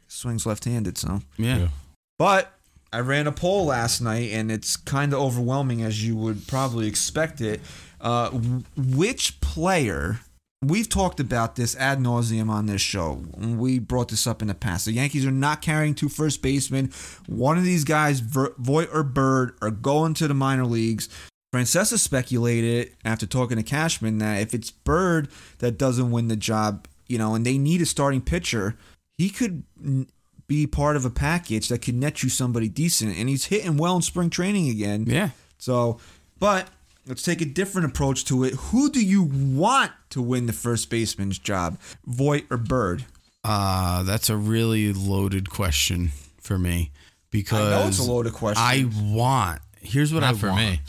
swings 0.08 0.44
left-handed. 0.46 0.98
So, 0.98 1.22
Yeah. 1.38 1.56
Yeah. 1.58 1.68
but 2.18 2.52
I 2.92 3.00
ran 3.00 3.26
a 3.26 3.32
poll 3.32 3.64
last 3.66 4.00
night, 4.00 4.30
and 4.32 4.52
it's 4.52 4.76
kind 4.76 5.12
of 5.14 5.18
overwhelming 5.20 5.82
as 5.82 6.04
you 6.06 6.14
would 6.16 6.46
probably 6.46 6.86
expect 6.86 7.40
it. 7.40 7.60
Uh, 8.00 8.28
which 8.76 9.40
player? 9.40 10.20
We've 10.66 10.88
talked 10.88 11.20
about 11.20 11.56
this 11.56 11.76
ad 11.76 11.98
nauseum 11.98 12.48
on 12.48 12.66
this 12.66 12.80
show. 12.80 13.22
We 13.36 13.78
brought 13.78 14.08
this 14.08 14.26
up 14.26 14.42
in 14.42 14.48
the 14.48 14.54
past. 14.54 14.86
The 14.86 14.92
Yankees 14.92 15.26
are 15.26 15.30
not 15.30 15.62
carrying 15.62 15.94
two 15.94 16.08
first 16.08 16.42
basemen. 16.42 16.92
One 17.26 17.58
of 17.58 17.64
these 17.64 17.84
guys, 17.84 18.20
Voit 18.20 18.88
or 18.92 19.02
Bird, 19.02 19.56
are 19.60 19.70
going 19.70 20.14
to 20.14 20.28
the 20.28 20.34
minor 20.34 20.64
leagues. 20.64 21.08
Francesa 21.54 21.98
speculated 21.98 22.96
after 23.04 23.26
talking 23.26 23.56
to 23.58 23.62
Cashman 23.62 24.18
that 24.18 24.40
if 24.40 24.54
it's 24.54 24.70
Bird 24.70 25.28
that 25.58 25.78
doesn't 25.78 26.10
win 26.10 26.28
the 26.28 26.36
job, 26.36 26.88
you 27.06 27.18
know, 27.18 27.34
and 27.34 27.44
they 27.44 27.58
need 27.58 27.80
a 27.80 27.86
starting 27.86 28.20
pitcher, 28.20 28.76
he 29.18 29.30
could 29.30 29.64
be 30.46 30.66
part 30.66 30.96
of 30.96 31.04
a 31.04 31.10
package 31.10 31.68
that 31.68 31.78
could 31.78 31.94
net 31.94 32.22
you 32.22 32.28
somebody 32.28 32.68
decent. 32.68 33.16
And 33.16 33.28
he's 33.28 33.46
hitting 33.46 33.76
well 33.76 33.96
in 33.96 34.02
spring 34.02 34.30
training 34.30 34.68
again. 34.68 35.04
Yeah. 35.06 35.30
So, 35.58 36.00
but 36.38 36.68
let's 37.06 37.22
take 37.22 37.40
a 37.40 37.44
different 37.46 37.86
approach 37.86 38.24
to 38.26 38.44
it. 38.44 38.54
Who 38.54 38.90
do 38.90 39.04
you 39.04 39.22
want 39.22 39.92
to 40.10 40.22
win 40.22 40.46
the 40.46 40.52
first 40.52 40.90
baseman's 40.90 41.38
job, 41.38 41.78
Voit 42.04 42.44
or 42.50 42.56
Bird? 42.56 43.04
Uh, 43.42 44.02
that's 44.02 44.30
a 44.30 44.36
really 44.36 44.92
loaded 44.92 45.50
question 45.50 46.10
for 46.40 46.58
me 46.58 46.90
because 47.30 47.72
I 47.72 47.80
know 47.82 47.88
it's 47.88 47.98
a 47.98 48.10
loaded 48.10 48.32
question. 48.32 48.62
I 48.64 48.86
want. 49.14 49.60
Here's 49.80 50.14
what 50.14 50.20
Not 50.20 50.34
I 50.34 50.38
for 50.38 50.48
want. 50.48 50.60
me. 50.60 50.80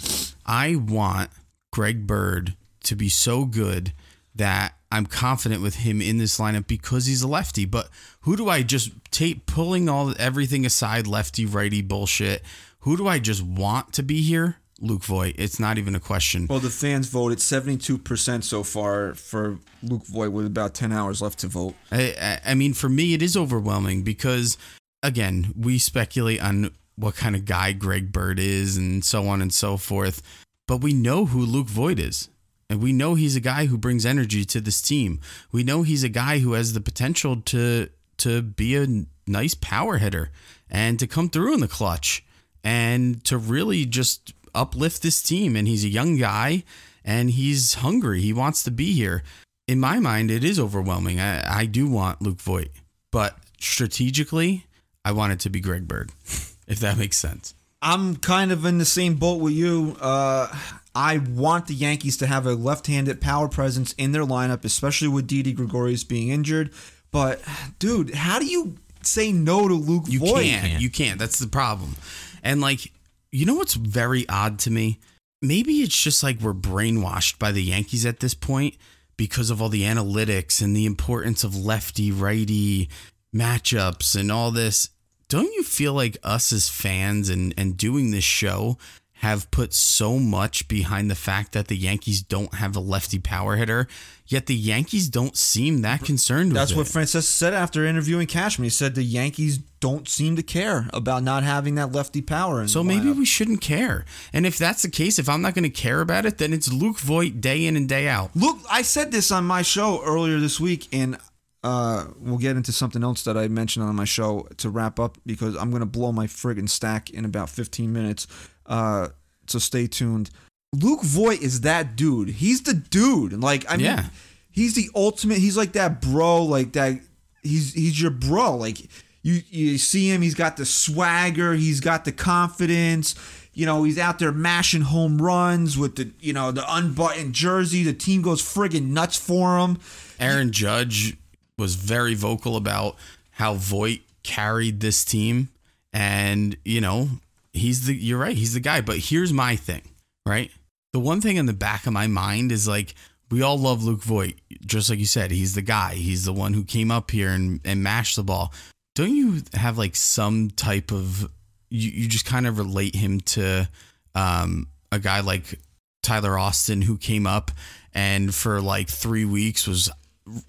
I 0.45 0.75
want 0.75 1.30
Greg 1.71 2.08
Bird 2.08 2.56
to 2.84 2.95
be 2.95 3.10
so 3.10 3.45
good 3.45 3.91
that 4.36 4.75
I'm 4.91 5.06
confident 5.06 5.62
with 5.62 5.75
him 5.75 6.01
in 6.01 6.17
this 6.17 6.39
lineup 6.39 6.67
because 6.67 7.06
he's 7.06 7.21
a 7.21 7.28
lefty. 7.28 7.65
But 7.65 7.89
who 8.21 8.38
do 8.38 8.47
I 8.47 8.63
just 8.63 8.91
take 9.12 9.45
pulling 9.45 9.89
all 9.89 10.13
everything 10.19 10.65
aside, 10.65 11.08
lefty 11.08 11.45
righty 11.45 11.82
bullshit? 11.82 12.43
Who 12.80 12.95
do 12.95 13.08
I 13.08 13.19
just 13.19 13.41
want 13.41 13.91
to 13.93 14.04
be 14.04 14.21
here? 14.21 14.58
Luke 14.81 15.03
Voit. 15.03 15.35
It's 15.38 15.59
not 15.59 15.77
even 15.77 15.95
a 15.95 15.99
question. 15.99 16.47
well, 16.49 16.59
the 16.59 16.69
fans 16.69 17.07
voted 17.07 17.38
72% 17.39 18.43
so 18.43 18.63
far 18.63 19.13
for 19.15 19.59
Luke 19.81 20.05
Voit 20.05 20.31
with 20.31 20.45
about 20.45 20.73
10 20.73 20.91
hours 20.91 21.21
left 21.21 21.39
to 21.39 21.47
vote. 21.47 21.75
I, 21.91 22.39
I- 22.45 22.53
mean, 22.55 22.73
for 22.73 22.89
me, 22.89 23.13
it 23.13 23.21
is 23.21 23.38
overwhelming 23.38 24.03
because, 24.03 24.57
again, 25.01 25.53
we 25.57 25.77
speculate 25.79 26.41
on 26.41 26.71
what 26.97 27.15
kind 27.15 27.35
of 27.35 27.45
guy 27.45 27.71
Greg 27.73 28.11
Bird 28.11 28.39
is 28.39 28.77
and 28.77 29.03
so 29.03 29.27
on 29.27 29.41
and 29.41 29.53
so 29.53 29.77
forth. 29.77 30.21
But 30.67 30.77
we 30.81 30.93
know 30.93 31.25
who 31.25 31.41
Luke 31.45 31.67
Voit 31.67 31.99
is. 31.99 32.29
And 32.69 32.81
we 32.81 32.91
know 32.93 33.13
he's 33.13 33.35
a 33.35 33.39
guy 33.41 33.67
who 33.67 33.77
brings 33.77 34.05
energy 34.07 34.43
to 34.45 34.59
this 34.59 34.81
team. 34.81 35.19
We 35.51 35.61
know 35.63 35.83
he's 35.83 36.03
a 36.03 36.09
guy 36.09 36.39
who 36.39 36.53
has 36.53 36.73
the 36.73 36.81
potential 36.81 37.41
to 37.41 37.89
to 38.17 38.41
be 38.41 38.75
a 38.75 38.88
nice 39.27 39.53
power 39.53 39.97
hitter 39.99 40.31
and 40.69 40.97
to 40.99 41.05
come 41.05 41.29
through 41.29 41.53
in 41.53 41.59
the 41.59 41.67
clutch 41.67 42.23
and 42.63 43.23
to 43.25 43.38
really 43.38 43.85
just 43.85 44.33
uplift 44.55 45.01
this 45.01 45.21
team. 45.21 45.55
And 45.55 45.67
he's 45.67 45.83
a 45.83 45.89
young 45.89 46.17
guy 46.17 46.63
and 47.03 47.31
he's 47.31 47.75
hungry. 47.75 48.21
He 48.21 48.33
wants 48.33 48.63
to 48.63 48.71
be 48.71 48.93
here. 48.93 49.23
In 49.67 49.79
my 49.79 49.99
mind, 49.99 50.31
it 50.31 50.43
is 50.43 50.59
overwhelming. 50.59 51.19
I, 51.19 51.61
I 51.61 51.65
do 51.65 51.87
want 51.87 52.21
Luke 52.21 52.39
Voit, 52.41 52.69
but 53.11 53.37
strategically, 53.59 54.65
I 55.03 55.11
want 55.11 55.33
it 55.33 55.39
to 55.41 55.49
be 55.49 55.59
Greg 55.59 55.87
Bird, 55.87 56.11
if 56.67 56.79
that 56.79 56.97
makes 56.97 57.17
sense. 57.17 57.53
I'm 57.81 58.15
kind 58.15 58.51
of 58.51 58.65
in 58.65 58.77
the 58.79 58.85
same 58.85 59.15
boat 59.15 59.39
with 59.41 59.53
you. 59.53 59.95
Uh, 59.99 60.47
I 60.95 61.17
want 61.19 61.67
the 61.67 61.73
Yankees 61.75 62.17
to 62.17 62.27
have 62.27 62.47
a 62.47 62.53
left-handed 62.53 63.21
power 63.21 63.47
presence 63.47 63.93
in 63.93 64.11
their 64.11 64.23
lineup, 64.23 64.65
especially 64.65 65.07
with 65.09 65.27
Didi 65.27 65.51
Gregorius 65.53 66.03
being 66.03 66.29
injured. 66.29 66.71
But, 67.11 67.41
dude, 67.77 68.13
how 68.15 68.39
do 68.39 68.45
you 68.45 68.75
say 69.03 69.31
no 69.31 69.67
to 69.67 69.73
Luke 69.73 70.05
You 70.07 70.19
Voit? 70.19 70.43
can't. 70.43 70.81
You 70.81 70.89
can't. 70.89 71.19
That's 71.19 71.37
the 71.39 71.47
problem. 71.47 71.95
And 72.43 72.59
like, 72.61 72.91
you 73.35 73.45
know 73.45 73.55
what's 73.55 73.73
very 73.73 74.27
odd 74.29 74.59
to 74.59 74.71
me? 74.71 74.97
Maybe 75.41 75.81
it's 75.81 76.01
just 76.01 76.23
like 76.23 76.39
we're 76.39 76.53
brainwashed 76.53 77.37
by 77.37 77.51
the 77.51 77.61
Yankees 77.61 78.05
at 78.05 78.21
this 78.21 78.33
point 78.33 78.75
because 79.17 79.49
of 79.49 79.61
all 79.61 79.67
the 79.67 79.83
analytics 79.83 80.61
and 80.61 80.73
the 80.73 80.85
importance 80.85 81.43
of 81.43 81.53
lefty 81.53 82.13
righty 82.13 82.89
matchups 83.35 84.17
and 84.17 84.31
all 84.31 84.51
this. 84.51 84.89
Don't 85.27 85.53
you 85.53 85.63
feel 85.63 85.91
like 85.91 86.17
us 86.23 86.53
as 86.53 86.69
fans 86.69 87.27
and, 87.27 87.53
and 87.57 87.75
doing 87.75 88.11
this 88.11 88.23
show 88.23 88.77
have 89.19 89.49
put 89.49 89.73
so 89.73 90.19
much 90.19 90.67
behind 90.67 91.10
the 91.10 91.15
fact 91.15 91.54
that 91.54 91.67
the 91.67 91.78
Yankees 91.78 92.21
don't 92.21 92.54
have 92.56 92.75
a 92.75 92.82
lefty 92.82 93.17
power 93.17 93.56
hitter, 93.56 93.88
yet 94.28 94.45
the 94.45 94.56
Yankees 94.56 95.08
don't 95.08 95.38
seem 95.38 95.82
that 95.84 96.04
concerned 96.04 96.51
That's 96.51 96.75
what 96.75 96.88
it. 96.88 96.91
Francis 96.91 97.28
said 97.28 97.54
after 97.54 97.86
interviewing 97.86 98.28
Cashman. 98.28 98.65
He 98.65 98.69
said 98.69 98.93
the 98.93 99.04
Yankees 99.04 99.60
don't 99.80 100.10
seem 100.10 100.36
to 100.36 100.43
care 100.43 100.89
about 100.93 101.23
not 101.23 101.43
having 101.43 101.75
that 101.75 101.93
lefty 101.93 102.21
power. 102.21 102.62
In 102.62 102.67
So 102.67 102.84
maybe 102.84 103.10
we 103.12 103.25
shouldn't 103.25 103.62
care. 103.62 104.04
And 104.34 104.45
if 104.45 104.58
that's 104.58 104.82
the 104.82 104.89
case, 104.89 105.17
if 105.17 105.30
I'm 105.30 105.41
not 105.41 105.54
going 105.54 105.63
to 105.63 105.69
care 105.69 106.01
about 106.01 106.25
it, 106.25 106.38
then 106.38 106.51
it's 106.51 106.71
Luke 106.71 106.99
Voit 106.99 107.39
day 107.39 107.65
in 107.65 107.78
and 107.78 107.88
day 107.88 108.10
out. 108.10 108.36
Look, 108.36 108.58
I 108.69 108.82
said 108.82 109.12
this 109.12 109.32
on 109.32 109.45
my 109.45 109.62
show 109.62 110.01
earlier 110.04 110.39
this 110.39 110.60
week, 110.60 110.89
and 110.91 111.17
uh, 111.63 112.06
we'll 112.19 112.38
get 112.38 112.58
into 112.58 112.71
something 112.71 113.04
else 113.04 113.23
that 113.23 113.38
I 113.38 113.47
mentioned 113.47 113.86
on 113.86 113.95
my 113.95 114.06
show 114.06 114.47
to 114.58 114.69
wrap 114.69 114.99
up 114.99 115.17
because 115.25 115.56
I'm 115.56 115.71
gonna 115.71 115.88
blow 115.88 116.12
my 116.12 116.28
friggin' 116.28 116.69
stack 116.69 117.10
in 117.10 117.25
about 117.25 117.49
15 117.49 117.91
minutes. 117.91 118.28
Uh, 118.65 119.10
so 119.47 119.60
stay 119.60 119.88
tuned. 119.88 120.30
Luke 120.73 121.04
Voit 121.04 121.41
is 121.41 121.62
that 121.62 121.95
dude. 121.95 122.30
He's 122.30 122.62
the 122.63 122.73
dude. 122.73 123.34
Like 123.41 123.65
I 123.69 123.78
mean, 123.78 123.86
Yeah. 123.86 124.06
he's 124.51 124.73
the 124.75 124.89
ultimate. 124.95 125.38
He's 125.38 125.56
like 125.58 125.73
that 125.73 126.01
bro. 126.01 126.43
Like 126.43 126.73
that. 126.73 126.99
He's 127.43 127.73
he's 127.73 128.01
your 128.01 128.12
bro. 128.12 128.56
Like 128.58 128.80
you 129.23 129.41
you 129.49 129.78
see 129.78 130.10
him. 130.12 130.21
He's 130.21 130.36
got 130.36 130.58
the 130.58 130.65
swagger. 130.65 131.54
He's 131.54 131.80
got 131.80 132.06
the 132.06 132.12
confidence. 132.12 133.15
You 133.54 133.65
know, 133.65 133.84
he's 133.84 133.97
out 133.97 134.19
there 134.19 134.34
mashing 134.34 134.82
home 134.82 135.21
runs 135.21 135.78
with 135.78 135.95
the 135.95 136.12
you 136.19 136.34
know 136.34 136.51
the 136.51 136.65
unbuttoned 136.67 137.34
jersey. 137.34 137.84
The 137.84 137.93
team 137.93 138.21
goes 138.21 138.41
friggin' 138.41 138.88
nuts 138.88 139.15
for 139.17 139.60
him. 139.60 139.78
Aaron 140.19 140.51
Judge 140.51 141.15
was 141.58 141.75
very 141.75 142.15
vocal 142.15 142.58
about 142.58 142.97
how 143.32 143.54
Voit 143.54 143.99
carried 144.23 144.80
this 144.82 145.06
team. 145.06 145.49
And, 145.93 146.58
you 146.65 146.82
know, 146.82 147.08
he's 147.55 147.85
the, 147.85 147.95
you're 147.95 148.19
right, 148.19 148.35
he's 148.37 148.53
the 148.53 148.59
guy. 148.59 148.81
But 148.81 148.97
here's 148.97 149.33
my 149.33 149.55
thing, 149.55 149.81
right? 150.25 150.51
The 150.93 150.99
one 150.99 151.21
thing 151.21 151.37
in 151.37 151.45
the 151.45 151.53
back 151.53 151.87
of 151.87 151.93
my 151.93 152.07
mind 152.07 152.51
is 152.51 152.67
like, 152.67 152.93
we 153.31 153.41
all 153.41 153.57
love 153.57 153.83
Luke 153.83 154.03
Voit. 154.03 154.35
Just 154.65 154.89
like 154.89 154.99
you 154.99 155.05
said, 155.05 155.31
he's 155.31 155.55
the 155.55 155.61
guy. 155.61 155.95
He's 155.95 156.25
the 156.25 156.33
one 156.33 156.53
who 156.53 156.63
came 156.63 156.91
up 156.91 157.11
here 157.11 157.29
and, 157.29 157.59
and 157.65 157.83
mashed 157.83 158.15
the 158.15 158.23
ball. 158.23 158.53
Don't 158.93 159.15
you 159.15 159.41
have 159.53 159.77
like 159.77 159.95
some 159.95 160.51
type 160.51 160.91
of, 160.91 161.29
you, 161.69 161.89
you 161.91 162.07
just 162.07 162.25
kind 162.25 162.47
of 162.47 162.57
relate 162.57 162.95
him 162.95 163.19
to 163.21 163.67
um, 164.13 164.67
a 164.91 164.99
guy 164.99 165.19
like 165.21 165.59
Tyler 166.03 166.37
Austin 166.37 166.81
who 166.83 166.97
came 166.97 167.25
up 167.25 167.51
and 167.93 168.33
for 168.33 168.61
like 168.61 168.87
three 168.87 169.25
weeks 169.25 169.67
was 169.67 169.89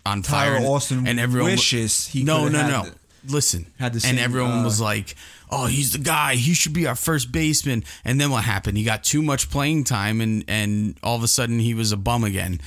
on 0.04 0.22
fire. 0.22 0.58
Tyler 0.58 0.66
Austin 0.68 1.06
and 1.06 1.18
everyone 1.18 1.50
wishes 1.52 2.06
he 2.08 2.22
no 2.24 2.48
no 2.48 2.68
no. 2.68 2.82
the- 2.84 2.94
Listen, 3.28 3.66
had 3.78 3.92
the 3.92 4.00
same, 4.00 4.10
and 4.10 4.18
everyone 4.18 4.60
uh, 4.60 4.64
was 4.64 4.80
like, 4.80 5.14
"Oh, 5.50 5.66
he's 5.66 5.92
the 5.92 5.98
guy. 5.98 6.34
He 6.36 6.54
should 6.54 6.72
be 6.72 6.86
our 6.86 6.94
first 6.94 7.32
baseman." 7.32 7.84
And 8.04 8.20
then 8.20 8.30
what 8.30 8.44
happened? 8.44 8.78
He 8.78 8.84
got 8.84 9.04
too 9.04 9.22
much 9.22 9.50
playing 9.50 9.84
time, 9.84 10.20
and 10.20 10.44
and 10.48 10.96
all 11.02 11.16
of 11.16 11.22
a 11.22 11.28
sudden 11.28 11.58
he 11.58 11.74
was 11.74 11.92
a 11.92 11.96
bum 11.96 12.24
again. 12.24 12.60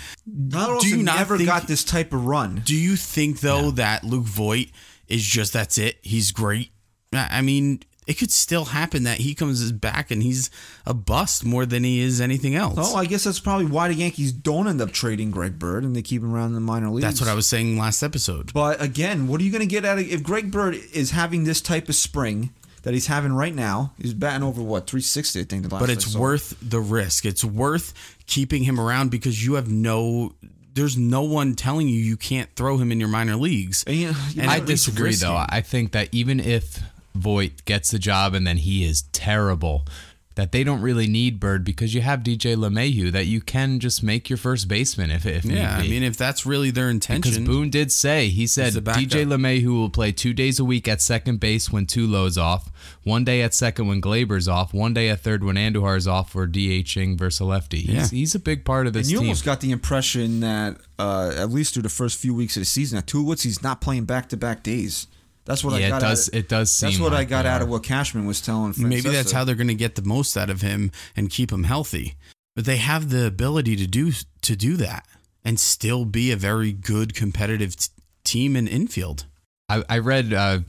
Tyler 0.51 0.79
Do 0.79 0.87
you 0.89 1.03
not 1.03 1.17
never 1.17 1.37
think- 1.37 1.47
got 1.49 1.67
this 1.67 1.83
type 1.83 2.13
of 2.13 2.25
run. 2.25 2.61
Do 2.65 2.75
you 2.75 2.95
think 2.95 3.39
though 3.41 3.71
that 3.71 4.03
Luke 4.03 4.25
Voit 4.25 4.67
is 5.07 5.23
just 5.25 5.53
that's 5.53 5.77
it? 5.77 5.97
He's 6.01 6.31
great. 6.31 6.71
I 7.13 7.41
mean, 7.41 7.81
it 8.09 8.17
could 8.17 8.31
still 8.31 8.65
happen 8.65 9.03
that 9.03 9.19
he 9.19 9.35
comes 9.35 9.71
back 9.71 10.09
and 10.09 10.23
he's 10.23 10.49
a 10.83 10.95
bust 10.95 11.45
more 11.45 11.63
than 11.63 11.83
he 11.83 11.99
is 11.99 12.19
anything 12.19 12.55
else. 12.55 12.73
Oh, 12.79 12.95
I 12.95 13.05
guess 13.05 13.23
that's 13.23 13.39
probably 13.39 13.67
why 13.67 13.87
the 13.87 13.93
Yankees 13.93 14.31
don't 14.31 14.67
end 14.67 14.81
up 14.81 14.91
trading 14.91 15.29
Greg 15.29 15.59
Bird 15.59 15.83
and 15.83 15.95
they 15.95 16.01
keep 16.01 16.23
him 16.23 16.33
around 16.33 16.47
in 16.47 16.53
the 16.55 16.59
minor 16.59 16.89
leagues. 16.89 17.03
That's 17.03 17.21
what 17.21 17.29
I 17.29 17.35
was 17.35 17.47
saying 17.47 17.77
last 17.77 18.01
episode. 18.01 18.51
But 18.51 18.81
again, 18.81 19.27
what 19.27 19.39
are 19.39 19.43
you 19.43 19.51
going 19.51 19.61
to 19.61 19.67
get 19.67 19.85
out 19.85 19.99
of 19.99 20.11
if 20.11 20.23
Greg 20.23 20.49
Bird 20.49 20.73
is 20.91 21.11
having 21.11 21.43
this 21.43 21.61
type 21.61 21.87
of 21.87 21.93
spring 21.93 22.49
that 22.81 22.95
he's 22.95 23.05
having 23.05 23.31
right 23.31 23.53
now? 23.53 23.93
He's 24.01 24.15
batting 24.15 24.41
over 24.41 24.59
what 24.59 24.87
360, 24.87 25.41
I 25.41 25.43
think. 25.43 25.63
The 25.65 25.69
last 25.69 25.79
but 25.79 25.91
it's 25.91 26.15
worth 26.15 26.57
the 26.63 26.79
risk. 26.79 27.27
It's 27.27 27.45
worth 27.45 27.93
keeping 28.25 28.63
him 28.63 28.79
around 28.79 29.11
because 29.11 29.45
you 29.45 29.53
have 29.53 29.69
no. 29.69 30.33
There's 30.73 30.97
no 30.97 31.21
one 31.21 31.53
telling 31.53 31.89
you 31.89 31.99
you 31.99 32.17
can't 32.17 32.49
throw 32.55 32.77
him 32.77 32.91
in 32.91 32.99
your 32.99 33.09
minor 33.09 33.35
leagues. 33.35 33.83
And, 33.85 33.95
you 33.95 34.07
know, 34.07 34.17
you 34.31 34.43
I 34.49 34.61
disagree, 34.61 35.13
though. 35.13 35.35
I 35.35 35.61
think 35.61 35.91
that 35.91 36.09
even 36.11 36.39
if 36.39 36.79
Voit 37.15 37.63
gets 37.65 37.91
the 37.91 37.99
job 37.99 38.33
and 38.33 38.45
then 38.45 38.57
he 38.57 38.83
is 38.85 39.03
terrible, 39.13 39.85
that 40.35 40.53
they 40.53 40.63
don't 40.63 40.79
really 40.81 41.07
need 41.07 41.37
Bird 41.37 41.65
because 41.65 41.93
you 41.93 41.99
have 41.99 42.21
DJ 42.21 42.55
LeMahieu 42.55 43.11
that 43.11 43.25
you 43.25 43.41
can 43.41 43.77
just 43.81 44.01
make 44.01 44.29
your 44.29 44.37
first 44.37 44.69
baseman 44.69 45.11
if 45.11 45.25
if 45.25 45.43
Yeah, 45.43 45.75
I 45.75 45.81
need 45.81 45.87
be. 45.87 45.89
mean, 45.95 46.03
if 46.03 46.15
that's 46.15 46.45
really 46.45 46.71
their 46.71 46.89
intention, 46.89 47.21
because 47.21 47.39
Boone 47.39 47.69
did 47.69 47.91
say 47.91 48.29
he 48.29 48.47
said 48.47 48.71
the 48.71 48.79
backup. 48.79 49.03
DJ 49.03 49.25
LeMahieu 49.25 49.73
will 49.73 49.89
play 49.89 50.13
two 50.13 50.33
days 50.33 50.57
a 50.57 50.63
week 50.63 50.87
at 50.87 51.01
second 51.01 51.41
base 51.41 51.71
when 51.73 51.85
Tulo's 51.87 52.37
off, 52.37 52.71
one 53.03 53.25
day 53.25 53.41
at 53.41 53.53
second 53.53 53.87
when 53.87 53.99
Gleyber's 54.01 54.47
off, 54.47 54.73
one 54.73 54.93
day 54.93 55.09
at 55.09 55.19
third 55.19 55.43
when 55.43 55.57
Andujar's 55.57 56.07
off 56.07 56.31
for 56.31 56.47
DHing 56.47 57.17
versus 57.17 57.41
a 57.41 57.45
lefty. 57.45 57.79
He's, 57.81 57.89
Yeah. 58.13 58.17
he's 58.19 58.33
a 58.35 58.39
big 58.39 58.63
part 58.63 58.87
of 58.87 58.93
this 58.93 59.07
And 59.07 59.11
you 59.11 59.17
team. 59.17 59.27
almost 59.27 59.43
got 59.43 59.59
the 59.59 59.71
impression 59.71 60.39
that, 60.39 60.77
uh, 60.97 61.33
at 61.35 61.49
least 61.51 61.73
through 61.73 61.83
the 61.83 61.89
first 61.89 62.17
few 62.17 62.33
weeks 62.33 62.55
of 62.55 62.61
the 62.61 62.65
season, 62.65 62.95
that 62.95 63.07
Tulowitzki's 63.07 63.61
not 63.61 63.81
playing 63.81 64.05
back 64.05 64.29
to 64.29 64.37
back 64.37 64.63
days. 64.63 65.07
That's 65.49 65.63
what 65.63 65.73
I 65.73 65.79
Yeah, 65.79 65.87
it 65.87 65.89
got. 65.89 66.01
does- 66.01 66.29
Out, 66.29 66.35
it 66.35 66.47
does 66.47 66.71
seem. 66.71 66.87
That's 66.87 66.95
seem 66.97 67.03
what 67.03 67.13
I 67.13 67.23
got 67.25 67.45
out 67.47 67.61
of 67.63 67.69
what 67.69 67.81
Cashman 67.83 68.25
was 68.27 68.39
telling. 68.39 68.73
maybe 68.77 69.09
that's 69.09 69.31
how 69.31 69.43
they're 69.43 69.55
going 69.55 69.67
to 69.67 69.73
get 69.73 69.95
the 69.95 70.03
most 70.03 70.37
out 70.37 70.49
of 70.51 70.61
him 70.61 70.91
and 71.15 71.29
keep 71.31 71.51
him 71.51 71.63
healthy. 71.63 72.13
But 72.55 72.65
they 72.65 72.77
have 72.77 73.09
the 73.09 73.25
ability 73.25 73.75
to 73.77 73.87
do 73.87 74.11
to 74.43 74.55
do 74.55 74.77
that 74.77 75.07
and 75.43 75.59
still 75.59 76.05
be 76.05 76.31
a 76.31 76.35
very 76.35 76.71
good 76.71 77.15
competitive 77.15 77.75
t- 77.75 77.87
team 78.23 78.55
in 78.55 78.67
infield. 78.67 79.25
I, 79.67 79.83
I 79.89 79.97
read 79.97 80.33
uh, 80.33 80.59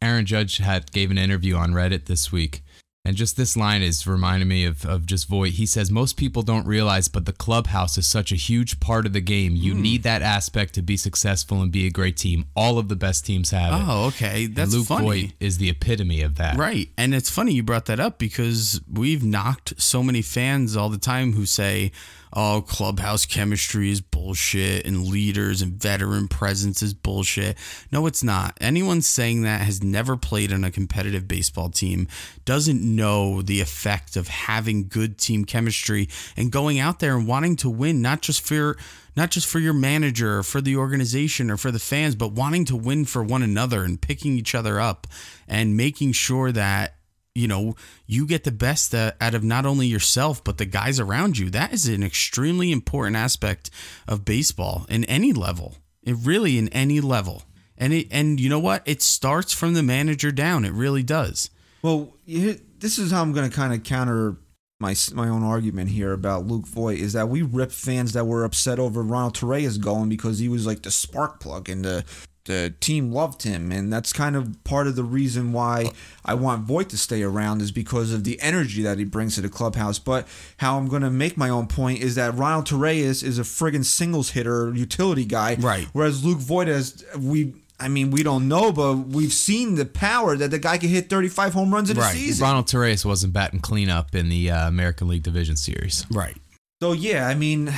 Aaron 0.00 0.24
Judge 0.24 0.58
had 0.58 0.92
gave 0.92 1.10
an 1.10 1.18
interview 1.18 1.56
on 1.56 1.72
Reddit 1.72 2.04
this 2.04 2.30
week, 2.30 2.62
and 3.08 3.16
just 3.16 3.38
this 3.38 3.56
line 3.56 3.80
is 3.80 4.06
reminding 4.06 4.48
me 4.48 4.66
of, 4.66 4.84
of 4.84 5.06
just 5.06 5.28
Voit. 5.28 5.52
He 5.52 5.64
says 5.64 5.90
most 5.90 6.18
people 6.18 6.42
don't 6.42 6.66
realize, 6.66 7.08
but 7.08 7.24
the 7.24 7.32
clubhouse 7.32 7.96
is 7.96 8.06
such 8.06 8.32
a 8.32 8.34
huge 8.36 8.80
part 8.80 9.06
of 9.06 9.14
the 9.14 9.22
game. 9.22 9.56
You 9.56 9.72
Hmm. 9.74 9.80
need 9.80 10.02
that 10.02 10.20
aspect 10.20 10.74
to 10.74 10.82
be 10.82 10.98
successful 10.98 11.62
and 11.62 11.72
be 11.72 11.86
a 11.86 11.90
great 11.90 12.18
team. 12.18 12.44
All 12.54 12.78
of 12.78 12.88
the 12.88 12.96
best 12.96 13.24
teams 13.24 13.50
have 13.50 13.72
it. 13.72 13.84
Oh, 13.88 14.06
okay, 14.08 14.44
And 14.44 14.54
that's 14.54 14.74
Luke 14.74 14.86
funny. 14.88 15.04
Voit 15.06 15.32
is 15.40 15.56
the 15.56 15.70
epitome 15.70 16.20
of 16.20 16.34
that. 16.34 16.58
Right. 16.58 16.90
And 16.98 17.14
it's 17.14 17.30
funny 17.30 17.54
you 17.54 17.62
brought 17.62 17.86
that 17.86 17.98
up 17.98 18.18
because 18.18 18.80
we've 18.92 19.24
knocked 19.24 19.80
so 19.80 20.02
many 20.02 20.20
fans 20.20 20.76
all 20.76 20.90
the 20.90 20.98
time 20.98 21.32
who 21.32 21.46
say, 21.46 21.90
oh, 22.34 22.62
clubhouse 22.68 23.24
chemistry 23.24 23.90
is 23.90 24.02
bullshit 24.02 24.84
and 24.84 25.06
leaders 25.06 25.62
and 25.62 25.72
veteran 25.72 26.28
presence 26.28 26.82
is 26.82 26.92
bullshit. 26.92 27.56
No, 27.90 28.04
it's 28.06 28.22
not. 28.22 28.54
Anyone 28.60 29.00
saying 29.00 29.42
that 29.42 29.62
has 29.62 29.82
never 29.82 30.14
played 30.14 30.52
on 30.52 30.62
a 30.62 30.70
competitive 30.70 31.26
baseball 31.26 31.70
team, 31.70 32.06
doesn't 32.44 32.82
know 32.98 33.40
the 33.40 33.60
effect 33.62 34.16
of 34.16 34.28
having 34.28 34.88
good 34.88 35.16
team 35.16 35.46
chemistry 35.46 36.08
and 36.36 36.52
going 36.52 36.78
out 36.78 36.98
there 36.98 37.16
and 37.16 37.26
wanting 37.26 37.56
to 37.56 37.70
win, 37.70 38.02
not 38.02 38.20
just 38.20 38.42
for 38.42 38.76
not 39.16 39.30
just 39.30 39.46
for 39.46 39.58
your 39.58 39.72
manager 39.72 40.38
or 40.38 40.42
for 40.42 40.60
the 40.60 40.76
organization 40.76 41.50
or 41.50 41.56
for 41.56 41.70
the 41.70 41.78
fans, 41.78 42.14
but 42.14 42.32
wanting 42.32 42.66
to 42.66 42.76
win 42.76 43.04
for 43.06 43.22
one 43.24 43.42
another 43.42 43.82
and 43.82 44.00
picking 44.00 44.36
each 44.36 44.54
other 44.54 44.78
up 44.78 45.06
and 45.48 45.76
making 45.76 46.12
sure 46.12 46.52
that 46.52 46.94
you 47.34 47.46
know, 47.46 47.76
you 48.04 48.26
get 48.26 48.42
the 48.42 48.50
best 48.50 48.92
out 48.92 49.34
of 49.34 49.44
not 49.44 49.64
only 49.64 49.86
yourself, 49.86 50.42
but 50.42 50.58
the 50.58 50.64
guys 50.64 50.98
around 50.98 51.38
you. 51.38 51.48
That 51.50 51.72
is 51.72 51.86
an 51.86 52.02
extremely 52.02 52.72
important 52.72 53.14
aspect 53.14 53.70
of 54.08 54.24
baseball 54.24 54.86
in 54.88 55.04
any 55.04 55.32
level. 55.32 55.76
It 56.02 56.16
really 56.24 56.58
in 56.58 56.68
any 56.70 57.00
level. 57.00 57.44
And 57.76 57.92
it, 57.92 58.08
and 58.10 58.40
you 58.40 58.48
know 58.48 58.58
what? 58.58 58.82
It 58.86 59.02
starts 59.02 59.52
from 59.52 59.74
the 59.74 59.84
manager 59.84 60.32
down. 60.32 60.64
It 60.64 60.72
really 60.72 61.04
does. 61.04 61.50
Well, 61.80 62.12
you- 62.26 62.60
this 62.80 62.98
is 62.98 63.10
how 63.10 63.22
I'm 63.22 63.32
going 63.32 63.48
to 63.48 63.54
kind 63.54 63.72
of 63.72 63.82
counter 63.82 64.36
my 64.80 64.94
my 65.12 65.28
own 65.28 65.42
argument 65.42 65.90
here 65.90 66.12
about 66.12 66.46
Luke 66.46 66.66
Voit 66.66 66.98
is 66.98 67.12
that 67.12 67.28
we 67.28 67.42
ripped 67.42 67.72
fans 67.72 68.12
that 68.12 68.26
were 68.26 68.44
upset 68.44 68.78
over 68.78 69.02
Ronald 69.02 69.34
Torreyes 69.34 69.80
going 69.80 70.08
because 70.08 70.38
he 70.38 70.48
was 70.48 70.66
like 70.66 70.82
the 70.82 70.90
spark 70.90 71.40
plug 71.40 71.68
and 71.68 71.84
the 71.84 72.04
the 72.44 72.72
team 72.80 73.12
loved 73.12 73.42
him 73.42 73.70
and 73.70 73.92
that's 73.92 74.10
kind 74.10 74.34
of 74.34 74.64
part 74.64 74.86
of 74.86 74.96
the 74.96 75.04
reason 75.04 75.52
why 75.52 75.90
I 76.24 76.32
want 76.34 76.62
Voit 76.62 76.88
to 76.90 76.96
stay 76.96 77.22
around 77.22 77.60
is 77.60 77.70
because 77.72 78.10
of 78.12 78.24
the 78.24 78.40
energy 78.40 78.82
that 78.82 78.98
he 78.98 79.04
brings 79.04 79.34
to 79.34 79.42
the 79.42 79.50
clubhouse. 79.50 79.98
But 79.98 80.26
how 80.56 80.78
I'm 80.78 80.88
going 80.88 81.02
to 81.02 81.10
make 81.10 81.36
my 81.36 81.50
own 81.50 81.66
point 81.66 82.00
is 82.00 82.14
that 82.14 82.34
Ronald 82.34 82.66
Torreyes 82.66 83.22
is 83.22 83.38
a 83.38 83.42
friggin' 83.42 83.84
singles 83.84 84.30
hitter, 84.30 84.72
utility 84.74 85.26
guy, 85.26 85.56
Right. 85.56 85.88
Whereas 85.92 86.24
Luke 86.24 86.38
Voit 86.38 86.68
has 86.68 87.04
we. 87.18 87.54
I 87.80 87.88
mean, 87.88 88.10
we 88.10 88.22
don't 88.22 88.48
know, 88.48 88.72
but 88.72 88.94
we've 89.08 89.32
seen 89.32 89.76
the 89.76 89.84
power 89.86 90.36
that 90.36 90.50
the 90.50 90.58
guy 90.58 90.78
can 90.78 90.88
hit 90.88 91.08
35 91.08 91.52
home 91.54 91.72
runs 91.72 91.90
in 91.90 91.96
a 91.96 92.00
Right. 92.00 92.12
season. 92.14 92.42
Ronald 92.44 92.66
Torreyes 92.66 93.04
wasn't 93.04 93.32
batting 93.32 93.60
cleanup 93.60 94.14
in 94.14 94.28
the 94.28 94.50
uh, 94.50 94.66
American 94.68 95.06
League 95.08 95.22
Division 95.22 95.56
Series. 95.56 96.04
Right. 96.10 96.36
So 96.82 96.92
yeah, 96.92 97.28
I 97.28 97.34
mean, 97.34 97.72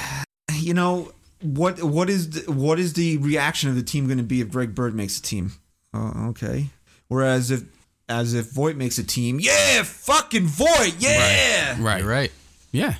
you 0.54 0.74
know 0.74 1.12
what 1.42 1.82
what 1.82 2.10
is 2.10 2.30
the, 2.30 2.52
what 2.52 2.78
is 2.78 2.92
the 2.94 3.16
reaction 3.18 3.70
of 3.70 3.76
the 3.76 3.82
team 3.82 4.06
going 4.06 4.18
to 4.18 4.24
be 4.24 4.40
if 4.40 4.50
Greg 4.50 4.74
Bird 4.74 4.94
makes 4.94 5.18
a 5.18 5.22
team? 5.22 5.52
Oh, 5.94 6.28
okay. 6.30 6.66
Whereas 7.08 7.50
if 7.50 7.62
as 8.08 8.34
if 8.34 8.50
Voit 8.52 8.76
makes 8.76 8.98
a 8.98 9.04
team, 9.04 9.38
yeah, 9.40 9.82
fucking 9.82 10.46
Voit, 10.46 10.94
yeah. 10.98 11.76
Right. 11.78 12.00
You're 12.00 12.08
right. 12.10 12.32
Yeah. 12.72 12.94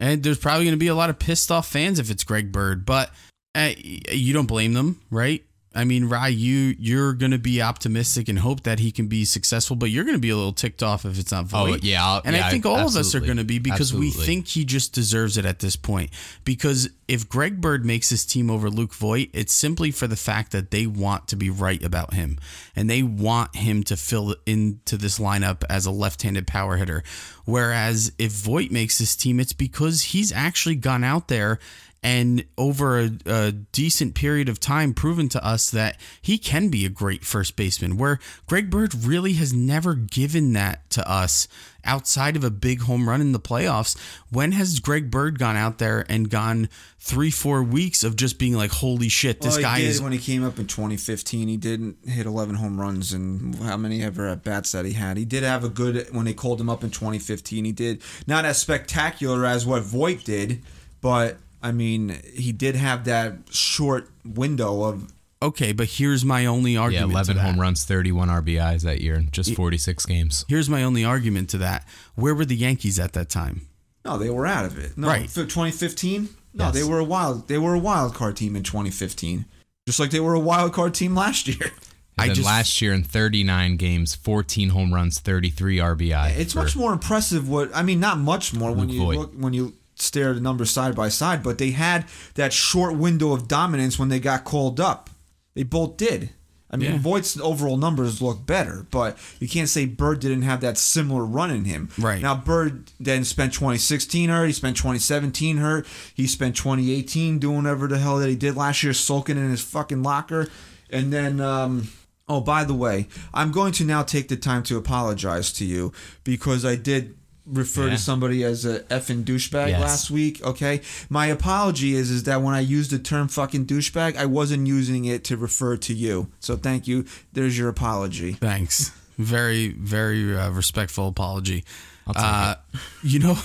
And 0.00 0.22
there's 0.22 0.38
probably 0.38 0.64
going 0.64 0.74
to 0.74 0.78
be 0.78 0.88
a 0.88 0.94
lot 0.94 1.08
of 1.10 1.18
pissed 1.18 1.50
off 1.50 1.68
fans 1.68 1.98
if 1.98 2.10
it's 2.10 2.22
Greg 2.24 2.52
Bird, 2.52 2.84
but 2.84 3.10
uh, 3.54 3.70
you 3.78 4.34
don't 4.34 4.46
blame 4.46 4.74
them, 4.74 5.00
right? 5.10 5.42
I 5.76 5.84
mean, 5.84 6.06
Rye, 6.06 6.28
you 6.28 6.74
you're 6.78 7.12
going 7.12 7.32
to 7.32 7.38
be 7.38 7.60
optimistic 7.60 8.28
and 8.28 8.38
hope 8.38 8.62
that 8.62 8.78
he 8.78 8.90
can 8.90 9.06
be 9.06 9.24
successful, 9.24 9.76
but 9.76 9.90
you're 9.90 10.04
going 10.04 10.16
to 10.16 10.20
be 10.20 10.30
a 10.30 10.36
little 10.36 10.52
ticked 10.52 10.82
off 10.82 11.04
if 11.04 11.18
it's 11.18 11.30
not 11.30 11.44
oh, 11.52 11.66
Voit. 11.66 11.80
Oh, 11.82 11.86
yeah, 11.86 12.04
I'll- 12.04 12.22
and 12.24 12.34
yeah, 12.34 12.46
I 12.46 12.50
think 12.50 12.64
all 12.66 12.76
of 12.76 12.96
us 12.96 13.14
are 13.14 13.20
going 13.20 13.36
to 13.36 13.44
be 13.44 13.58
because 13.58 13.92
we 13.92 14.10
think 14.10 14.48
he 14.48 14.64
just 14.64 14.92
deserves 14.92 15.36
it 15.36 15.44
at 15.44 15.58
this 15.58 15.76
point. 15.76 16.10
Because 16.44 16.88
if 17.08 17.28
Greg 17.28 17.60
Bird 17.60 17.84
makes 17.84 18.10
his 18.10 18.24
team 18.24 18.50
over 18.50 18.68
Luke 18.68 18.94
Voit, 18.94 19.28
it's 19.32 19.52
simply 19.52 19.90
for 19.90 20.06
the 20.06 20.16
fact 20.16 20.52
that 20.52 20.70
they 20.70 20.86
want 20.86 21.28
to 21.28 21.36
be 21.36 21.50
right 21.50 21.82
about 21.84 22.14
him 22.14 22.38
and 22.74 22.90
they 22.90 23.02
want 23.02 23.54
him 23.54 23.84
to 23.84 23.96
fill 23.96 24.34
into 24.44 24.96
this 24.96 25.18
lineup 25.18 25.62
as 25.70 25.86
a 25.86 25.90
left-handed 25.90 26.46
power 26.46 26.76
hitter. 26.76 27.04
Whereas 27.44 28.12
if 28.18 28.32
Voit 28.32 28.72
makes 28.72 28.98
his 28.98 29.14
team, 29.14 29.38
it's 29.38 29.52
because 29.52 30.02
he's 30.02 30.32
actually 30.32 30.74
gone 30.74 31.04
out 31.04 31.28
there 31.28 31.60
and 32.02 32.44
over 32.56 33.00
a, 33.00 33.10
a 33.26 33.52
decent 33.52 34.14
period 34.14 34.48
of 34.48 34.60
time 34.60 34.94
proven 34.94 35.28
to 35.28 35.44
us 35.44 35.70
that 35.70 35.98
he 36.20 36.38
can 36.38 36.68
be 36.68 36.84
a 36.84 36.88
great 36.88 37.24
first 37.24 37.56
baseman 37.56 37.96
where 37.96 38.18
greg 38.46 38.70
bird 38.70 38.94
really 38.94 39.34
has 39.34 39.52
never 39.52 39.94
given 39.94 40.52
that 40.52 40.88
to 40.90 41.08
us 41.10 41.48
outside 41.84 42.36
of 42.36 42.44
a 42.44 42.50
big 42.50 42.82
home 42.82 43.08
run 43.08 43.20
in 43.20 43.32
the 43.32 43.40
playoffs 43.40 43.96
when 44.30 44.52
has 44.52 44.80
greg 44.80 45.10
bird 45.10 45.38
gone 45.38 45.56
out 45.56 45.78
there 45.78 46.04
and 46.08 46.30
gone 46.30 46.68
three 46.98 47.30
four 47.30 47.62
weeks 47.62 48.02
of 48.02 48.16
just 48.16 48.38
being 48.38 48.54
like 48.54 48.70
holy 48.70 49.08
shit 49.08 49.40
this 49.40 49.54
Well, 49.54 49.62
guy 49.62 49.78
is 49.78 50.02
when 50.02 50.12
he 50.12 50.18
came 50.18 50.42
up 50.42 50.58
in 50.58 50.66
2015. 50.66 51.46
He 51.46 51.56
didn't 51.56 51.96
hit 52.04 52.26
11 52.26 52.56
home 52.56 52.80
runs, 52.80 53.12
and 53.12 53.54
how 53.56 53.76
many 53.76 54.02
ever 54.02 54.26
at 54.26 54.42
bats 54.42 54.72
that 54.72 54.84
he 54.84 54.92
had. 54.92 55.16
He 55.16 55.24
did 55.24 55.44
have 55.44 55.62
a 55.62 55.68
good 55.68 56.08
when 56.12 56.24
they 56.24 56.34
called 56.34 56.60
him 56.60 56.68
up 56.68 56.82
in 56.82 56.90
2015. 56.90 57.64
He 57.64 57.70
did 57.70 58.02
not 58.26 58.44
as 58.44 58.58
spectacular 58.58 59.46
as 59.46 59.64
what 59.64 59.82
Voit 59.82 60.24
did, 60.24 60.62
but 61.00 61.36
I 61.62 61.72
mean, 61.72 62.20
he 62.34 62.52
did 62.52 62.76
have 62.76 63.04
that 63.04 63.34
short 63.50 64.10
window 64.24 64.82
of 64.84 65.12
okay 65.42 65.72
but 65.72 65.86
here's 65.86 66.24
my 66.24 66.46
only 66.46 66.72
Yeah, 66.74 66.80
argument 66.80 67.08
to 67.10 67.12
11 67.12 67.36
that. 67.36 67.42
home 67.42 67.60
runs, 67.60 67.84
31 67.84 68.28
RBIs 68.28 68.82
that 68.82 69.00
year, 69.02 69.22
just 69.30 69.54
46 69.54 70.06
games. 70.06 70.44
here's 70.48 70.68
my 70.70 70.82
only 70.82 71.04
argument 71.04 71.50
to 71.50 71.58
that 71.58 71.86
where 72.14 72.34
were 72.34 72.44
the 72.46 72.56
yankees 72.56 72.98
at 72.98 73.12
that 73.12 73.28
time 73.28 73.62
No, 74.04 74.16
they 74.18 74.30
were 74.30 74.46
out 74.46 74.64
of 74.64 74.78
it. 74.78 74.96
No, 74.96 75.08
Right. 75.08 75.28
For 75.28 75.44
2015? 75.44 76.28
No, 76.54 76.66
Yes. 76.66 76.74
they 76.74 76.84
were 76.84 76.98
a 77.00 77.04
wild. 77.04 77.48
They 77.48 77.58
were 77.58 77.74
a 77.74 77.78
wild 77.78 78.14
card 78.14 78.36
team 78.36 78.56
in 78.56 78.62
2015, 78.62 79.44
just 79.86 80.00
like 80.00 80.10
they 80.10 80.20
were 80.20 80.32
a 80.34 80.40
wild 80.40 80.72
card 80.72 80.94
team 80.94 81.14
last 81.14 81.48
year. 81.48 81.58
And 81.62 81.72
I 82.18 82.26
then 82.28 82.36
just- 82.36 82.46
last 82.46 82.80
year 82.80 82.94
in 82.94 83.02
39 83.02 83.76
games, 83.76 84.14
14 84.14 84.70
home 84.70 84.94
runs, 84.94 85.18
33 85.20 85.78
RBI. 85.80 86.28
It's 86.30 86.54
for- 86.54 86.60
much 86.62 86.74
more 86.74 86.92
impressive. 86.94 87.46
What 87.46 87.70
I 87.74 87.82
mean, 87.82 88.00
not 88.00 88.18
much 88.18 88.54
more 88.54 88.72
when 88.72 88.88
you 88.88 89.00
Voit. 89.00 89.18
look 89.18 89.32
when 89.36 89.52
you 89.52 89.74
stare 89.96 90.30
at 90.30 90.34
the 90.36 90.40
numbers 90.40 90.70
side 90.70 90.94
by 90.94 91.08
side, 91.08 91.42
but 91.42 91.58
they 91.58 91.70
had 91.70 92.06
that 92.34 92.52
short 92.52 92.96
window 92.96 93.32
of 93.32 93.48
dominance 93.48 93.98
when 93.98 94.08
they 94.08 94.20
got 94.20 94.44
called 94.44 94.78
up. 94.78 95.10
They 95.54 95.62
both 95.62 95.96
did. 95.96 96.30
I 96.68 96.76
mean, 96.76 96.92
Yeah. 96.92 96.98
Voit's 96.98 97.38
overall 97.38 97.76
numbers 97.76 98.20
look 98.20 98.44
better, 98.44 98.86
but 98.90 99.16
you 99.38 99.48
can't 99.48 99.68
say 99.68 99.86
Bird 99.86 100.20
didn't 100.20 100.42
have 100.42 100.60
that 100.62 100.76
similar 100.76 101.24
run 101.24 101.50
in 101.50 101.64
him. 101.64 101.88
Right. 101.96 102.20
Now, 102.20 102.34
Bird 102.34 102.90
then 102.98 103.24
spent 103.24 103.52
2016 103.54 104.28
hurt. 104.28 104.46
He 104.46 104.52
spent 104.52 104.76
2017 104.76 105.58
hurt. 105.58 105.86
He 106.12 106.26
spent 106.26 106.56
2018 106.56 107.38
doing 107.38 107.58
whatever 107.58 107.86
the 107.86 107.98
hell 107.98 108.18
that 108.18 108.28
he 108.28 108.34
did 108.36 108.56
last 108.56 108.82
year, 108.82 108.92
sulking 108.92 109.36
in 109.36 109.48
his 109.50 109.62
fucking 109.62 110.02
locker. 110.02 110.48
And 110.90 111.12
then, 111.12 111.40
um, 111.40 111.88
oh, 112.28 112.40
by 112.40 112.64
the 112.64 112.74
way, 112.74 113.06
I'm 113.32 113.52
going 113.52 113.72
to 113.74 113.84
now 113.84 114.02
take 114.02 114.26
the 114.28 114.36
time 114.36 114.64
to 114.64 114.76
apologize 114.76 115.52
to 115.54 115.64
you 115.64 115.92
because 116.24 116.64
I 116.64 116.74
did 116.74 117.16
refer 117.46 117.84
Yeah. 117.84 117.90
to 117.90 117.98
somebody 117.98 118.42
as 118.44 118.64
a 118.64 118.80
effing 118.90 119.24
douchebag 119.24 119.68
Yes. 119.68 119.80
last 119.80 120.10
week. 120.10 120.42
Okay, 120.42 120.80
my 121.08 121.26
apology 121.26 121.94
is 121.94 122.10
is 122.10 122.24
that 122.24 122.42
when 122.42 122.54
I 122.54 122.60
used 122.60 122.90
the 122.90 122.98
term 122.98 123.28
fucking 123.28 123.66
douchebag, 123.66 124.16
I 124.16 124.26
wasn't 124.26 124.66
using 124.66 125.04
it 125.04 125.22
to 125.24 125.36
refer 125.36 125.76
to 125.76 125.94
you. 125.94 126.28
So 126.40 126.56
thank 126.56 126.86
you. 126.88 127.04
There's 127.32 127.56
your 127.56 127.68
apology. 127.68 128.32
Thanks. 128.34 128.90
Very, 129.18 129.68
very 129.68 130.36
uh, 130.36 130.50
respectful 130.50 131.08
apology. 131.08 131.64
I'll 132.06 132.14
take 132.14 132.22
uh, 132.24 132.54
You 133.02 133.18
know, 133.20 133.38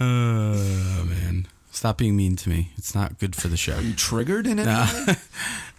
oh 0.00 1.04
man, 1.08 1.46
stop 1.70 1.98
being 1.98 2.16
mean 2.16 2.36
to 2.36 2.48
me. 2.48 2.72
It's 2.76 2.94
not 2.94 3.18
good 3.18 3.36
for 3.36 3.48
the 3.48 3.56
show. 3.56 3.78
You 3.78 3.92
triggered 3.94 4.46
in 4.46 4.58
it? 4.58 5.18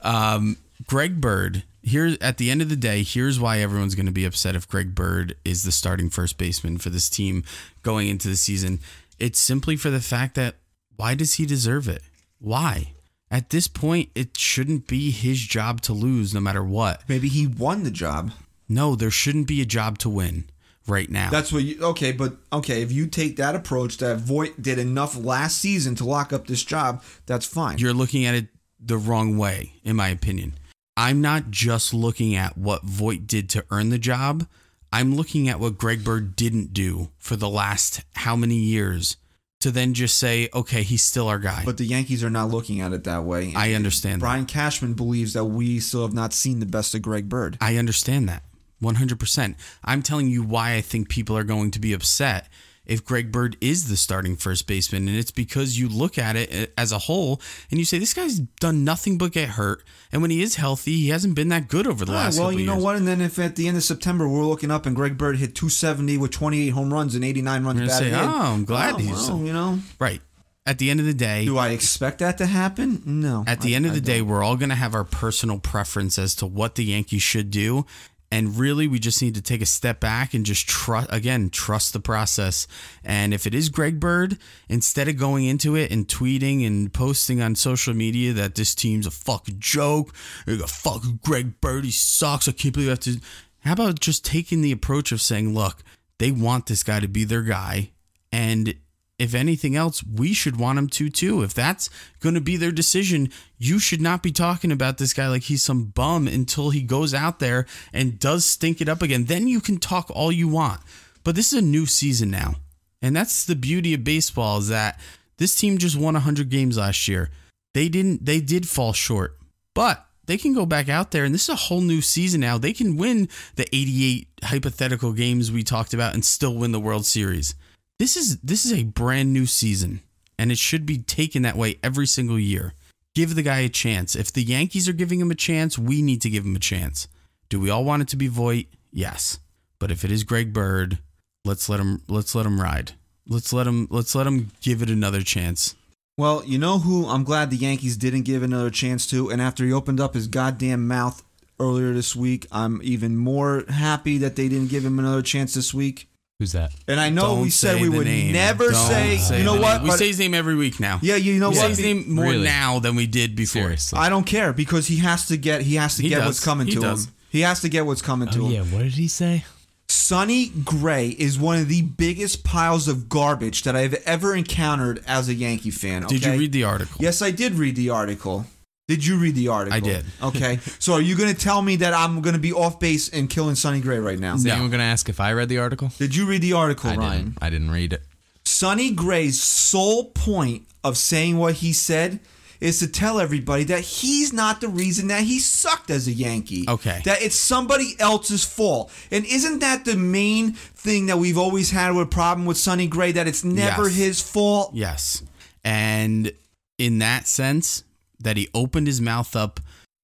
Um, 0.03 0.57
Greg 0.87 1.21
Bird. 1.21 1.61
Here 1.83 2.15
at 2.21 2.37
the 2.37 2.51
end 2.51 2.61
of 2.61 2.69
the 2.69 2.75
day, 2.75 3.03
here's 3.03 3.39
why 3.39 3.59
everyone's 3.59 3.95
going 3.95 4.05
to 4.05 4.11
be 4.11 4.25
upset 4.25 4.55
if 4.55 4.67
Greg 4.67 4.93
Bird 4.93 5.35
is 5.43 5.63
the 5.63 5.71
starting 5.71 6.09
first 6.09 6.37
baseman 6.37 6.77
for 6.77 6.89
this 6.89 7.09
team 7.09 7.43
going 7.81 8.07
into 8.07 8.27
the 8.27 8.35
season. 8.35 8.79
It's 9.17 9.39
simply 9.39 9.75
for 9.75 9.89
the 9.89 10.01
fact 10.01 10.35
that 10.35 10.55
why 10.95 11.15
does 11.15 11.35
he 11.35 11.45
deserve 11.45 11.87
it? 11.87 12.03
Why? 12.39 12.93
At 13.31 13.49
this 13.49 13.67
point, 13.67 14.09
it 14.13 14.37
shouldn't 14.37 14.87
be 14.87 15.09
his 15.09 15.39
job 15.39 15.81
to 15.81 15.93
lose 15.93 16.33
no 16.33 16.39
matter 16.39 16.63
what. 16.63 17.01
Maybe 17.07 17.29
he 17.29 17.47
won 17.47 17.83
the 17.83 17.91
job. 17.91 18.31
No, 18.67 18.95
there 18.95 19.11
shouldn't 19.11 19.47
be 19.47 19.61
a 19.61 19.65
job 19.65 19.97
to 19.99 20.09
win 20.09 20.45
right 20.87 21.09
now. 21.09 21.29
That's 21.29 21.51
what 21.51 21.63
you 21.63 21.81
okay, 21.81 22.11
but 22.11 22.35
okay, 22.51 22.81
if 22.81 22.91
you 22.91 23.07
take 23.07 23.37
that 23.37 23.55
approach 23.55 23.97
that 23.97 24.17
Voit 24.17 24.61
did 24.61 24.77
enough 24.77 25.17
last 25.17 25.57
season 25.57 25.95
to 25.95 26.05
lock 26.05 26.33
up 26.33 26.47
this 26.47 26.63
job, 26.63 27.03
that's 27.25 27.45
fine. 27.45 27.77
you're 27.77 27.93
looking 27.93 28.25
at 28.25 28.35
it 28.35 28.47
the 28.79 28.97
wrong 28.97 29.37
way, 29.37 29.73
in 29.83 29.95
my 29.95 30.09
opinion. 30.09 30.53
I'm 30.97 31.21
not 31.21 31.51
just 31.51 31.93
looking 31.93 32.35
at 32.35 32.57
what 32.57 32.83
Voit 32.83 33.25
did 33.25 33.49
to 33.51 33.65
earn 33.71 33.89
the 33.89 33.97
job. 33.97 34.47
I'm 34.91 35.15
looking 35.15 35.47
at 35.47 35.59
what 35.59 35.77
Greg 35.77 36.03
Bird 36.03 36.35
didn't 36.35 36.73
do 36.73 37.09
for 37.17 37.35
the 37.35 37.49
last 37.49 38.03
how 38.15 38.35
many 38.35 38.57
years 38.57 39.15
to 39.61 39.71
then 39.71 39.93
just 39.93 40.17
say, 40.17 40.49
okay, 40.53 40.83
he's 40.83 41.03
still 41.03 41.27
our 41.27 41.39
guy. 41.39 41.61
but 41.63 41.77
the 41.77 41.85
Yankees 41.85 42.23
are 42.23 42.29
not 42.29 42.49
looking 42.49 42.81
at 42.81 42.93
it 42.93 43.03
that 43.05 43.23
way. 43.23 43.53
I 43.55 43.73
understand 43.73 44.15
that. 44.15 44.25
Brian 44.25 44.45
Cashman 44.45 44.95
believes 44.95 45.33
that 45.33 45.45
we 45.45 45.79
still 45.79 46.01
have 46.01 46.13
not 46.13 46.33
seen 46.33 46.59
the 46.59 46.65
best 46.65 46.93
of 46.95 47.03
Greg 47.03 47.29
Bird. 47.29 47.57
I 47.61 47.77
understand 47.77 48.27
that 48.27 48.43
100%. 48.81 49.55
I'm 49.83 50.01
telling 50.01 50.27
you 50.27 50.43
why 50.43 50.73
I 50.73 50.81
think 50.81 51.09
people 51.09 51.37
are 51.37 51.43
going 51.43 51.71
to 51.71 51.79
be 51.79 51.93
upset 51.93 52.49
if 52.91 53.05
Greg 53.05 53.31
Bird 53.31 53.55
is 53.61 53.87
the 53.87 53.95
starting 53.95 54.35
first 54.35 54.67
baseman. 54.67 55.07
And 55.07 55.15
it's 55.17 55.31
because 55.31 55.79
you 55.79 55.87
look 55.87 56.17
at 56.17 56.35
it 56.35 56.49
eh, 56.51 56.65
as 56.77 56.91
a 56.91 56.97
whole 56.97 57.39
and 57.69 57.79
you 57.79 57.85
say, 57.85 57.97
this 57.97 58.13
guy's 58.13 58.39
done 58.39 58.83
nothing 58.83 59.17
but 59.17 59.31
get 59.31 59.49
hurt. 59.49 59.81
And 60.11 60.21
when 60.21 60.29
he 60.29 60.41
is 60.41 60.55
healthy, 60.55 60.97
he 60.97 61.09
hasn't 61.09 61.35
been 61.35 61.47
that 61.49 61.69
good 61.69 61.87
over 61.87 62.03
the 62.03 62.11
last 62.11 62.37
well, 62.37 62.49
couple 62.49 62.59
you 62.59 62.65
know 62.65 62.73
years. 62.73 62.83
what? 62.83 62.95
And 62.97 63.07
then 63.07 63.21
if 63.21 63.39
at 63.39 63.55
the 63.55 63.69
end 63.69 63.77
of 63.77 63.83
September 63.83 64.27
we're 64.27 64.43
looking 64.43 64.71
up 64.71 64.85
and 64.85 64.93
Greg 64.95 65.17
Bird 65.17 65.37
hit 65.37 65.55
270 65.55 66.17
with 66.17 66.31
28 66.31 66.69
home 66.69 66.93
runs 66.93 67.15
and 67.15 67.23
89 67.23 67.63
runs 67.63 67.79
batted 67.79 67.91
say, 67.91 68.13
"Oh, 68.13 68.53
I'm 68.53 68.65
glad 68.65 68.95
oh, 68.95 68.97
he's- 68.97 69.29
well, 69.29 69.39
you 69.39 69.53
know. 69.53 69.79
Right. 69.97 70.21
at 70.65 70.77
the 70.77 70.91
end 70.91 70.99
of 70.99 71.05
the 71.07 71.13
day, 71.13 71.45
Do 71.45 71.57
I 71.57 71.69
expect 71.69 72.19
that 72.19 72.37
to 72.37 72.45
happen? 72.45 73.01
No. 73.05 73.43
at 73.47 73.61
the 73.61 73.73
I- 73.73 73.75
end 73.77 73.85
of 73.87 73.93
the 73.95 74.01
day, 74.01 74.21
we're 74.21 74.43
all 74.43 74.57
going 74.57 74.69
to 74.69 74.75
have 74.75 74.93
our 74.93 75.03
personal 75.03 75.57
preference 75.59 76.19
as 76.19 76.35
to 76.35 76.45
what 76.45 76.75
the 76.75 76.83
Yankees 76.85 77.23
should 77.23 77.49
do. 77.49 77.85
And 78.31 78.57
really, 78.57 78.87
we 78.87 78.97
just 78.97 79.21
need 79.21 79.35
to 79.35 79.41
take 79.41 79.61
a 79.61 79.65
step 79.65 79.99
back 79.99 80.33
and 80.33 80.45
just 80.45 80.67
trust, 80.67 81.09
again, 81.11 81.49
trust 81.49 81.91
the 81.91 81.99
process. 81.99 82.65
And 83.03 83.33
if 83.33 83.45
it 83.45 83.53
is 83.53 83.67
Greg 83.67 83.99
Bird, 83.99 84.37
instead 84.69 85.09
of 85.09 85.17
going 85.17 85.45
into 85.45 85.75
it 85.75 85.91
and 85.91 86.07
tweeting 86.07 86.65
and 86.65 86.93
posting 86.93 87.41
on 87.41 87.55
social 87.55 87.93
media 87.93 88.31
that 88.33 88.55
this 88.55 88.73
team's 88.73 89.05
a 89.05 89.11
fucking 89.11 89.57
joke, 89.59 90.13
got 90.45 90.69
fucking 90.69 91.19
Greg 91.23 91.59
Bird, 91.59 91.83
he 91.83 91.91
sucks, 91.91 92.47
I 92.47 92.53
can't 92.53 92.73
believe 92.73 92.89
I 92.89 92.91
have 92.91 92.99
to. 93.01 93.19
How 93.59 93.73
about 93.73 93.99
just 93.99 94.23
taking 94.23 94.61
the 94.61 94.71
approach 94.71 95.11
of 95.11 95.21
saying, 95.21 95.53
look, 95.53 95.83
they 96.17 96.31
want 96.31 96.67
this 96.67 96.83
guy 96.83 96.99
to 96.99 97.07
be 97.07 97.25
their 97.25 97.41
guy. 97.41 97.91
And 98.31 98.75
if 99.21 99.35
anything 99.35 99.75
else, 99.75 100.03
we 100.03 100.33
should 100.33 100.57
want 100.57 100.79
him 100.79 100.87
to 100.87 101.09
too. 101.09 101.43
If 101.43 101.53
that's 101.53 101.89
going 102.19 102.35
to 102.35 102.41
be 102.41 102.57
their 102.57 102.71
decision, 102.71 103.29
you 103.57 103.77
should 103.77 104.01
not 104.01 104.23
be 104.23 104.31
talking 104.31 104.71
about 104.71 104.97
this 104.97 105.13
guy 105.13 105.27
like 105.27 105.43
he's 105.43 105.63
some 105.63 105.85
bum 105.85 106.27
until 106.27 106.71
he 106.71 106.81
goes 106.81 107.13
out 107.13 107.39
there 107.39 107.67
and 107.93 108.17
does 108.17 108.45
stink 108.45 108.81
it 108.81 108.89
up 108.89 109.01
again. 109.01 109.25
Then 109.25 109.47
you 109.47 109.61
can 109.61 109.77
talk 109.77 110.09
all 110.09 110.31
you 110.31 110.47
want. 110.47 110.81
But 111.23 111.35
this 111.35 111.53
is 111.53 111.59
a 111.59 111.65
new 111.65 111.85
season 111.85 112.31
now. 112.31 112.55
And 113.01 113.15
that's 113.15 113.45
the 113.45 113.55
beauty 113.55 113.93
of 113.93 114.03
baseball 114.03 114.57
is 114.57 114.69
that 114.69 114.99
this 115.37 115.55
team 115.55 115.77
just 115.77 115.97
won 115.97 116.15
100 116.15 116.49
games 116.49 116.77
last 116.77 117.07
year. 117.07 117.29
They 117.73 117.89
didn't 117.89 118.25
they 118.25 118.41
did 118.41 118.67
fall 118.67 118.93
short. 118.93 119.37
But 119.75 120.05
they 120.25 120.37
can 120.37 120.53
go 120.53 120.65
back 120.65 120.89
out 120.89 121.11
there 121.11 121.25
and 121.25 121.33
this 121.33 121.43
is 121.43 121.49
a 121.49 121.55
whole 121.55 121.81
new 121.81 122.01
season 122.01 122.41
now. 122.41 122.57
They 122.57 122.73
can 122.73 122.97
win 122.97 123.29
the 123.55 123.67
88 123.75 124.27
hypothetical 124.43 125.13
games 125.13 125.51
we 125.51 125.63
talked 125.63 125.93
about 125.93 126.13
and 126.13 126.25
still 126.25 126.55
win 126.55 126.71
the 126.71 126.79
World 126.79 127.05
Series. 127.05 127.53
This 128.01 128.17
is 128.17 128.39
this 128.39 128.65
is 128.65 128.73
a 128.73 128.81
brand 128.81 129.31
new 129.31 129.45
season 129.45 130.01
and 130.39 130.51
it 130.51 130.57
should 130.57 130.87
be 130.87 130.97
taken 130.97 131.43
that 131.43 131.55
way 131.55 131.77
every 131.83 132.07
single 132.07 132.39
year. 132.39 132.73
Give 133.13 133.35
the 133.35 133.43
guy 133.43 133.59
a 133.59 133.69
chance. 133.69 134.15
If 134.15 134.33
the 134.33 134.41
Yankees 134.41 134.89
are 134.89 134.93
giving 134.93 135.19
him 135.19 135.29
a 135.29 135.35
chance, 135.35 135.77
we 135.77 136.01
need 136.01 136.19
to 136.23 136.29
give 136.31 136.43
him 136.43 136.55
a 136.55 136.59
chance. 136.59 137.07
Do 137.47 137.59
we 137.59 137.69
all 137.69 137.85
want 137.85 138.01
it 138.01 138.07
to 138.07 138.15
be 138.15 138.27
Voit? 138.27 138.65
Yes. 138.91 139.37
But 139.77 139.91
if 139.91 140.03
it 140.03 140.09
is 140.09 140.23
Greg 140.23 140.51
Bird, 140.51 140.97
let's 141.45 141.69
let 141.69 141.79
him 141.79 142.01
let's 142.07 142.33
let 142.33 142.47
him 142.47 142.59
ride. 142.59 142.93
Let's 143.27 143.53
let 143.53 143.67
him 143.67 143.87
let's 143.91 144.15
let 144.15 144.25
him 144.25 144.49
give 144.61 144.81
it 144.81 144.89
another 144.89 145.21
chance. 145.21 145.75
Well, 146.17 146.41
you 146.43 146.57
know 146.57 146.79
who 146.79 147.05
I'm 147.05 147.23
glad 147.23 147.51
the 147.51 147.55
Yankees 147.55 147.97
didn't 147.97 148.23
give 148.23 148.41
another 148.41 148.71
chance 148.71 149.05
to, 149.11 149.29
and 149.29 149.39
after 149.39 149.63
he 149.63 149.71
opened 149.71 149.99
up 149.99 150.15
his 150.15 150.25
goddamn 150.25 150.87
mouth 150.87 151.23
earlier 151.59 151.93
this 151.93 152.15
week, 152.15 152.47
I'm 152.51 152.81
even 152.81 153.15
more 153.15 153.63
happy 153.69 154.17
that 154.17 154.37
they 154.37 154.49
didn't 154.49 154.71
give 154.71 154.83
him 154.83 154.97
another 154.97 155.21
chance 155.21 155.53
this 155.53 155.71
week. 155.71 156.07
Who's 156.41 156.53
that? 156.53 156.71
And 156.87 156.99
I 156.99 157.09
know 157.11 157.21
Don't 157.35 157.41
we 157.41 157.49
said 157.51 157.75
say 157.75 157.81
we 157.83 157.89
the 157.89 157.97
would 157.97 158.07
name. 158.07 158.33
never 158.33 158.71
Don't 158.71 158.87
say, 158.87 159.17
say 159.17 159.37
you 159.37 159.43
know 159.45 159.53
the 159.57 159.61
what? 159.61 159.73
name. 159.75 159.83
We 159.83 159.89
But- 159.89 159.99
say 159.99 160.07
his 160.07 160.17
name 160.17 160.33
every 160.33 160.55
week 160.55 160.79
now. 160.79 160.97
yeah, 161.03 161.17
you 161.17 161.37
know 161.39 161.51
we 161.51 161.55
what? 161.57 161.61
say 161.65 161.69
his 161.69 161.79
name 161.79 162.15
more 162.15 162.25
Really? 162.25 162.45
now 162.45 162.79
than 162.79 162.95
we 162.95 163.05
did 163.05 163.35
before. 163.35 163.61
Seriously. 163.61 163.99
I 163.99 164.09
don't 164.09 164.23
care 164.25 164.51
because 164.51 164.87
he 164.87 164.95
has 164.97 165.27
to 165.27 165.37
get 165.37 165.61
he 165.61 165.75
has 165.75 165.97
to 165.97 166.01
He 166.01 166.09
get 166.09 166.15
does. 166.17 166.25
what's 166.25 166.43
coming 166.43 166.65
He 166.65 166.73
to 166.73 166.79
does. 166.81 167.05
him. 167.05 167.13
He 167.29 167.41
has 167.41 167.59
to 167.61 167.69
get 167.69 167.85
what's 167.85 168.01
coming 168.01 168.27
oh, 168.29 168.31
to 168.31 168.41
oh 168.41 168.45
him. 168.47 168.51
yeah, 168.53 168.61
what 168.75 168.81
did 168.81 168.93
he 168.93 169.07
say? 169.07 169.45
Sonny 169.87 170.47
Gray 170.65 171.09
is 171.09 171.37
one 171.37 171.59
of 171.59 171.67
the 171.67 171.83
biggest 171.83 172.43
piles 172.43 172.87
of 172.87 173.07
garbage 173.07 173.61
that 173.63 173.75
I've 173.75 173.93
ever 174.05 174.33
encountered 174.35 175.03
as 175.05 175.27
a 175.29 175.33
Yankee 175.35 175.69
fan. 175.69 176.03
Did 176.07 176.23
you 176.23 176.29
okay? 176.31 176.39
read 176.39 176.53
the 176.53 176.63
article? 176.63 176.97
Yes, 176.99 177.21
I 177.21 177.29
did 177.29 177.53
read 177.53 177.75
the 177.75 177.89
article. 177.91 178.47
Did 178.91 179.05
you 179.05 179.17
read 179.17 179.35
the 179.35 179.47
article? 179.47 179.77
I 179.77 179.79
did. 179.79 180.05
Okay. 180.21 180.59
so 180.79 180.93
are 180.93 181.01
you 181.01 181.15
going 181.15 181.33
to 181.33 181.39
tell 181.39 181.61
me 181.61 181.77
that 181.77 181.93
I'm 181.93 182.19
going 182.21 182.33
to 182.35 182.41
be 182.41 182.51
off 182.51 182.77
base 182.77 183.07
and 183.07 183.29
killing 183.29 183.55
Sonny 183.55 183.79
Gray 183.79 183.99
right 183.99 184.19
now? 184.19 184.35
Is 184.35 184.43
No. 184.43 184.51
anyone 184.51 184.69
gonna 184.71 184.83
ask 184.83 185.07
if 185.07 185.19
I 185.21 185.31
read 185.31 185.47
the 185.47 185.59
article? 185.59 185.91
Did 185.97 186.13
you 186.13 186.25
read 186.25 186.41
the 186.41 186.51
article, 186.53 186.89
I 186.89 186.95
Ryan? 186.97 187.23
didn't. 187.25 187.37
I 187.41 187.49
didn't 187.49 187.71
read 187.71 187.93
it. 187.93 188.03
Sonny 188.43 188.91
Gray's 188.91 189.41
sole 189.41 190.05
point 190.11 190.63
of 190.83 190.97
saying 190.97 191.37
what 191.37 191.53
he 191.55 191.71
said 191.71 192.19
is 192.59 192.79
to 192.79 192.87
tell 192.87 193.19
everybody 193.19 193.63
that 193.63 193.79
he's 193.81 194.31
not 194.33 194.61
the 194.61 194.67
reason 194.67 195.07
that 195.07 195.23
he 195.23 195.39
sucked 195.39 195.89
as 195.89 196.07
a 196.07 196.11
Yankee. 196.11 196.65
Okay. 196.67 197.01
That 197.05 197.21
it's 197.21 197.35
somebody 197.35 197.95
else's 197.97 198.43
fault. 198.43 198.91
And 199.09 199.25
isn't 199.25 199.59
that 199.59 199.85
the 199.85 199.95
main 199.95 200.51
thing 200.53 201.05
that 201.07 201.17
we've 201.17 201.37
always 201.37 201.71
had 201.71 201.95
with 201.95 202.07
a 202.07 202.09
problem 202.09 202.45
with 202.45 202.57
Sonny 202.57 202.87
Gray 202.87 203.13
that 203.13 203.27
it's 203.27 203.43
never 203.43 203.87
Yes. 203.87 203.95
his 203.95 204.21
fault? 204.21 204.71
Yes. 204.75 205.23
And 205.63 206.31
in 206.77 206.99
that 206.99 207.27
sense, 207.27 207.83
that 208.23 208.37
he 208.37 208.47
opened 208.53 208.87
his 208.87 209.01
mouth 209.01 209.35
up 209.35 209.59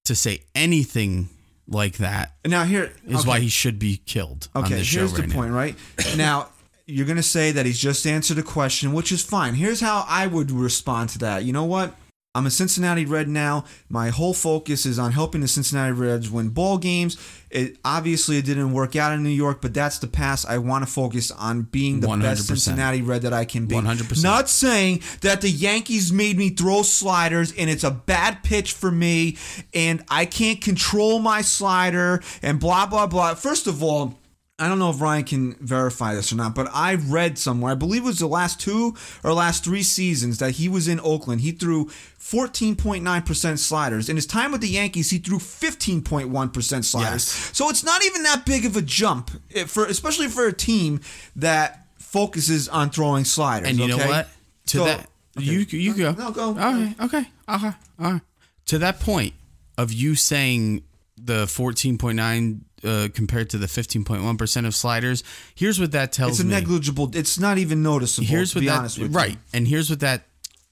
to 0.06 0.16
say 0.16 0.42
anything 0.56 1.30
like 1.68 1.98
that 1.98 2.34
Now 2.46 2.64
here 2.64 2.94
is 3.08 3.20
okay. 3.22 3.28
why 3.30 3.40
he 3.40 3.50
should 3.50 3.78
be 3.80 3.98
killed 4.06 4.48
Okay, 4.56 4.76
here's 4.84 4.96
right 5.14 5.22
the 5.22 5.28
now. 5.28 5.34
point, 5.36 5.52
right? 5.52 5.76
now, 6.18 6.50
you're 6.86 7.06
going 7.06 7.18
to 7.18 7.24
say 7.24 7.52
that 7.52 7.66
he's 7.66 7.78
just 7.80 8.08
answered 8.08 8.38
a 8.38 8.44
question, 8.44 8.94
which 8.94 9.12
is 9.12 9.22
fine. 9.22 9.56
Here's 9.56 9.82
how 9.82 10.06
I 10.08 10.26
would 10.28 10.50
respond 10.52 11.10
to 11.10 11.20
that. 11.20 11.44
You 11.44 11.52
know 11.52 11.66
what? 11.66 11.94
I'm 12.38 12.46
a 12.46 12.52
Cincinnati 12.52 13.04
Red 13.04 13.28
now. 13.28 13.66
My 13.90 14.10
whole 14.10 14.36
focus 14.36 14.86
is 14.86 15.00
on 15.00 15.12
helping 15.12 15.42
the 15.42 15.48
Cincinnati 15.48 15.92
Reds 15.92 16.30
win 16.30 16.50
ball 16.50 16.78
games. 16.78 17.18
It 17.50 17.78
obviously 17.84 18.38
it 18.38 18.46
didn't 18.46 18.74
work 18.74 18.96
out 18.96 19.12
in 19.12 19.24
New 19.24 19.30
York, 19.30 19.60
but 19.60 19.74
that's 19.74 19.98
the 19.98 20.06
past. 20.06 20.48
I 20.48 20.60
want 20.60 20.86
to 20.86 20.92
focus 20.92 21.32
on 21.32 21.64
being 21.64 22.00
the 22.00 22.08
best 22.18 22.44
100%. 22.44 22.46
Cincinnati 22.46 23.02
Red 23.02 23.24
that 23.24 23.34
I 23.34 23.44
can 23.44 23.66
be. 23.66 23.74
100%. 23.74 24.22
Not 24.22 24.50
saying 24.50 25.02
that 25.22 25.42
the 25.42 25.50
Yankees 25.50 26.14
made 26.14 26.38
me 26.38 26.52
throw 26.52 26.84
sliders 26.84 27.52
and 27.58 27.72
it's 27.72 27.84
a 27.84 27.90
bad 27.90 28.44
pitch 28.44 28.74
for 28.74 28.92
me 28.92 29.38
and 29.74 30.04
I 30.08 30.26
can't 30.26 30.62
control 30.62 31.18
my 31.18 31.42
slider 31.42 32.22
and 32.44 32.60
blah 32.60 32.86
blah 32.86 33.08
blah. 33.08 33.34
First 33.34 33.66
of 33.66 33.82
all, 33.82 34.20
I 34.60 34.68
don't 34.68 34.80
know 34.80 34.90
if 34.90 35.00
Ryan 35.00 35.24
can 35.24 35.54
verify 35.56 36.16
this 36.16 36.32
or 36.34 36.36
not, 36.36 36.56
but 36.56 36.68
I 36.74 36.96
read 36.96 37.38
somewhere, 37.38 37.74
I 37.74 37.76
believe 37.76 38.02
it 38.02 38.06
was 38.08 38.18
the 38.20 38.28
last 38.28 38.60
two 38.60 38.96
or 39.24 39.32
last 39.34 39.64
three 39.64 39.84
seasons 39.84 40.40
that 40.40 40.52
he 40.52 40.68
was 40.68 40.88
in 40.88 41.00
Oakland, 41.02 41.42
he 41.42 41.52
threw 41.52 41.86
14.9% 42.20 43.60
sliders. 43.60 44.10
In 44.10 44.16
his 44.16 44.26
time 44.26 44.52
with 44.52 44.62
the 44.62 44.68
Yankees, 44.68 45.12
he 45.12 45.20
threw 45.20 45.38
15.1% 45.38 46.84
sliders. 46.84 47.12
Yes. 47.14 47.52
So 47.56 47.70
it's 47.70 47.84
not 47.84 48.04
even 48.04 48.24
that 48.24 48.48
big 48.48 48.66
of 48.66 48.76
a 48.76 48.82
jump, 48.82 49.30
eh, 49.54 49.66
for 49.66 49.86
especially 49.86 50.28
for 50.28 50.48
a 50.48 50.54
team 50.54 51.02
that 51.36 51.86
focuses 52.00 52.68
on 52.68 52.90
throwing 52.90 53.26
sliders. 53.26 53.70
And 53.70 53.78
you 53.78 53.88
know 53.88 53.98
what? 53.98 54.28
To 54.68 54.78
So- 54.80 54.86
that, 54.86 55.10
okay. 55.38 55.46
you 55.46 55.60
you 55.70 55.94
go. 55.94 56.14
No, 56.14 56.32
go. 56.32 56.50
Okay, 56.52 56.96
okay, 57.02 57.26
okay, 57.48 57.72
all 58.00 58.12
right. 58.14 58.22
To 58.66 58.80
that 58.80 59.00
point 59.00 59.34
of 59.78 59.94
you 59.94 60.16
saying 60.16 60.82
the 61.16 61.46
14.9 61.46 62.62
uh, 62.84 63.08
compared 63.14 63.50
to 63.52 63.58
the 63.58 63.68
15.1 63.68 64.38
percent 64.38 64.68
of 64.68 64.76
sliders, 64.76 65.24
here's 65.56 65.80
what 65.80 65.92
that 65.92 66.12
tells 66.12 66.32
me. 66.32 66.34
It's 66.34 66.40
a 66.42 66.46
me. 66.46 66.52
negligible. 66.52 67.12
It's 67.16 67.40
not 67.40 67.58
even 67.58 67.82
noticeable. 67.84 68.28
here's 68.28 68.52
to 68.52 68.58
what 68.58 68.62
be 68.62 68.68
that 68.68 68.80
honest 68.80 69.00
with 69.00 69.12
you. 69.12 69.18
right, 69.18 69.38
and 69.54 69.68
here's 69.68 69.90
what 69.90 70.00
that 70.02 70.24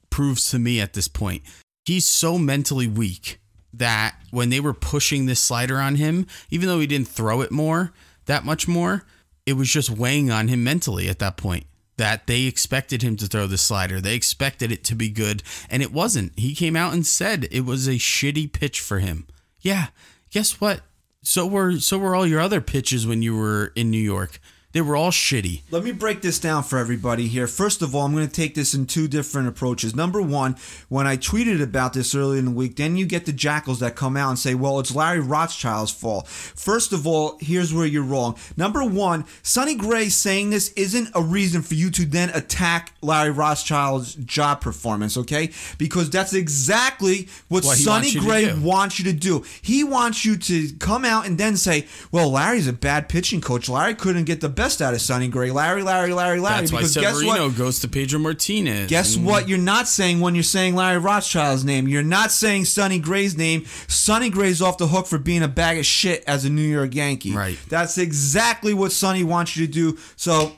proves 0.09 0.49
to 0.51 0.59
me 0.59 0.79
at 0.79 0.93
this 0.93 1.07
point. 1.07 1.43
He's 1.85 2.05
so 2.07 2.37
mentally 2.37 2.87
weak 2.87 3.39
that 3.73 4.15
when 4.31 4.49
they 4.49 4.59
were 4.59 4.73
pushing 4.73 5.25
this 5.25 5.39
slider 5.39 5.77
on 5.77 5.95
him, 5.95 6.25
even 6.49 6.67
though 6.67 6.79
he 6.79 6.87
didn't 6.87 7.07
throw 7.07 7.41
it 7.41 7.51
more, 7.51 7.91
that 8.25 8.45
much 8.45 8.67
more, 8.67 9.03
it 9.45 9.53
was 9.53 9.69
just 9.69 9.89
weighing 9.89 10.31
on 10.31 10.47
him 10.47 10.63
mentally 10.63 11.09
at 11.09 11.19
that 11.19 11.37
point. 11.37 11.65
That 11.97 12.27
they 12.27 12.43
expected 12.43 13.03
him 13.03 13.15
to 13.17 13.27
throw 13.27 13.47
the 13.47 13.57
slider. 13.57 14.01
They 14.01 14.15
expected 14.15 14.71
it 14.71 14.83
to 14.85 14.95
be 14.95 15.09
good, 15.09 15.43
and 15.69 15.81
it 15.81 15.93
wasn't. 15.93 16.37
He 16.37 16.53
came 16.53 16.75
out 16.75 16.93
and 16.93 17.05
said 17.05 17.47
it 17.51 17.65
was 17.65 17.87
a 17.87 17.91
shitty 17.91 18.51
pitch 18.51 18.81
for 18.81 18.99
him. 18.99 19.27
Yeah, 19.61 19.87
guess 20.29 20.59
what? 20.59 20.81
So 21.25 21.45
were 21.47 21.79
so 21.79 21.97
were 21.97 22.15
all 22.15 22.27
your 22.27 22.39
other 22.39 22.61
pitches 22.61 23.07
when 23.07 23.23
you 23.23 23.35
were 23.35 23.73
in 23.75 23.89
New 23.89 23.97
York. 23.97 24.39
They 24.75 24.81
were 24.81 24.97
all 24.97 25.11
shitty. 25.11 25.61
Let 25.71 25.85
me 25.85 25.93
break 25.93 26.21
this 26.21 26.37
down 26.37 26.63
for 26.63 26.77
everybody 26.77 27.29
here. 27.29 27.47
First 27.47 27.81
of 27.81 27.95
all, 27.95 28.05
I'm 28.05 28.13
going 28.13 28.27
to 28.27 28.33
take 28.33 28.55
this 28.55 28.73
in 28.73 28.87
two 28.87 29.07
different 29.07 29.47
approaches. 29.47 29.95
Number 29.95 30.21
one, 30.21 30.57
when 30.89 31.07
I 31.07 31.15
tweeted 31.15 31.63
about 31.63 31.93
this 31.93 32.13
earlier 32.13 32.39
in 32.39 32.43
the 32.43 32.51
week, 32.51 32.75
then 32.75 32.97
you 32.97 33.05
get 33.05 33.25
the 33.25 33.31
jackals 33.31 33.79
that 33.79 33.95
come 33.95 34.17
out 34.17 34.31
and 34.31 34.37
say, 34.37 34.53
well, 34.53 34.81
it's 34.81 34.93
Larry 34.93 35.21
Rothschild's 35.21 35.93
fault. 35.93 36.27
First 36.27 36.91
of 36.91 37.07
all, 37.07 37.37
here's 37.39 37.73
where 37.73 37.85
you're 37.85 38.03
wrong. 38.03 38.35
Number 38.57 38.83
one, 38.83 39.23
Sonny 39.43 39.75
Gray 39.75 40.09
saying 40.09 40.49
this 40.49 40.73
isn't 40.73 41.07
a 41.15 41.21
reason 41.21 41.61
for 41.61 41.75
you 41.75 41.89
to 41.91 42.05
then 42.05 42.29
attack 42.31 42.95
Larry 43.01 43.31
Rothschild's 43.31 44.15
job 44.15 44.59
performance, 44.59 45.15
okay? 45.15 45.51
Because 45.77 46.09
that's 46.09 46.33
exactly 46.33 47.29
what, 47.47 47.63
What 47.63 47.77
Sonny 47.77 48.07
wants 48.07 48.25
Gray 48.25 48.53
wants 48.53 48.99
you 48.99 49.05
to 49.05 49.13
do. 49.13 49.45
He 49.61 49.85
wants 49.85 50.25
you 50.25 50.35
to 50.35 50.73
come 50.79 51.05
out 51.05 51.25
and 51.25 51.37
then 51.37 51.55
say, 51.55 51.87
well, 52.11 52.29
Larry's 52.29 52.67
a 52.67 52.73
bad 52.73 53.07
pitching 53.07 53.39
coach. 53.39 53.69
Larry 53.69 53.95
couldn't 53.95 54.25
get 54.25 54.41
the 54.41 54.49
best 54.49 54.64
out 54.81 54.93
of 54.93 55.01
Sonny 55.01 55.27
Gray. 55.27 55.51
Larry, 55.51 55.83
Larry, 55.83 56.13
Larry, 56.13 56.39
Larry. 56.39 56.61
That's 56.61 56.71
why 56.71 56.79
because 56.79 56.95
guess 56.95 57.17
Severino 57.19 57.47
what? 57.47 57.57
goes 57.57 57.79
to 57.79 57.87
Pedro 57.87 58.19
Martinez. 58.19 58.89
Guess 58.89 59.15
And- 59.15 59.25
what? 59.25 59.47
You're 59.47 59.57
not 59.57 59.87
saying 59.87 60.19
when 60.19 60.33
you're 60.35 60.43
saying 60.43 60.75
Larry 60.75 60.97
Rothschild's 60.97 61.63
name. 61.63 61.87
You're 61.87 62.03
not 62.03 62.31
saying 62.31 62.65
Sonny 62.65 62.99
Gray's 62.99 63.37
name. 63.37 63.65
Sonny 63.87 64.29
Gray's 64.29 64.61
off 64.61 64.77
the 64.77 64.87
hook 64.87 65.07
for 65.07 65.17
being 65.17 65.43
a 65.43 65.47
bag 65.47 65.77
of 65.77 65.85
shit 65.85 66.23
as 66.27 66.43
a 66.45 66.49
New 66.49 66.61
York 66.61 66.93
Yankee. 66.95 67.33
Right. 67.35 67.57
That's 67.69 67.97
exactly 67.97 68.73
what 68.73 68.91
Sonny 68.91 69.23
wants 69.23 69.55
you 69.55 69.65
to 69.67 69.71
do. 69.71 69.97
So. 70.15 70.53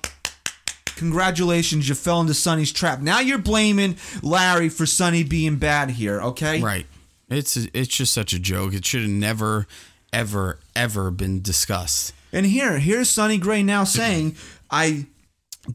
Congratulations, 0.96 1.88
you 1.88 1.94
fell 1.94 2.22
into 2.22 2.34
Sonny's 2.34 2.72
trap. 2.72 3.02
Now 3.02 3.20
you're 3.20 3.38
blaming 3.38 3.98
Larry 4.24 4.68
for 4.68 4.88
Sonny 4.88 5.22
being 5.24 5.58
bad 5.58 5.92
here, 5.92 6.20
okay? 6.22 6.60
Right. 6.60 6.88
It's 7.30 7.56
it's 7.56 7.90
just 7.90 8.14
such 8.14 8.34
a 8.34 8.40
joke. 8.40 8.74
It 8.74 8.84
should 8.84 9.02
have 9.02 9.10
never, 9.12 9.68
ever, 10.12 10.58
ever 10.76 11.12
been 11.12 11.42
discussed. 11.44 12.14
And 12.32 12.46
here, 12.46 12.80
here's 12.80 13.10
Sonny 13.10 13.38
Gray 13.38 13.64
now 13.64 13.84
saying, 13.84 14.36
I 14.70 15.08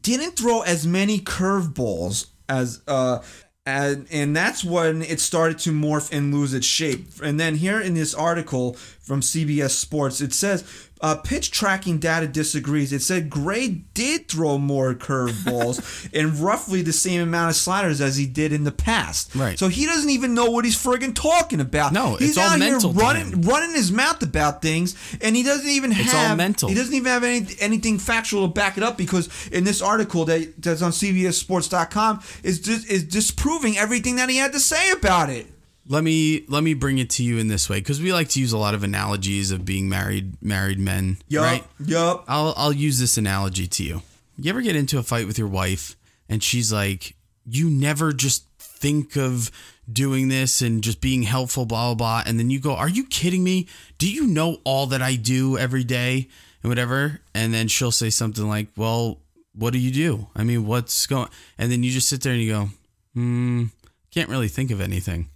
didn't 0.01 0.31
throw 0.31 0.61
as 0.61 0.87
many 0.87 1.19
curveballs 1.19 2.27
as 2.49 2.81
uh 2.87 3.19
and 3.65 4.07
and 4.11 4.35
that's 4.35 4.63
when 4.63 5.01
it 5.01 5.19
started 5.21 5.57
to 5.59 5.71
morph 5.71 6.11
and 6.11 6.33
lose 6.33 6.53
its 6.53 6.65
shape. 6.65 7.07
And 7.23 7.39
then 7.39 7.55
here 7.55 7.79
in 7.79 7.93
this 7.93 8.13
article 8.13 8.73
from 8.73 9.21
CBS 9.21 9.71
Sports, 9.71 10.19
it 10.19 10.33
says 10.33 10.63
uh, 11.03 11.15
pitch 11.15 11.51
tracking 11.51 11.99
data 11.99 12.25
disagrees. 12.25 12.93
It 12.93 13.01
said 13.01 13.29
Gray 13.29 13.67
did 13.93 14.29
throw 14.29 14.57
more 14.57 14.93
curveballs 14.93 16.09
and 16.13 16.39
roughly 16.39 16.81
the 16.81 16.93
same 16.93 17.21
amount 17.21 17.49
of 17.49 17.57
sliders 17.57 17.99
as 17.99 18.15
he 18.15 18.25
did 18.25 18.53
in 18.53 18.63
the 18.63 18.71
past. 18.71 19.35
Right. 19.35 19.59
So 19.59 19.67
he 19.67 19.85
doesn't 19.85 20.09
even 20.09 20.33
know 20.33 20.49
what 20.49 20.63
he's 20.63 20.81
friggin' 20.81 21.13
talking 21.13 21.59
about. 21.59 21.91
No, 21.91 22.15
he's 22.15 22.29
it's 22.29 22.37
all 22.37 22.45
out 22.53 22.59
mental 22.59 22.93
here 22.93 22.99
to 23.01 23.05
running 23.05 23.33
him. 23.33 23.41
running 23.41 23.75
his 23.75 23.91
mouth 23.91 24.23
about 24.23 24.61
things, 24.61 24.95
and 25.21 25.35
he 25.35 25.43
doesn't 25.43 25.69
even 25.69 25.91
It's 25.91 26.13
all 26.13 26.21
have 26.21 26.37
mental. 26.37 26.69
He 26.69 26.75
doesn't 26.75 26.93
even 26.93 27.07
have 27.07 27.25
any 27.25 27.47
anything 27.59 27.99
factual 27.99 28.47
to 28.47 28.53
back 28.53 28.77
it 28.77 28.83
up 28.83 28.97
because 28.97 29.29
in 29.47 29.65
this 29.65 29.81
article 29.81 30.23
that 30.25 30.53
that's 30.61 30.81
on 30.81 30.91
CBSSports.com 30.91 32.23
is 32.43 32.61
just 32.61 32.89
is 32.89 33.03
disproving 33.03 33.77
everything 33.77 34.15
that 34.15 34.29
he 34.29 34.37
had 34.37 34.53
to 34.53 34.59
say 34.59 34.91
about 34.91 35.29
it. 35.29 35.47
Let 35.87 36.03
me 36.03 36.45
let 36.47 36.63
me 36.63 36.73
bring 36.73 36.97
it 36.97 37.09
to 37.11 37.23
you 37.23 37.37
in 37.39 37.47
this 37.49 37.69
way 37.69 37.79
because 37.79 38.01
we 38.01 38.13
like 38.13 38.29
to 38.29 38.39
use 38.39 38.53
a 38.53 38.57
lot 38.57 38.73
of 38.73 38.83
analogies 38.83 39.51
of 39.51 39.65
being 39.65 39.89
married 39.89 40.41
married 40.41 40.79
men, 40.79 41.17
Yup, 41.27 41.43
right? 41.43 41.63
yup. 41.85 42.23
I'll 42.27 42.53
I'll 42.55 42.71
use 42.73 42.99
this 42.99 43.17
analogy 43.17 43.67
to 43.67 43.83
you. 43.83 44.01
You 44.37 44.49
ever 44.49 44.61
get 44.61 44.75
into 44.77 44.97
a 44.97 45.03
fight 45.03 45.27
with 45.27 45.37
your 45.37 45.47
wife 45.49 45.95
and 46.29 46.41
she's 46.41 46.71
like, 46.71 47.15
you 47.45 47.69
never 47.69 48.13
just 48.13 48.45
think 48.57 49.17
of 49.17 49.51
doing 49.91 50.29
this 50.29 50.61
and 50.61 50.81
just 50.81 51.01
being 51.01 51.23
helpful, 51.23 51.65
blah 51.65 51.93
blah 51.93 51.95
blah, 51.95 52.23
and 52.25 52.39
then 52.39 52.49
you 52.49 52.59
go, 52.61 52.73
Are 52.73 52.89
you 52.89 53.05
kidding 53.05 53.43
me? 53.43 53.67
Do 53.97 54.09
you 54.09 54.25
know 54.25 54.59
all 54.63 54.85
that 54.87 55.01
I 55.01 55.15
do 55.15 55.57
every 55.57 55.83
day 55.83 56.29
and 56.63 56.69
whatever? 56.71 57.19
And 57.35 57.53
then 57.53 57.67
she'll 57.67 57.91
say 57.91 58.09
something 58.09 58.47
like, 58.47 58.67
Well, 58.77 59.19
what 59.53 59.73
do 59.73 59.79
you 59.79 59.91
do? 59.91 60.27
I 60.33 60.45
mean, 60.45 60.65
what's 60.65 61.05
going 61.07 61.27
and 61.57 61.69
then 61.69 61.83
you 61.83 61.91
just 61.91 62.07
sit 62.07 62.21
there 62.21 62.31
and 62.31 62.41
you 62.41 62.51
go, 62.53 62.69
Hmm, 63.13 63.65
can't 64.11 64.29
really 64.29 64.47
think 64.47 64.71
of 64.71 64.79
anything. 64.79 65.27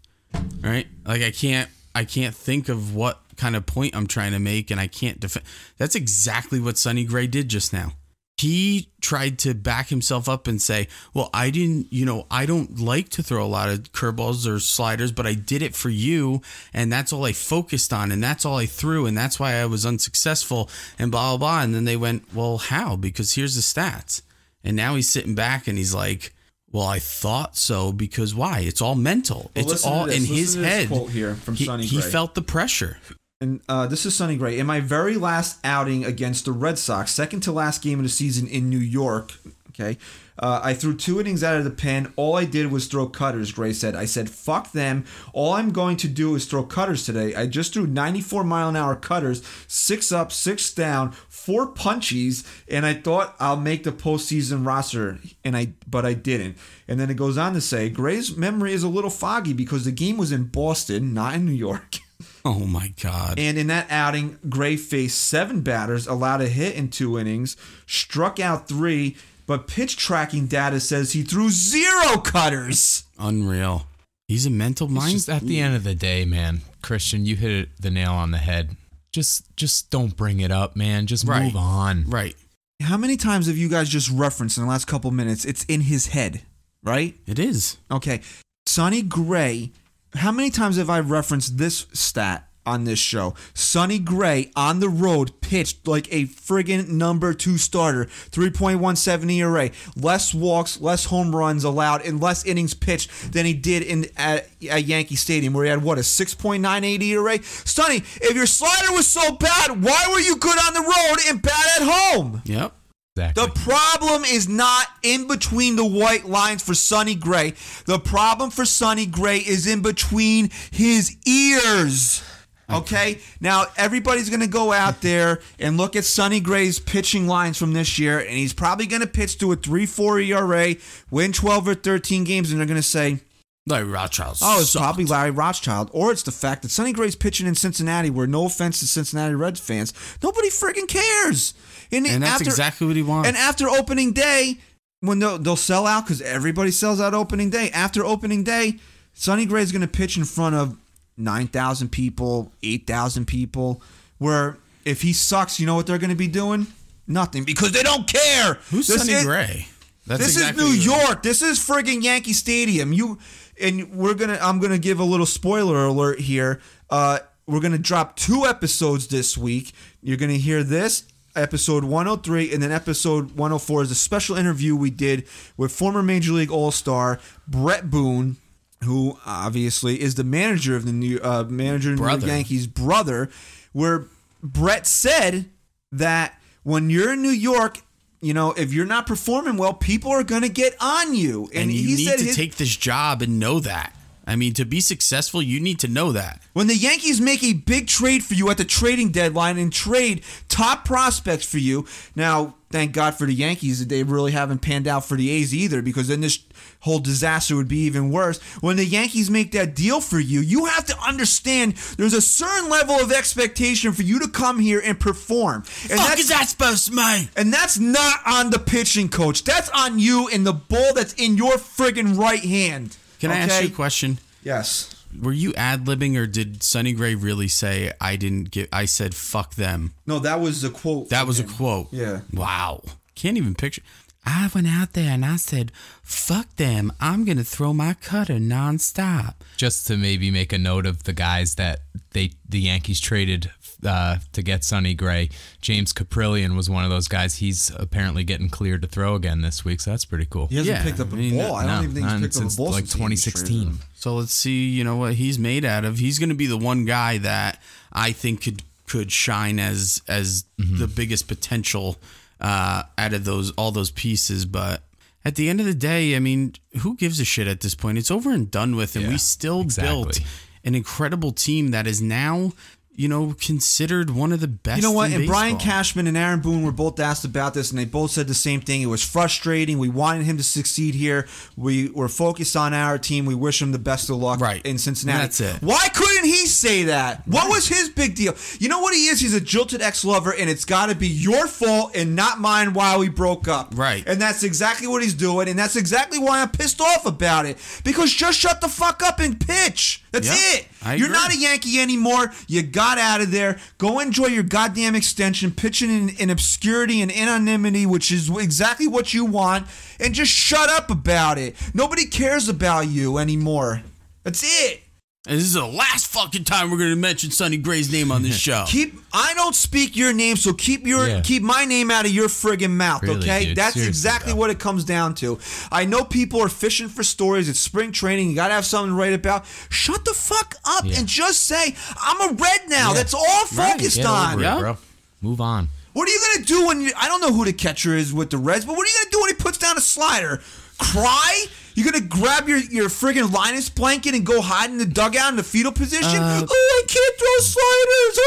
Right? 0.61 0.87
Like 1.05 1.21
I 1.21 1.31
can't 1.31 1.69
I 1.95 2.05
can't 2.05 2.35
think 2.35 2.69
of 2.69 2.93
what 2.93 3.21
kind 3.37 3.55
of 3.55 3.65
point 3.65 3.95
I'm 3.95 4.07
trying 4.07 4.33
to 4.33 4.39
make 4.39 4.71
and 4.71 4.79
I 4.79 4.87
can't 4.87 5.19
defend. 5.19 5.45
That's 5.77 5.95
exactly 5.95 6.59
what 6.59 6.77
Sonny 6.77 7.05
Gray 7.05 7.27
did 7.27 7.49
just 7.49 7.71
now. 7.71 7.93
He 8.37 8.91
tried 9.01 9.39
to 9.39 9.55
back 9.55 9.89
himself 9.89 10.29
up 10.29 10.45
and 10.45 10.61
say, 10.61 10.89
"Well, 11.11 11.31
I 11.33 11.49
didn't, 11.49 11.91
you 11.91 12.05
know, 12.05 12.27
I 12.29 12.45
don't 12.45 12.79
like 12.79 13.09
to 13.09 13.23
throw 13.23 13.43
a 13.43 13.47
lot 13.47 13.69
of 13.69 13.91
curveballs 13.93 14.45
or 14.47 14.59
sliders, 14.59 15.11
but 15.11 15.25
I 15.25 15.33
did 15.33 15.63
it 15.63 15.75
for 15.75 15.89
you, 15.89 16.43
and 16.71 16.93
that's 16.93 17.11
all 17.11 17.25
I 17.25 17.33
focused 17.33 17.91
on, 17.91 18.11
and 18.11 18.23
that's 18.23 18.45
all 18.45 18.57
I 18.57 18.67
threw, 18.67 19.07
and 19.07 19.17
that's 19.17 19.39
why 19.39 19.55
I 19.55 19.65
was 19.65 19.87
unsuccessful, 19.87 20.69
and 20.99 21.09
blah 21.09 21.35
blah 21.35 21.37
blah." 21.37 21.63
And 21.63 21.73
then 21.73 21.85
they 21.85 21.97
went, 21.97 22.31
"Well, 22.31 22.59
how? 22.59 22.95
Because 22.95 23.33
here's 23.33 23.55
the 23.55 23.61
stats." 23.61 24.21
And 24.63 24.75
now 24.75 24.93
he's 24.93 25.09
sitting 25.09 25.33
back 25.33 25.67
and 25.67 25.77
he's 25.77 25.95
like, 25.95 26.33
"Well, 26.71 26.85
I 26.85 26.99
thought 26.99 27.55
so 27.55 27.91
because 27.91 28.35
why? 28.35 28.59
It's 28.59 28.81
all 28.81 28.95
mental. 28.95 29.51
Well, 29.55 29.71
it's 29.71 29.85
all 29.85 30.05
in 30.05 30.25
his 30.25 30.55
head." 30.55 30.87
quote 30.87 31.11
here 31.11 31.35
from 31.35 31.55
he, 31.55 31.65
Sonny 31.65 31.85
he 31.85 32.01
felt 32.01 32.35
the 32.35 32.41
pressure. 32.41 32.97
And 33.39 33.61
uh, 33.69 33.85
this 33.85 34.05
is 34.05 34.15
Sonny 34.15 34.35
Gray. 34.35 34.57
In 34.57 34.65
my 34.65 34.79
very 34.79 35.15
last 35.15 35.59
outing 35.63 36.03
against 36.03 36.45
the 36.45 36.51
Red 36.51 36.79
Sox, 36.79 37.11
second 37.11 37.41
to 37.41 37.51
last 37.51 37.83
game 37.83 37.99
of 37.99 38.03
the 38.03 38.09
season 38.09 38.47
in 38.47 38.67
New 38.69 38.79
York, 38.79 39.33
okay, 39.69 39.97
uh, 40.39 40.61
I 40.63 40.73
threw 40.73 40.95
two 40.95 41.19
innings 41.19 41.43
out 41.43 41.57
of 41.57 41.63
the 41.63 41.71
pen. 41.71 42.13
All 42.15 42.35
I 42.35 42.45
did 42.45 42.71
was 42.71 42.87
throw 42.87 43.07
cutters, 43.07 43.51
Gray 43.51 43.73
said. 43.73 43.95
I 43.95 44.05
said, 44.05 44.29
fuck 44.29 44.71
them. 44.71 45.05
All 45.33 45.53
I'm 45.53 45.71
going 45.71 45.97
to 45.97 46.07
do 46.07 46.35
is 46.35 46.45
throw 46.45 46.63
cutters 46.63 47.05
today. 47.05 47.33
I 47.35 47.47
just 47.47 47.73
threw 47.73 47.87
94 47.87 48.43
mile 48.43 48.69
an 48.69 48.75
hour 48.75 48.95
cutters, 48.95 49.41
six 49.67 50.11
up, 50.11 50.31
six 50.31 50.71
down, 50.73 51.11
four 51.29 51.73
punchies, 51.73 52.45
and 52.69 52.85
I 52.85 52.93
thought 52.93 53.35
I'll 53.39 53.57
make 53.57 53.83
the 53.83 53.91
postseason 53.91 54.65
roster, 54.65 55.19
and 55.43 55.55
I 55.55 55.73
but 55.87 56.05
I 56.05 56.13
didn't. 56.13 56.57
And 56.87 56.99
then 56.99 57.09
it 57.09 57.15
goes 57.15 57.37
on 57.37 57.53
to 57.53 57.61
say, 57.61 57.89
Gray's 57.89 58.35
memory 58.35 58.73
is 58.73 58.83
a 58.83 58.89
little 58.89 59.09
foggy 59.09 59.53
because 59.53 59.85
the 59.85 59.91
game 59.91 60.17
was 60.17 60.31
in 60.31 60.45
Boston, 60.45 61.13
not 61.13 61.33
in 61.33 61.45
New 61.45 61.51
York. 61.51 61.97
Oh 62.43 62.65
my 62.65 62.93
god. 63.01 63.37
And 63.37 63.57
in 63.57 63.67
that 63.67 63.91
outing, 63.91 64.39
Gray 64.47 64.77
faced 64.77 65.21
seven 65.21 65.61
batters, 65.61 66.07
allowed 66.07 66.41
a 66.41 66.47
hit 66.47 66.75
in 66.75 66.89
two 66.89 67.19
innings, 67.19 67.57
struck 67.85 68.39
out 68.39 68.69
three, 68.69 69.17
but 69.47 69.67
pitch 69.67 69.97
tracking 69.97 70.45
data 70.45 70.79
says 70.79 71.13
he 71.13 71.23
threw 71.23 71.49
zero 71.49 72.17
cutters. 72.17 73.03
Unreal. 73.17 73.87
He's 74.27 74.45
a 74.45 74.49
mental 74.51 74.87
It's 74.87 74.93
mind. 74.93 75.11
just 75.13 75.29
at 75.29 75.41
the 75.41 75.59
end 75.59 75.75
of 75.75 75.83
the 75.83 75.95
day, 75.95 76.25
man, 76.25 76.61
Christian, 76.81 77.25
you 77.25 77.35
hit 77.37 77.69
the 77.81 77.89
nail 77.89 78.11
on 78.11 78.31
the 78.31 78.37
head. 78.37 78.75
Just 79.11 79.45
just 79.55 79.89
don't 79.89 80.15
bring 80.15 80.41
it 80.41 80.51
up, 80.51 80.75
man. 80.75 81.07
Just 81.07 81.25
Right. 81.25 81.45
move 81.45 81.55
on. 81.55 82.03
right. 82.09 82.35
How 82.83 82.97
many 82.97 83.17
times 83.17 83.47
have 83.47 83.57
you 83.57 83.69
guys 83.69 83.89
just 83.89 84.09
referenced 84.09 84.57
in 84.57 84.63
the 84.63 84.69
last 84.69 84.85
couple 84.85 85.09
minutes? 85.09 85.45
It's 85.45 85.63
in 85.63 85.81
his 85.81 86.07
head, 86.07 86.41
right? 86.83 87.17
It 87.25 87.39
is. 87.39 87.77
Okay. 87.89 88.21
Sonny 88.67 89.01
Gray, 89.01 89.71
how 90.13 90.31
many 90.31 90.51
times 90.51 90.77
have 90.77 90.89
I 90.89 90.99
referenced 90.99 91.57
this 91.57 91.87
stat 91.93 92.47
on 92.67 92.83
this 92.83 92.99
show? 92.99 93.33
Sonny 93.53 93.97
Gray 93.97 94.51
on 94.55 94.79
the 94.79 94.89
road 94.89 95.39
pitched 95.41 95.87
like 95.87 96.11
a 96.13 96.25
friggin' 96.25 96.89
number 96.89 97.33
two 97.33 97.57
starter, 97.57 98.05
3.17 98.05 99.31
ERA, 99.31 99.71
less 99.95 100.33
walks, 100.33 100.79
less 100.81 101.05
home 101.05 101.35
runs 101.35 101.63
allowed, 101.63 102.05
and 102.05 102.21
less 102.21 102.45
innings 102.45 102.73
pitched 102.73 103.31
than 103.31 103.45
he 103.45 103.53
did 103.53 103.81
in 103.83 104.05
at, 104.17 104.49
at 104.69 104.83
Yankee 104.83 105.15
Stadium, 105.15 105.53
where 105.53 105.63
he 105.63 105.69
had 105.69 105.81
what 105.81 105.97
a 105.97 106.01
6.98 106.01 107.01
ERA. 107.01 107.41
Sonny, 107.43 107.97
if 107.97 108.35
your 108.35 108.45
slider 108.45 108.91
was 108.91 109.07
so 109.07 109.35
bad, 109.37 109.81
why 109.83 110.05
were 110.11 110.19
you 110.19 110.35
good 110.35 110.57
on 110.59 110.73
the 110.73 110.81
road 110.81 111.17
and 111.29 111.41
bad 111.41 111.81
at 111.81 111.87
home? 111.87 112.41
Yep. 112.45 112.73
Exactly. 113.17 113.45
The 113.45 113.59
problem 113.61 114.23
is 114.25 114.47
not 114.47 114.87
in 115.01 115.27
between 115.27 115.75
the 115.75 115.85
white 115.85 116.25
lines 116.25 116.61
for 116.61 116.75
Sonny 116.75 117.15
Gray. 117.15 117.53
The 117.85 117.97
problem 117.97 118.51
for 118.51 118.63
Sonny 118.63 119.07
Gray 119.07 119.39
is 119.39 119.65
in 119.65 119.81
between 119.81 120.51
his 120.71 121.17
ears. 121.25 122.21
Okay? 122.69 123.19
Now, 123.39 123.65
everybody's 123.77 124.29
going 124.29 124.41
to 124.41 124.47
go 124.47 124.71
out 124.71 125.01
there 125.01 125.39
and 125.59 125.77
look 125.77 125.95
at 125.95 126.05
Sonny 126.05 126.39
Gray's 126.39 126.79
pitching 126.79 127.27
lines 127.27 127.57
from 127.57 127.73
this 127.73 127.97
year, 127.97 128.19
and 128.19 128.29
he's 128.29 128.53
probably 128.53 128.85
going 128.85 129.01
to 129.01 129.07
pitch 129.07 129.37
to 129.39 129.51
a 129.51 129.55
3 129.55 129.85
4 129.85 130.19
ERA, 130.19 130.75
win 131.09 131.31
12 131.31 131.67
or 131.67 131.75
13 131.75 132.23
games, 132.23 132.51
and 132.51 132.59
they're 132.59 132.67
going 132.67 132.75
to 132.75 132.83
say, 132.83 133.19
Larry 133.67 133.89
Rothschild. 133.89 134.37
Oh, 134.41 134.61
it's 134.61 134.69
sucked. 134.69 134.83
probably 134.83 135.05
Larry 135.05 135.31
Rothschild, 135.31 135.89
or 135.91 136.11
it's 136.11 136.23
the 136.23 136.31
fact 136.31 136.61
that 136.61 136.69
Sonny 136.69 136.93
Gray's 136.93 137.17
pitching 137.17 137.47
in 137.47 137.55
Cincinnati, 137.55 138.09
where 138.09 138.25
no 138.25 138.45
offense 138.45 138.79
to 138.79 138.87
Cincinnati 138.87 139.35
Reds 139.35 139.59
fans, 139.59 139.93
nobody 140.23 140.49
friggin' 140.49 140.87
cares. 140.87 141.53
And 141.91 142.05
that's 142.23 142.41
exactly 142.41 142.87
what 142.87 142.95
he 142.95 143.03
wants. 143.03 143.27
And 143.27 143.37
after 143.37 143.69
opening 143.69 144.13
day, 144.13 144.57
when 145.01 145.19
they'll, 145.19 145.37
they'll 145.37 145.55
sell 145.55 145.85
out 145.85 146.05
because 146.05 146.21
everybody 146.21 146.71
sells 146.71 147.01
out 147.01 147.13
opening 147.13 147.49
day. 147.49 147.69
After 147.71 148.05
opening 148.05 148.43
day, 148.43 148.79
Sonny 149.13 149.45
Gray's 149.45 149.71
going 149.71 149.81
to 149.81 149.87
pitch 149.87 150.17
in 150.17 150.23
front 150.23 150.55
of 150.55 150.77
nine 151.17 151.47
thousand 151.47 151.89
people, 151.89 152.51
eight 152.63 152.87
thousand 152.87 153.25
people. 153.25 153.81
Where 154.19 154.57
if 154.85 155.01
he 155.01 155.13
sucks, 155.13 155.59
you 155.59 155.65
know 155.65 155.75
what 155.75 155.87
they're 155.87 155.97
going 155.97 156.09
to 156.11 156.15
be 156.15 156.27
doing? 156.27 156.67
Nothing 157.07 157.43
because 157.43 157.71
they 157.71 157.83
don't 157.83 158.07
care. 158.07 158.55
Who's 158.69 158.87
This 158.87 159.01
Sonny 159.01 159.13
is- 159.13 159.25
Gray? 159.25 159.67
That's 160.05 160.21
this 160.25 160.37
exactly 160.37 160.63
is 160.63 160.85
New 160.87 160.93
York. 160.93 161.21
This 161.21 161.41
is 161.41 161.59
friggin' 161.59 162.01
Yankee 162.01 162.31
Stadium. 162.31 162.93
You 162.93 163.17
and 163.61 163.91
we're 163.93 164.13
gonna. 164.13 164.39
I'm 164.41 164.59
gonna 164.59 164.77
give 164.77 165.01
a 165.01 165.03
little 165.03 165.25
spoiler 165.25 165.83
alert 165.85 166.21
here. 166.21 166.61
Uh, 166.89 167.19
we're 167.45 167.59
gonna 167.59 167.77
drop 167.77 168.15
two 168.15 168.45
episodes 168.45 169.07
this 169.07 169.37
week. 169.37 169.73
You're 170.01 170.15
gonna 170.15 170.33
hear 170.35 170.63
this 170.63 171.03
episode 171.35 171.83
103, 171.83 172.53
and 172.53 172.63
then 172.63 172.71
episode 172.71 173.31
104 173.31 173.81
is 173.83 173.91
a 173.91 173.95
special 173.95 174.37
interview 174.37 174.77
we 174.77 174.89
did 174.89 175.27
with 175.57 175.73
former 175.73 176.01
Major 176.01 176.31
League 176.31 176.51
All 176.51 176.71
Star 176.71 177.19
Bret 177.45 177.91
Boone, 177.91 178.37
who 178.83 179.17
obviously 179.25 179.99
is 180.01 180.15
the 180.15 180.23
manager 180.23 180.75
of 180.75 180.85
the 180.85 180.91
new 180.93 181.19
uh, 181.21 181.43
manager 181.49 181.91
of 181.93 181.99
New 181.99 182.03
York 182.05 182.21
Yankees 182.35 182.67
brother, 182.67 183.29
where 183.73 184.05
Bret 184.43 184.85
said 184.85 185.49
that 185.91 186.39
when 186.63 186.89
you're 186.89 187.13
in 187.13 187.21
New 187.21 187.29
York, 187.29 187.79
you 188.21 188.33
know, 188.33 188.51
if 188.53 188.73
you're 188.73 188.85
not 188.85 189.07
performing 189.07 189.57
well, 189.57 189.73
people 189.73 190.11
are 190.11 190.23
going 190.23 190.41
to 190.43 190.49
get 190.49 190.75
on 190.79 191.15
you. 191.15 191.49
And 191.53 191.71
you 191.71 191.81
he 191.87 191.95
need 191.95 192.05
said 192.05 192.19
to 192.19 192.25
his- 192.25 192.35
take 192.35 192.55
this 192.55 192.75
job 192.75 193.21
and 193.21 193.39
know 193.39 193.59
that. 193.61 193.93
I 194.27 194.35
mean, 194.35 194.53
to 194.55 194.65
be 194.65 194.81
successful, 194.81 195.41
you 195.41 195.61
need 195.61 195.79
to 195.79 195.87
know 195.87 196.11
that. 196.11 196.41
when 196.51 196.67
the 196.67 196.75
Yankees 196.75 197.21
make 197.21 197.43
a 197.43 197.53
big 197.53 197.87
trade 197.87 198.23
for 198.23 198.33
you 198.33 198.49
at 198.49 198.57
the 198.57 198.65
trading 198.65 199.09
deadline 199.11 199.57
and 199.57 199.71
trade 199.71 200.21
top 200.49 200.83
prospects 200.83 201.45
for 201.45 201.59
you. 201.59 201.85
Now, 202.15 202.55
thank 202.69 202.91
God 202.91 203.15
for 203.15 203.25
the 203.25 203.33
Yankees 203.33 203.79
that 203.79 203.87
they 203.87 204.03
really 204.03 204.33
haven't 204.33 204.59
panned 204.59 204.87
out 204.87 205.05
for 205.05 205.15
the 205.15 205.29
A's 205.29 205.55
either, 205.55 205.81
because 205.81 206.09
then 206.09 206.19
this 206.19 206.39
whole 206.81 206.99
disaster 206.99 207.55
would 207.55 207.69
be 207.69 207.85
even 207.85 208.11
worse. 208.11 208.39
When 208.59 208.75
the 208.75 208.85
Yankees 208.85 209.29
make 209.29 209.53
that 209.53 209.75
deal 209.75 210.01
for 210.01 210.19
you, 210.19 210.41
you 210.41 210.65
have 210.65 210.85
to 210.87 210.99
understand 210.99 211.75
there's 211.97 212.13
a 212.13 212.21
certain 212.21 212.69
level 212.69 212.95
of 212.95 213.13
expectation 213.13 213.93
for 213.93 214.01
you 214.01 214.19
to 214.19 214.27
come 214.27 214.59
here 214.59 214.81
and 214.83 214.99
perform. 214.99 215.63
And 215.89 215.99
Fuck 215.99 216.19
is 216.19 216.29
that 216.29 216.49
supposed 216.49 216.87
to 216.87 216.93
mean? 216.93 217.29
And 217.37 217.53
that's 217.53 217.79
not 217.79 218.19
on 218.25 218.49
the 218.49 218.59
pitching 218.59 219.07
coach. 219.07 219.45
That's 219.45 219.69
on 219.69 219.99
you 219.99 220.27
and 220.33 220.45
the 220.45 220.53
ball 220.53 220.93
that's 220.93 221.13
in 221.13 221.37
your 221.37 221.53
friggin' 221.53 222.17
right 222.17 222.43
hand. 222.43 222.97
Can 223.19 223.31
I 223.31 223.37
ask 223.37 223.61
you 223.61 223.69
a 223.69 223.71
question? 223.71 224.19
Yes. 224.43 224.93
Were 225.19 225.33
you 225.33 225.53
ad 225.55 225.85
libbing 225.85 226.17
or 226.17 226.27
did 226.27 226.61
Sonny 226.61 226.93
Gray 226.93 227.15
really 227.15 227.47
say 227.47 227.91
I 227.99 228.15
didn't 228.17 228.51
get? 228.51 228.69
I 228.71 228.85
said 228.85 229.15
fuck 229.15 229.55
them. 229.55 229.93
No, 230.05 230.19
that 230.19 230.39
was 230.39 230.63
a 230.63 230.69
quote. 230.69 231.09
That 231.09 231.21
from 231.21 231.27
was 231.27 231.39
a 231.39 231.43
quote. 231.43 231.87
Yeah. 231.91 232.21
Wow. 232.33 232.83
Can't 233.15 233.37
even 233.37 233.55
picture. 233.55 233.81
I 234.25 234.51
went 234.53 234.67
out 234.67 234.91
there 234.91 235.11
and 235.11 235.23
I 235.23 235.37
said, 235.37 235.71
fuck 236.03 236.57
them. 236.57 236.91
I'm 236.99 237.23
going 237.23 237.37
to 237.37 237.45
throw 237.45 237.71
my 237.71 237.93
cutter 237.93 238.33
nonstop. 238.33 239.35
Just 239.55 239.87
to 239.87 239.95
maybe 239.95 240.29
make 240.31 240.51
a 240.51 240.57
note 240.57 240.85
of 240.85 241.03
the 241.03 241.13
guys 241.13 241.55
that 241.55 241.79
they 242.11 242.31
the 242.47 242.59
Yankees 242.59 242.99
traded 242.99 243.51
uh, 243.87 244.17
to 244.33 244.43
get 244.43 244.63
Sonny 244.63 244.93
Gray. 244.93 245.29
James 245.61 245.93
Kaprielian 245.93 246.55
was 246.55 246.69
one 246.69 246.83
of 246.83 246.89
those 246.91 247.07
guys. 247.07 247.35
He's 247.35 247.71
apparently 247.77 248.23
getting 248.23 248.49
cleared 248.49 248.81
to 248.83 248.87
throw 248.87 249.15
again 249.15 249.41
this 249.41 249.65
week, 249.65 249.79
so 249.81 249.91
that's 249.91 250.05
pretty 250.05 250.25
cool. 250.25 250.47
He 250.47 250.57
hasn't 250.57 250.77
Yeah, 250.77 250.83
picked 250.83 250.99
up 250.99 251.11
a 251.11 251.15
I 251.15 251.19
mean, 251.19 251.37
ball. 251.37 251.55
I 251.55 251.63
no, 251.65 251.69
don't 251.75 251.83
even 251.85 251.95
think 251.95 252.09
he's 252.09 252.21
picked 252.21 252.37
up 252.45 252.51
a 252.51 252.55
ball 252.55 252.71
like 252.71 252.81
since 252.81 252.91
the 252.93 252.97
2016. 252.99 253.77
So 253.95 254.15
let's 254.15 254.33
see, 254.33 254.69
you 254.69 254.83
know 254.83 254.97
what 254.97 255.13
he's 255.15 255.39
made 255.39 255.65
out 255.65 255.85
of. 255.85 255.97
He's 255.97 256.19
going 256.19 256.29
to 256.29 256.35
be 256.35 256.45
the 256.45 256.57
one 256.57 256.85
guy 256.85 257.17
that 257.17 257.61
I 257.91 258.11
think 258.11 258.43
could 258.43 258.61
could 258.87 259.11
shine 259.11 259.59
as 259.59 260.01
as 260.07 260.45
the 260.57 260.87
biggest 260.87 261.27
potential 261.27 261.97
uh, 262.39 262.83
out 262.97 263.13
of 263.13 263.25
those 263.25 263.51
all 263.51 263.71
those 263.71 263.91
pieces. 263.91 264.45
But 264.45 264.83
at 265.25 265.35
the 265.35 265.49
end 265.49 265.59
of 265.59 265.65
the 265.65 265.73
day, 265.73 266.15
I 266.15 266.19
mean, 266.19 266.53
who 266.81 266.95
gives 266.95 267.19
a 267.19 267.25
shit 267.25 267.47
at 267.47 267.61
this 267.61 267.75
point? 267.75 267.97
It's 267.97 268.11
over 268.11 268.31
and 268.31 268.49
done 268.49 268.75
with, 268.75 268.95
and 268.95 269.07
we 269.07 269.17
still 269.17 269.61
exactly. 269.61 269.93
built 269.93 270.19
an 270.63 270.75
incredible 270.75 271.31
team 271.31 271.71
that 271.71 271.87
is 271.87 272.01
now, 272.01 272.51
you 272.97 273.07
know, 273.07 273.33
considered 273.39 274.09
one 274.09 274.31
of 274.33 274.39
the 274.41 274.47
best. 274.47 274.77
You 274.77 274.81
know 274.83 274.91
what? 274.91 275.11
And 275.11 275.25
Brian. 275.27 275.57
Cashman 275.57 276.07
and 276.07 276.17
Aaron 276.17 276.39
Boone 276.41 276.63
were 276.63 276.71
both 276.71 276.99
asked 276.99 277.23
about 277.23 277.53
this, 277.53 277.69
and 277.69 277.79
they 277.79 277.85
both 277.85 278.11
said 278.11 278.27
the 278.27 278.33
same 278.33 278.59
thing. 278.59 278.81
It 278.81 278.87
was 278.87 279.03
frustrating. 279.03 279.77
We 279.77 279.87
wanted 279.87 280.23
him 280.25 280.35
to 280.37 280.43
succeed 280.43 280.95
here. 280.95 281.27
We 281.55 281.89
were 281.89 282.09
focused 282.09 282.55
on 282.57 282.73
our 282.73 282.97
team. 282.97 283.25
We 283.25 283.35
wish 283.35 283.61
him 283.61 283.71
the 283.71 283.79
best 283.79 284.09
of 284.09 284.17
luck 284.17 284.39
Right. 284.41 284.65
in 284.65 284.77
Cincinnati. 284.79 285.19
That's 285.21 285.39
it. 285.41 285.61
Why 285.61 285.87
couldn't 285.89 286.25
he 286.25 286.47
say 286.47 286.83
that? 286.85 287.27
What 287.27 287.49
was 287.49 287.67
his 287.67 287.89
big 287.89 288.15
deal? 288.15 288.35
You 288.59 288.67
know 288.67 288.79
what 288.79 288.95
he 288.95 289.07
is? 289.07 289.19
He's 289.19 289.33
a 289.35 289.39
jilted 289.41 289.81
ex-lover, 289.81 290.33
and 290.33 290.49
it's 290.49 290.65
got 290.65 290.87
to 290.89 290.95
be 290.95 291.07
your 291.07 291.45
fault 291.47 291.95
and 291.95 292.15
not 292.15 292.39
mine 292.39 292.73
why 292.73 292.97
we 292.97 293.09
broke 293.09 293.47
up. 293.47 293.73
Right. 293.75 294.03
And 294.07 294.19
that's 294.19 294.43
exactly 294.43 294.87
what 294.87 295.03
he's 295.03 295.13
doing, 295.13 295.47
and 295.49 295.57
that's 295.59 295.75
exactly 295.75 296.17
why 296.17 296.41
I'm 296.41 296.49
pissed 296.49 296.81
off 296.81 297.05
about 297.05 297.45
it. 297.45 297.57
Because 297.83 298.11
just 298.11 298.39
shut 298.39 298.59
the 298.59 298.67
fuck 298.69 299.03
up 299.03 299.19
and 299.19 299.39
pitch. 299.39 300.03
That's 300.11 300.27
Yep. 300.27 300.37
it. 300.61 300.67
You're 300.85 301.09
not 301.09 301.33
a 301.33 301.37
Yankee 301.37 301.79
anymore. 301.79 302.31
You 302.47 302.63
got 302.63 302.97
out 302.97 303.21
of 303.21 303.31
there. 303.31 303.59
Go 303.77 303.99
enjoy 303.99 304.27
your 304.27 304.43
goddamn 304.43 304.95
extension, 304.95 305.51
pitching 305.51 305.89
in, 305.89 306.09
in 306.09 306.29
obscurity 306.29 307.01
and 307.01 307.11
anonymity, 307.11 307.85
which 307.85 308.11
is 308.11 308.29
exactly 308.29 308.87
what 308.87 309.13
you 309.13 309.25
want, 309.25 309.67
and 309.99 310.13
just 310.13 310.31
shut 310.31 310.69
up 310.69 310.89
about 310.89 311.37
it. 311.37 311.55
Nobody 311.73 312.05
cares 312.05 312.47
about 312.47 312.87
you 312.87 313.17
anymore. 313.17 313.81
That's 314.23 314.43
it. 314.43 314.83
And 315.29 315.37
this 315.37 315.45
is 315.45 315.53
the 315.55 315.65
last 315.67 316.07
fucking 316.07 316.45
time 316.45 316.71
we're 316.71 316.77
going 316.77 316.89
to 316.91 316.95
mention 316.95 317.31
Sonny 317.31 317.57
Gray's 317.57 317.91
name 317.91 318.11
on 318.13 318.23
this 318.23 318.37
show. 318.39 318.63
Keep 318.67 318.95
I 319.11 319.33
don't 319.33 319.53
speak 319.55 319.95
your 319.97 320.13
name, 320.13 320.37
so 320.37 320.53
keep 320.53 320.87
your 320.87 321.05
Yeah. 321.07 321.21
keep 321.21 321.43
my 321.43 321.65
name 321.65 321.91
out 321.91 322.05
of 322.05 322.11
your 322.11 322.29
friggin' 322.29 322.71
mouth, 322.71 323.03
Really, 323.03 323.17
okay? 323.19 323.45
dude. 323.47 323.57
That's 323.57 323.75
exactly 323.75 324.31
though. 324.31 324.37
what 324.39 324.49
it 324.51 324.57
comes 324.59 324.85
down 324.85 325.15
to. 325.15 325.37
I 325.71 325.83
know 325.83 326.05
people 326.05 326.41
are 326.41 326.47
fishing 326.49 326.87
for 326.87 327.03
stories. 327.03 327.49
It's 327.49 327.59
spring 327.59 327.91
training. 327.91 328.29
You 328.29 328.35
gotta 328.35 328.53
have 328.53 328.65
something 328.65 328.91
to 328.91 328.95
write 328.95 329.11
about. 329.13 329.45
Shut 329.69 330.05
the 330.05 330.13
fuck 330.13 330.55
up 330.63 330.85
Yeah. 330.85 330.99
and 330.99 331.07
just 331.07 331.41
say, 331.45 331.75
I'm 332.01 332.21
a 332.29 332.33
red 332.33 332.61
now. 332.69 332.89
Yeah. 332.89 332.93
That's 332.93 333.13
all 333.13 333.25
I'm 333.27 333.57
Right. 333.57 333.73
focused 333.73 333.97
Get 333.97 334.05
on. 334.05 334.33
over 334.35 334.41
Yeah. 334.41 334.57
it, 334.57 334.59
bro. 334.61 334.77
Move 335.21 335.41
on. 335.41 335.67
What 335.91 336.07
are 336.07 336.11
you 336.11 336.19
gonna 336.33 336.45
do 336.45 336.67
when 336.67 336.79
you? 336.81 336.91
I 336.95 337.07
don't 337.09 337.19
know 337.21 337.33
who 337.33 337.43
the 337.43 337.51
catcher 337.53 337.97
is 337.97 338.13
with 338.13 338.29
the 338.29 338.37
Reds, 338.37 338.63
but 338.65 338.77
what 338.77 338.87
are 338.87 338.89
you 338.89 338.95
gonna 338.99 339.11
do 339.11 339.19
when 339.21 339.29
he 339.31 339.33
puts 339.35 339.57
down 339.57 339.77
a 339.77 339.81
slider? 339.81 340.41
Cry? 340.77 341.47
You 341.77 341.83
gonna 341.83 342.01
grab 342.01 342.49
your 342.49 342.57
your 342.57 342.89
friggin' 342.89 343.31
Linus 343.31 343.69
blanket 343.69 344.15
and 344.15 344.25
go 344.25 344.41
hide 344.41 344.71
in 344.71 344.79
the 344.79 344.85
dugout 344.85 345.29
in 345.29 345.35
the 345.35 345.43
fetal 345.43 345.71
position? 345.71 346.23
Uh, 346.23 346.43
oh, 346.49 346.83
I 346.83 346.87
can't 346.87 347.19
throw 347.19 347.37
sliders. 347.37 348.19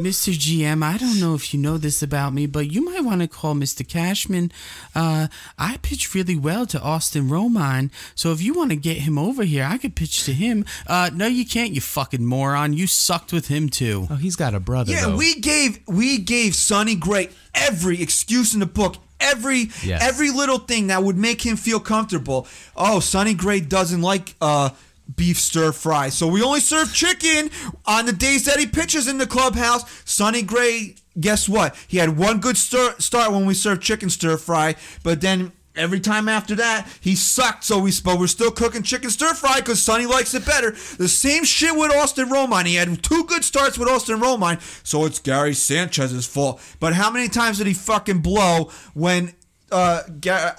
Mr. 0.00 0.32
GM, 0.32 0.82
I 0.82 0.96
don't 0.96 1.20
know 1.20 1.34
if 1.34 1.52
you 1.52 1.60
know 1.60 1.76
this 1.76 2.02
about 2.02 2.32
me, 2.32 2.46
but 2.46 2.72
you 2.72 2.82
might 2.82 3.04
want 3.04 3.20
to 3.20 3.28
call 3.28 3.54
Mr. 3.54 3.86
Cashman. 3.86 4.50
Uh, 4.94 5.28
I 5.58 5.76
pitch 5.82 6.14
really 6.14 6.36
well 6.36 6.64
to 6.66 6.80
Austin 6.80 7.28
Romine, 7.28 7.90
so 8.14 8.32
if 8.32 8.40
you 8.40 8.54
want 8.54 8.70
to 8.70 8.76
get 8.76 8.96
him 8.96 9.18
over 9.18 9.44
here, 9.44 9.66
I 9.68 9.76
could 9.76 9.94
pitch 9.94 10.24
to 10.24 10.32
him. 10.32 10.64
Uh, 10.86 11.10
no, 11.12 11.26
you 11.26 11.44
can't, 11.44 11.74
you 11.74 11.82
fucking 11.82 12.24
moron. 12.24 12.72
You 12.72 12.86
sucked 12.86 13.30
with 13.30 13.48
him 13.48 13.68
too. 13.68 14.06
Oh, 14.08 14.16
he's 14.16 14.36
got 14.36 14.54
a 14.54 14.60
brother. 14.60 14.92
yeah, 14.92 15.02
though. 15.08 15.16
we 15.16 15.34
gave 15.34 15.80
we 15.86 16.16
gave 16.16 16.54
Sonny 16.54 16.94
Gray 16.94 17.28
every 17.54 18.00
excuse 18.00 18.54
in 18.54 18.60
the 18.60 18.66
book. 18.66 18.96
Every 19.20 19.70
Yes. 19.82 20.02
every 20.02 20.30
little 20.30 20.58
thing 20.58 20.88
that 20.88 21.02
would 21.02 21.16
make 21.18 21.44
him 21.44 21.56
feel 21.56 21.80
comfortable. 21.80 22.46
Oh, 22.76 23.00
Sonny 23.00 23.34
Gray 23.34 23.60
doesn't 23.60 24.00
like 24.02 24.34
uh 24.40 24.70
beef 25.16 25.38
stir 25.40 25.72
fry. 25.72 26.10
So 26.10 26.26
we 26.26 26.42
only 26.42 26.60
serve 26.60 26.92
chicken 26.92 27.50
on 27.86 28.06
the 28.06 28.12
days 28.12 28.44
that 28.44 28.58
he 28.58 28.66
pitches 28.66 29.08
in 29.08 29.16
the 29.18 29.26
clubhouse. 29.26 29.82
Sonny 30.04 30.42
Gray, 30.42 30.96
guess 31.18 31.48
what? 31.48 31.74
He 31.88 31.96
had 31.96 32.16
one 32.18 32.40
good 32.40 32.56
stir- 32.58 32.94
start 32.98 33.32
when 33.32 33.46
we 33.46 33.54
served 33.54 33.82
chicken 33.82 34.10
stir 34.10 34.36
fry, 34.36 34.76
but 35.02 35.20
then 35.22 35.52
every 35.78 36.00
time 36.00 36.28
after 36.28 36.54
that, 36.56 36.88
he 37.00 37.14
sucked. 37.14 37.64
So 37.64 37.78
we 37.78 37.92
but 38.04 38.18
we're 38.18 38.26
still 38.26 38.50
cooking 38.50 38.82
chicken 38.82 39.10
stir 39.10 39.34
fry 39.34 39.56
because 39.56 39.82
Sonny 39.82 40.06
likes 40.06 40.34
it 40.34 40.44
better. 40.44 40.72
The 40.98 41.08
same 41.08 41.44
shit 41.44 41.76
with 41.76 41.94
Austin 41.94 42.28
Romine. 42.28 42.66
He 42.66 42.74
had 42.76 43.02
two 43.02 43.24
good 43.24 43.44
starts 43.44 43.78
with 43.78 43.88
Austin 43.88 44.20
Romine, 44.20 44.60
so 44.86 45.04
it's 45.04 45.18
Gary 45.18 45.54
Sanchez's 45.54 46.26
fault. 46.26 46.60
But 46.80 46.94
how 46.94 47.10
many 47.10 47.28
times 47.28 47.58
did 47.58 47.66
he 47.66 47.74
fucking 47.74 48.20
blow 48.20 48.70
when 48.94 49.34
uh, 49.70 50.02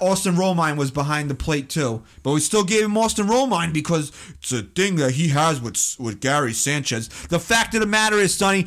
Austin 0.00 0.34
Romine 0.34 0.76
was 0.76 0.90
behind 0.90 1.30
the 1.30 1.34
plate 1.34 1.68
too, 1.68 2.02
but 2.22 2.32
we 2.32 2.40
still 2.40 2.64
gave 2.64 2.84
him 2.84 2.96
Austin 2.96 3.26
Romine 3.26 3.72
because 3.72 4.12
it's 4.38 4.52
a 4.52 4.62
thing 4.62 4.96
that 4.96 5.12
he 5.12 5.28
has 5.28 5.60
with 5.60 5.96
with 5.98 6.20
Gary 6.20 6.52
Sanchez. 6.52 7.08
The 7.26 7.40
fact 7.40 7.74
of 7.74 7.80
the 7.80 7.86
matter 7.86 8.16
is, 8.16 8.34
Sonny, 8.34 8.66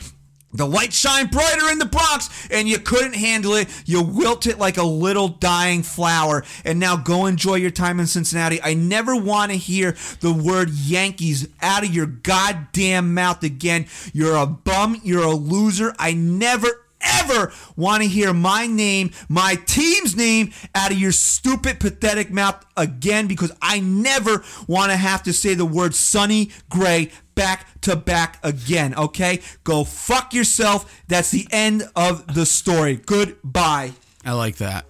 the 0.54 0.68
light 0.68 0.94
shine 0.94 1.28
brighter 1.28 1.70
in 1.70 1.80
the 1.80 1.86
Bronx, 1.86 2.48
and 2.50 2.68
you 2.68 2.80
couldn't 2.80 3.16
handle 3.16 3.56
it. 3.56 3.70
You 3.86 4.04
wilt 4.04 4.48
it 4.48 4.60
like 4.60 4.78
a 4.78 4.84
little 4.84 5.28
dying 5.28 5.84
flower, 5.84 6.44
and 6.64 6.80
now 6.80 6.96
go 6.96 7.26
enjoy 7.26 7.56
your 7.56 7.72
time 7.72 8.00
in 8.00 8.08
Cincinnati. 8.08 8.62
I 8.62 8.74
never 8.74 9.16
want 9.16 9.52
to 9.52 9.58
hear 9.58 9.96
the 10.20 10.34
word 10.34 10.70
Yankees 10.70 11.48
out 11.62 11.84
of 11.84 11.94
your 11.94 12.06
goddamn 12.06 13.14
mouth 13.14 13.44
again. 13.44 13.88
You're 14.14 14.36
a 14.36 14.46
bum. 14.46 15.00
You're 15.04 15.24
a 15.24 15.32
loser. 15.32 15.94
I 15.98 16.14
never 16.14 16.83
ever 17.04 17.52
want 17.76 18.04
to 18.04 18.10
hear 18.10 18.34
my 18.34 18.68
name, 18.68 19.12
my 19.30 19.56
team's 19.66 20.16
name 20.16 20.52
out 20.76 20.92
of 20.92 20.98
your 20.98 21.12
stupid, 21.12 21.80
pathetic 21.80 22.32
mouth 22.32 22.66
again 22.78 23.28
because 23.28 23.52
I 23.62 23.80
never 23.80 24.44
want 24.68 24.92
to 24.92 24.98
have 24.98 25.24
to 25.24 25.34
say 25.34 25.54
the 25.54 25.66
word 25.66 25.96
Sonny 25.96 26.52
Gray 26.70 27.12
back 27.36 27.82
to 27.82 27.96
back 27.96 28.40
again, 28.44 28.96
okay? 28.96 29.42
Go 29.64 29.84
fuck 29.84 30.34
yourself. 30.34 31.02
That's 31.08 31.32
the 31.32 31.48
end 31.52 31.84
of 31.96 32.34
the 32.34 32.46
story. 32.46 32.96
Goodbye. 32.96 33.94
I 34.26 34.34
like 34.34 34.58
that. 34.58 34.86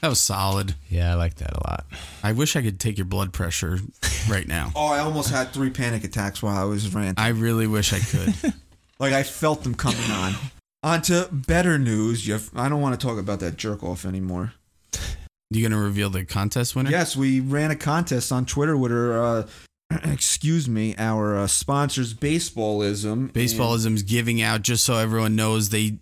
That 0.00 0.08
was 0.08 0.18
solid. 0.20 0.74
Yeah, 0.88 1.12
I 1.12 1.14
like 1.14 1.36
that 1.36 1.52
a 1.52 1.60
lot. 1.68 1.86
I 2.24 2.32
wish 2.32 2.56
I 2.56 2.62
could 2.62 2.80
take 2.80 2.98
your 2.98 3.04
blood 3.04 3.32
pressure 3.32 3.78
right 4.28 4.46
now. 4.48 4.72
Oh, 4.76 4.88
I 4.88 4.98
almost 4.98 5.30
had 5.30 5.50
three 5.52 5.70
panic 5.70 6.02
attacks 6.02 6.42
while 6.42 6.56
I 6.56 6.64
was 6.64 6.92
ranting. 6.92 7.22
I 7.22 7.28
really 7.28 7.68
wish 7.68 7.92
I 7.92 8.00
could. 8.00 8.54
Like 8.98 9.14
I 9.14 9.24
felt 9.24 9.64
them 9.64 9.74
coming 9.74 10.10
on. 10.12 10.32
On 10.82 11.00
to 11.02 11.28
better 11.30 11.78
news. 11.78 12.26
You 12.26 12.40
I 12.54 12.68
don't 12.68 12.80
want 12.80 12.98
to 12.98 13.06
talk 13.06 13.18
about 13.18 13.40
that 13.40 13.56
jerk 13.56 13.84
off 13.84 14.04
anymore. 14.04 14.54
you 15.50 15.62
gonna 15.62 15.80
reveal 15.80 16.10
the 16.10 16.24
contest 16.24 16.74
winner? 16.74 16.90
Yes, 16.90 17.16
we 17.16 17.40
ran 17.40 17.70
a 17.70 17.76
contest 17.76 18.32
on 18.32 18.46
Twitter 18.46 18.76
with 18.76 18.90
our, 18.90 19.22
uh, 19.22 19.48
excuse 20.04 20.68
me, 20.68 20.96
our 20.98 21.38
uh, 21.38 21.46
sponsors, 21.46 22.14
Baseballism. 22.14 23.30
Baseballism's 23.32 24.02
giving 24.02 24.42
out 24.42 24.62
just 24.62 24.84
so 24.84 24.96
everyone 24.96 25.36
knows 25.36 25.68
they 25.68 25.98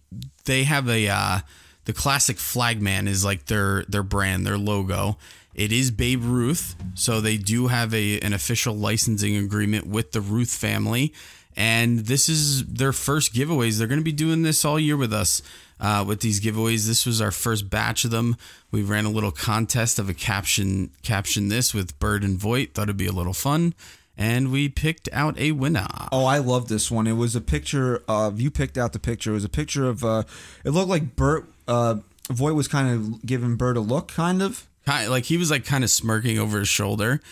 they 0.47 0.65
have 0.65 0.89
a 0.89 1.09
uh, 1.09 1.41
the 1.85 1.93
classic 1.93 2.39
flagman 2.39 3.07
is 3.07 3.23
like 3.23 3.47
their 3.47 3.85
their 3.85 4.03
brand, 4.03 4.47
their 4.47 4.59
logo. 4.59 5.19
It 5.55 5.73
is 5.73 5.91
Babe 5.91 6.23
Ruth, 6.23 6.75
so 6.95 7.21
they 7.21 7.37
do 7.37 7.67
have 7.67 7.93
a 7.93 8.19
an 8.21 8.33
official 8.33 8.75
licensing 8.75 9.37
agreement 9.37 9.87
with 9.87 10.13
the 10.13 10.23
Ruth 10.23 10.55
family, 10.55 11.13
and 11.57 12.01
this 12.01 12.29
is 12.29 12.65
their 12.67 12.93
first 12.93 13.35
giveaways. 13.35 13.79
They're 13.79 13.87
going 13.87 14.01
to 14.01 14.05
be 14.05 14.13
doing 14.13 14.43
this 14.43 14.65
all 14.65 14.79
year 14.79 14.97
with 14.97 15.13
us. 15.13 15.43
Uh, 15.79 16.05
with 16.07 16.21
these 16.21 16.43
giveaways, 16.43 16.87
this 16.87 17.07
was 17.07 17.23
our 17.23 17.31
first 17.31 17.71
batch 17.71 18.05
of 18.05 18.11
them. 18.11 18.37
We 18.71 18.83
ran 18.83 19.07
a 19.07 19.11
little 19.11 19.31
contest 19.31 19.99
of 19.99 20.11
a 20.11 20.15
caption 20.15 20.91
caption 21.03 21.49
this 21.49 21.73
with 21.73 21.99
Bird 21.99 22.23
and 22.23 22.39
Voit. 22.39 22.75
Thought 22.75 22.85
it'd 22.85 22.99
be 22.99 23.07
a 23.07 23.13
little 23.13 23.33
fun, 23.33 23.73
and 24.15 24.53
we 24.53 24.69
picked 24.69 25.09
out 25.11 25.39
a 25.39 25.53
winner. 25.53 25.87
Oh, 26.13 26.27
I 26.27 26.37
love 26.37 26.69
this 26.69 26.91
one. 26.91 27.07
It 27.07 27.15
was 27.15 27.35
a 27.35 27.41
picture 27.41 28.03
of 28.07 28.39
you 28.39 28.51
picked 28.51 28.77
out 28.77 28.93
the 28.93 28.99
picture. 28.99 29.31
It 29.31 29.35
was 29.35 29.45
a 29.45 29.49
picture 29.49 29.89
of 29.89 30.05
uh 30.05 30.25
it 30.65 30.71
looked 30.71 30.91
like 30.91 31.17
Bird 31.17 31.47
uh 31.67 31.97
Voit 32.29 32.55
was 32.55 32.69
kind 32.69 32.91
of 32.95 33.25
giving 33.25 33.57
Bird 33.57 33.79
a 33.79 33.81
look 33.81 34.09
kind 34.09 34.43
of. 34.43 34.67
kind 34.85 35.09
like 35.11 35.25
he 35.25 35.39
was 35.39 35.51
like 35.51 35.65
kind 35.65 35.83
of 35.83 35.89
smirking 35.89 36.39
over 36.39 36.59
his 36.59 36.69
shoulder. 36.69 37.23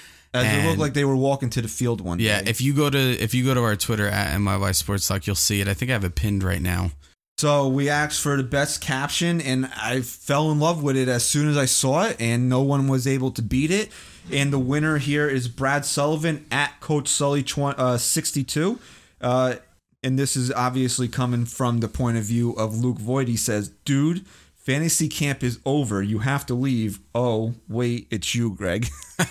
As 0.44 0.64
it 0.64 0.66
looked 0.66 0.80
like 0.80 0.94
they 0.94 1.04
were 1.04 1.16
walking 1.16 1.50
to 1.50 1.62
the 1.62 1.68
field 1.68 2.00
one 2.00 2.18
yeah, 2.18 2.42
day. 2.42 2.50
if 2.50 2.60
you 2.60 2.74
go 2.74 2.90
to 2.90 2.98
if 2.98 3.34
you 3.34 3.44
go 3.44 3.54
to 3.54 3.62
our 3.62 3.76
Twitter 3.76 4.06
at 4.06 4.36
NYY 4.36 4.74
Sports 4.74 5.08
Talk, 5.08 5.26
you'll 5.26 5.36
see 5.36 5.60
it. 5.60 5.68
I 5.68 5.74
think 5.74 5.90
I 5.90 5.94
have 5.94 6.04
it 6.04 6.14
pinned 6.14 6.42
right 6.42 6.62
now. 6.62 6.92
So 7.38 7.68
we 7.68 7.88
asked 7.88 8.20
for 8.20 8.36
the 8.36 8.42
best 8.42 8.80
caption, 8.80 9.40
and 9.40 9.70
I 9.76 10.00
fell 10.00 10.50
in 10.50 10.58
love 10.58 10.82
with 10.82 10.96
it 10.96 11.06
as 11.06 11.24
soon 11.24 11.48
as 11.48 11.56
I 11.56 11.66
saw 11.66 12.06
it, 12.06 12.16
and 12.18 12.48
no 12.48 12.62
one 12.62 12.88
was 12.88 13.06
able 13.06 13.30
to 13.30 13.42
beat 13.42 13.70
it. 13.70 13.90
And 14.32 14.52
the 14.52 14.58
winner 14.58 14.98
here 14.98 15.28
is 15.28 15.46
Brad 15.46 15.84
Sullivan 15.84 16.46
at 16.50 16.80
Coach 16.80 17.06
Sully 17.06 17.44
uh, 17.56 17.96
62. 17.96 18.80
Uh, 19.20 19.54
and 20.02 20.18
this 20.18 20.36
is 20.36 20.50
obviously 20.52 21.06
coming 21.06 21.44
from 21.44 21.78
the 21.78 21.88
point 21.88 22.16
of 22.16 22.24
view 22.24 22.52
of 22.52 22.76
Luke 22.76 22.98
Voit. 22.98 23.28
He 23.28 23.36
says, 23.36 23.68
Dude, 23.84 24.26
Fantasy 24.68 25.08
camp 25.08 25.42
is 25.42 25.60
over. 25.64 26.02
You 26.02 26.18
have 26.18 26.44
to 26.44 26.54
leave. 26.54 27.00
Oh, 27.14 27.54
wait, 27.68 28.06
it's 28.10 28.34
you, 28.34 28.50
Greg. 28.54 28.86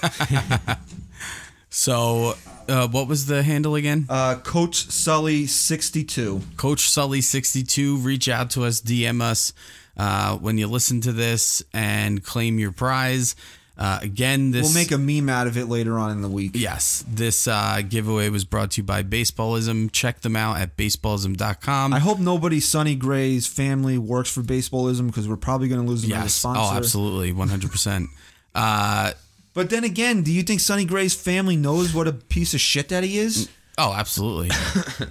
So, 1.69 2.33
uh, 2.67 2.87
what 2.87 3.07
was 3.07 3.27
the 3.27 3.43
handle 3.43 3.75
again? 3.75 4.07
Uh, 4.09 4.37
Coach 4.37 4.89
Sully, 4.89 5.45
62. 5.45 6.41
Coach 6.55 6.89
Sully 6.89 7.21
sixty 7.21 7.61
two. 7.61 7.97
Reach 7.97 8.27
out 8.27 8.49
to 8.51 8.63
us, 8.63 8.81
DM 8.81 9.21
us 9.21 9.53
uh, 9.95 10.37
when 10.37 10.57
you 10.57 10.65
listen 10.65 11.01
to 11.01 11.11
this, 11.11 11.61
and 11.73 12.23
claim 12.23 12.57
your 12.57 12.71
prize. 12.71 13.35
Uh, 13.77 13.99
again, 14.01 14.49
this 14.51 14.63
We'll 14.63 14.73
make 14.73 14.91
a 14.91 14.97
meme 14.97 15.29
out 15.29 15.45
of 15.45 15.55
it 15.55 15.65
later 15.67 15.99
on 15.99 16.09
in 16.11 16.21
the 16.21 16.27
week. 16.29 16.51
yes. 16.55 17.05
This 17.07 17.47
uh, 17.47 17.81
giveaway 17.87 18.29
was 18.29 18.43
brought 18.43 18.71
to 18.71 18.81
you 18.81 18.83
by 18.83 19.03
Baseballism. 19.03 19.91
Check 19.91 20.21
them 20.21 20.35
out 20.35 20.57
at 20.57 20.75
baseballism.com. 20.77 21.93
I 21.93 21.99
hope 21.99 22.17
nobody 22.19 22.59
Sonny 22.59 22.95
Gray's 22.95 23.45
family 23.45 23.97
works 23.99 24.31
for 24.31 24.41
Baseballism 24.41 25.05
because 25.07 25.27
we're 25.29 25.37
probably 25.37 25.67
going 25.67 25.81
to 25.81 25.87
lose 25.87 26.01
them 26.01 26.13
as 26.13 26.25
a 26.25 26.29
sponsor. 26.29 26.61
Oh, 26.61 26.75
absolutely, 26.77 27.31
one 27.33 27.49
hundred 27.49 27.71
percent. 27.71 28.09
Uh, 28.55 29.11
But 29.53 29.69
then 29.69 29.83
again, 29.83 30.23
do 30.23 30.31
you 30.31 30.41
think 30.41 30.61
Sonny 30.61 30.83
Gray's 30.85 31.13
family 31.13 31.55
knows 31.55 31.93
what 31.93 32.07
a 32.07 32.13
piece 32.13 32.55
of 32.55 32.59
shit 32.59 32.89
that 32.89 33.03
he 33.03 33.19
is? 33.19 33.49
Oh, 33.77 33.93
absolutely, 33.93 34.49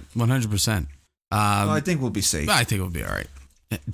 one 0.15 0.27
hundred 0.27 0.51
percent. 0.51 0.87
Um, 1.31 1.69
I 1.69 1.79
think 1.79 2.01
we'll 2.01 2.09
be 2.09 2.19
safe. 2.21 2.49
I 2.49 2.65
think 2.65 2.81
we'll 2.81 2.89
be 2.89 3.03
all 3.05 3.09
right. 3.11 3.27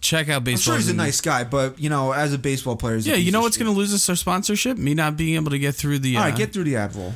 Check 0.02 0.30
out 0.30 0.44
baseball. 0.44 0.76
I'm 0.76 0.80
sure 0.80 0.86
he's 0.86 0.94
a 0.94 0.96
nice 0.96 1.20
guy, 1.20 1.44
but 1.44 1.80
you 1.80 1.90
know, 1.90 2.12
as 2.12 2.32
a 2.34 2.38
baseball 2.38 2.76
player, 2.76 2.98
Yeah, 2.98 3.16
you 3.16 3.32
know 3.32 3.42
what's 3.42 3.58
going 3.58 3.72
to 3.72 3.78
lose 3.78 3.94
us 3.94 4.08
our 4.08 4.16
sponsorship? 4.16 4.78
Me 4.78 4.94
not 4.94 5.18
being 5.18 5.36
able 5.36 5.50
to 5.50 5.58
get 5.60 5.74
through 5.74 6.00
the. 6.00 6.16
All 6.16 6.24
uh, 6.24 6.26
right, 6.28 6.38
get 6.38 6.54
through 6.54 6.66
the 6.66 6.76
Advil. 6.76 7.14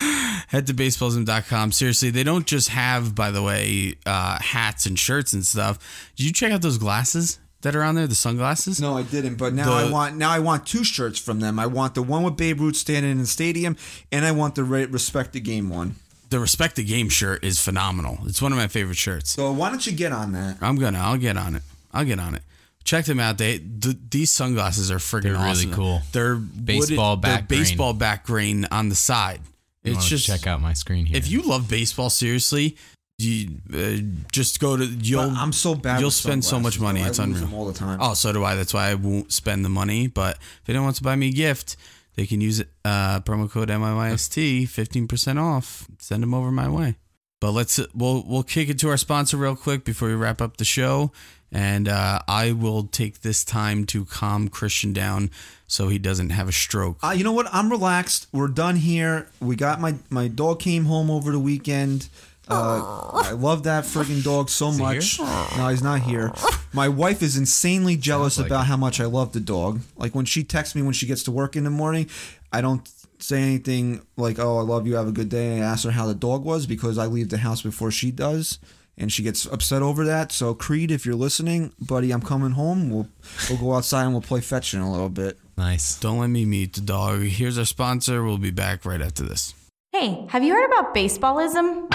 head 0.48 0.66
to 0.68 0.74
baseballism.com. 0.74 1.72
Seriously, 1.72 2.10
they 2.10 2.24
don't 2.24 2.46
just 2.46 2.70
have, 2.70 3.14
by 3.14 3.30
the 3.30 3.42
way, 3.42 3.94
uh, 4.06 4.38
hats 4.40 4.86
and 4.86 4.98
shirts 4.98 5.32
and 5.32 5.44
stuff. 5.46 6.12
Did 6.16 6.26
you 6.26 6.32
check 6.32 6.52
out 6.52 6.62
those 6.62 6.78
glasses 6.78 7.38
that 7.60 7.76
are 7.76 7.82
on 7.82 7.94
there? 7.94 8.06
The 8.06 8.14
sunglasses? 8.14 8.80
No, 8.80 8.96
I 8.96 9.02
didn't. 9.02 9.36
But 9.36 9.52
now 9.52 9.66
The- 9.66 9.86
I 9.86 9.90
want 9.90 10.16
now 10.16 10.30
I 10.30 10.38
want 10.38 10.66
two 10.66 10.84
shirts 10.84 11.18
from 11.18 11.40
them. 11.40 11.58
I 11.58 11.66
want 11.66 11.94
the 11.94 12.02
one 12.02 12.22
with 12.22 12.36
Babe 12.36 12.60
Ruth 12.60 12.76
standing 12.76 13.12
in 13.12 13.18
the 13.18 13.26
stadium, 13.26 13.76
and 14.10 14.24
I 14.24 14.32
want 14.32 14.54
the 14.54 14.64
Re- 14.64 14.86
respect 14.86 15.32
the 15.32 15.40
game 15.40 15.68
one. 15.68 15.96
The 16.28 16.40
Respect 16.40 16.76
the 16.76 16.84
Game 16.84 17.08
shirt 17.08 17.44
is 17.44 17.60
phenomenal. 17.60 18.18
It's 18.24 18.42
one 18.42 18.52
of 18.52 18.58
my 18.58 18.68
favorite 18.68 18.96
shirts. 18.96 19.30
So 19.30 19.52
why 19.52 19.70
don't 19.70 19.86
you 19.86 19.92
get 19.92 20.12
on 20.12 20.32
that? 20.32 20.58
I'm 20.60 20.76
gonna. 20.76 20.98
I'll 20.98 21.16
get 21.18 21.36
on 21.36 21.54
it. 21.54 21.62
I'll 21.92 22.04
get 22.04 22.18
on 22.18 22.34
it. 22.34 22.42
Check 22.84 23.04
them 23.06 23.18
out. 23.20 23.38
They 23.38 23.58
th- 23.58 23.96
these 24.10 24.30
sunglasses 24.32 24.90
are 24.90 24.98
freaking 24.98 25.22
They're 25.22 25.32
really 25.34 25.66
cool. 25.72 26.02
They're 26.12 26.36
Baseball 26.36 27.16
wooded- 27.16 27.24
they're 27.24 27.36
back 27.38 27.48
grain. 27.48 27.60
baseball 27.60 27.92
back 27.94 28.26
grain 28.26 28.64
on 28.70 28.88
the 28.88 28.94
side. 28.94 29.40
It's 29.84 30.08
just 30.08 30.26
check 30.26 30.46
out 30.48 30.60
my 30.60 30.72
screen 30.72 31.06
here. 31.06 31.16
if 31.16 31.30
you 31.30 31.42
love 31.42 31.68
baseball 31.68 32.10
seriously, 32.10 32.76
you 33.18 33.50
uh, 33.72 34.02
just 34.32 34.58
go 34.60 34.76
to 34.76 34.84
you'll. 34.84 35.20
I'm 35.20 35.52
so 35.52 35.74
bad. 35.76 36.00
You'll 36.00 36.08
with 36.08 36.14
spend 36.14 36.44
so 36.44 36.58
much 36.58 36.80
money. 36.80 37.02
though. 37.02 37.06
It's 37.08 37.18
I 37.20 37.24
lose 37.24 37.36
unreal. 37.36 37.50
them 37.50 37.58
all 37.58 37.66
the 37.66 37.72
time. 37.78 37.98
Oh, 38.00 38.14
so 38.14 38.32
do 38.32 38.42
I. 38.44 38.56
That's 38.56 38.74
why 38.74 38.88
I 38.90 38.94
won't 38.94 39.32
spend 39.32 39.64
the 39.64 39.68
money. 39.68 40.06
But 40.08 40.36
if 40.38 40.68
anyone 40.68 40.84
wants 40.86 40.98
to 40.98 41.04
buy 41.04 41.14
me 41.16 41.28
a 41.28 41.32
gift, 41.32 41.76
they 42.16 42.26
can 42.26 42.40
use 42.40 42.62
uh, 42.84 43.20
promo 43.20 43.50
code 43.50 43.68
NYYST, 43.68 44.68
fifteen 44.68 45.06
percent 45.06 45.38
off. 45.38 45.86
Send 45.98 46.22
them 46.22 46.34
over 46.34 46.50
my 46.50 46.68
way. 46.68 46.96
But 47.40 47.52
let's 47.52 47.78
we'll 47.94 48.24
we'll 48.26 48.42
kick 48.42 48.68
it 48.70 48.78
to 48.80 48.88
our 48.88 48.96
sponsor 48.96 49.36
real 49.36 49.56
quick 49.56 49.84
before 49.84 50.08
we 50.08 50.14
wrap 50.14 50.40
up 50.40 50.56
the 50.56 50.64
show, 50.64 51.12
and 51.52 51.86
uh, 51.86 52.20
I 52.26 52.52
will 52.52 52.84
take 52.84 53.20
this 53.20 53.44
time 53.44 53.84
to 53.86 54.06
calm 54.06 54.48
Christian 54.48 54.94
down 54.94 55.30
so 55.66 55.88
he 55.88 55.98
doesn't 55.98 56.30
have 56.30 56.48
a 56.48 56.52
stroke. 56.52 56.98
Uh, 57.04 57.10
you 57.10 57.24
know 57.24 57.32
what? 57.32 57.46
I'm 57.52 57.70
relaxed. 57.70 58.26
We're 58.32 58.48
done 58.48 58.76
here. 58.76 59.28
We 59.38 59.54
got 59.54 59.80
my 59.80 59.96
my 60.08 60.28
dog 60.28 60.60
came 60.60 60.86
home 60.86 61.10
over 61.10 61.30
the 61.30 61.38
weekend. 61.38 62.08
Uh, 62.48 63.10
I 63.12 63.32
love 63.32 63.64
that 63.64 63.84
friggin' 63.84 64.22
dog 64.22 64.48
so 64.50 64.70
he 64.70 64.78
much. 64.78 65.18
No, 65.18 65.68
he's 65.68 65.82
not 65.82 66.00
here. 66.02 66.32
My 66.72 66.88
wife 66.88 67.22
is 67.22 67.36
insanely 67.36 67.96
jealous 67.96 68.38
like 68.38 68.46
about 68.46 68.66
how 68.66 68.76
much 68.76 69.00
I 69.00 69.06
love 69.06 69.32
the 69.32 69.40
dog. 69.40 69.80
Like 69.96 70.14
when 70.14 70.24
she 70.26 70.44
texts 70.44 70.74
me 70.76 70.82
when 70.82 70.92
she 70.92 71.06
gets 71.06 71.22
to 71.24 71.32
work 71.32 71.56
in 71.56 71.64
the 71.64 71.70
morning, 71.70 72.08
I 72.52 72.60
don't 72.60 72.88
say 73.18 73.42
anything 73.42 74.02
like, 74.16 74.38
"Oh, 74.38 74.58
I 74.58 74.62
love 74.62 74.86
you. 74.86 74.94
Have 74.94 75.08
a 75.08 75.12
good 75.12 75.28
day." 75.28 75.56
I 75.56 75.64
ask 75.64 75.84
her 75.84 75.90
how 75.90 76.06
the 76.06 76.14
dog 76.14 76.44
was 76.44 76.66
because 76.66 76.98
I 76.98 77.06
leave 77.06 77.30
the 77.30 77.38
house 77.38 77.62
before 77.62 77.90
she 77.90 78.10
does. 78.10 78.58
And 78.98 79.12
she 79.12 79.22
gets 79.22 79.44
upset 79.44 79.82
over 79.82 80.06
that. 80.06 80.32
So 80.32 80.54
Creed, 80.54 80.90
if 80.90 81.04
you're 81.04 81.14
listening, 81.16 81.72
buddy, 81.78 82.12
I'm 82.12 82.22
coming 82.22 82.52
home. 82.52 82.88
We'll 82.88 83.08
we'll 83.50 83.58
go 83.58 83.74
outside 83.74 84.04
and 84.04 84.12
we'll 84.12 84.22
play 84.22 84.40
fetch 84.40 84.72
in 84.72 84.80
a 84.80 84.90
little 84.90 85.10
bit. 85.10 85.36
nice. 85.58 85.98
Don't 85.98 86.18
let 86.20 86.28
me 86.30 86.46
meet 86.46 86.72
the 86.74 86.80
dog. 86.80 87.20
Here's 87.22 87.58
our 87.58 87.66
sponsor. 87.66 88.22
We'll 88.22 88.38
be 88.38 88.50
back 88.52 88.84
right 88.86 89.02
after 89.02 89.22
this. 89.24 89.52
Hey, 89.98 90.26
have 90.28 90.44
you 90.44 90.52
heard 90.52 90.66
about 90.66 90.94
baseballism? 90.94 91.86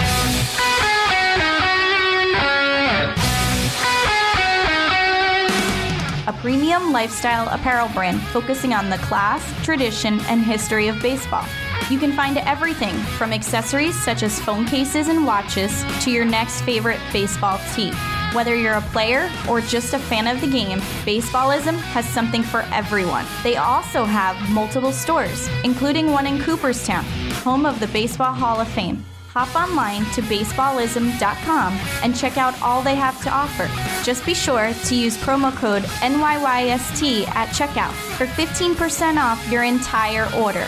A 6.26 6.32
premium 6.40 6.90
lifestyle 6.90 7.46
apparel 7.54 7.88
brand 7.90 8.20
focusing 8.20 8.72
on 8.74 8.90
the 8.90 8.98
class, 8.98 9.44
tradition, 9.64 10.18
and 10.22 10.40
history 10.40 10.88
of 10.88 11.00
baseball. 11.00 11.44
You 11.90 11.98
can 12.00 12.10
find 12.10 12.38
everything 12.38 12.94
from 13.18 13.32
accessories 13.32 13.94
such 14.02 14.24
as 14.24 14.40
phone 14.40 14.66
cases 14.66 15.06
and 15.06 15.24
watches 15.24 15.84
to 16.00 16.10
your 16.10 16.24
next 16.24 16.62
favorite 16.62 17.00
baseball 17.12 17.60
tee. 17.72 17.92
Whether 18.32 18.56
you're 18.56 18.74
a 18.74 18.80
player 18.80 19.30
or 19.46 19.60
just 19.60 19.92
a 19.92 19.98
fan 19.98 20.26
of 20.26 20.40
the 20.40 20.50
game, 20.50 20.78
Baseballism 21.04 21.76
has 21.92 22.08
something 22.08 22.42
for 22.42 22.62
everyone. 22.72 23.26
They 23.42 23.56
also 23.58 24.06
have 24.06 24.50
multiple 24.50 24.90
stores, 24.90 25.50
including 25.64 26.10
one 26.10 26.26
in 26.26 26.40
Cooperstown, 26.40 27.04
home 27.42 27.66
of 27.66 27.80
the 27.80 27.88
Baseball 27.88 28.32
Hall 28.32 28.60
of 28.60 28.68
Fame. 28.68 29.04
Hop 29.28 29.54
online 29.56 30.04
to 30.12 30.22
baseballism.com 30.22 31.72
and 32.02 32.14
check 32.14 32.36
out 32.36 32.60
all 32.62 32.82
they 32.82 32.94
have 32.94 33.20
to 33.22 33.30
offer. 33.30 33.68
Just 34.04 34.24
be 34.26 34.34
sure 34.34 34.72
to 34.84 34.94
use 34.94 35.16
promo 35.16 35.54
code 35.56 35.82
NYYST 36.00 37.26
at 37.28 37.48
checkout 37.48 37.92
for 38.16 38.26
15% 38.26 39.16
off 39.16 39.50
your 39.50 39.64
entire 39.64 40.30
order. 40.34 40.66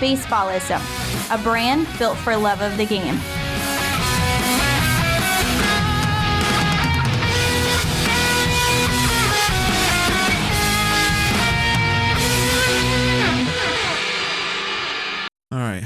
Baseballism, 0.00 0.80
a 1.34 1.42
brand 1.42 1.86
built 1.98 2.16
for 2.16 2.36
love 2.36 2.62
of 2.62 2.76
the 2.78 2.86
game. 2.86 3.18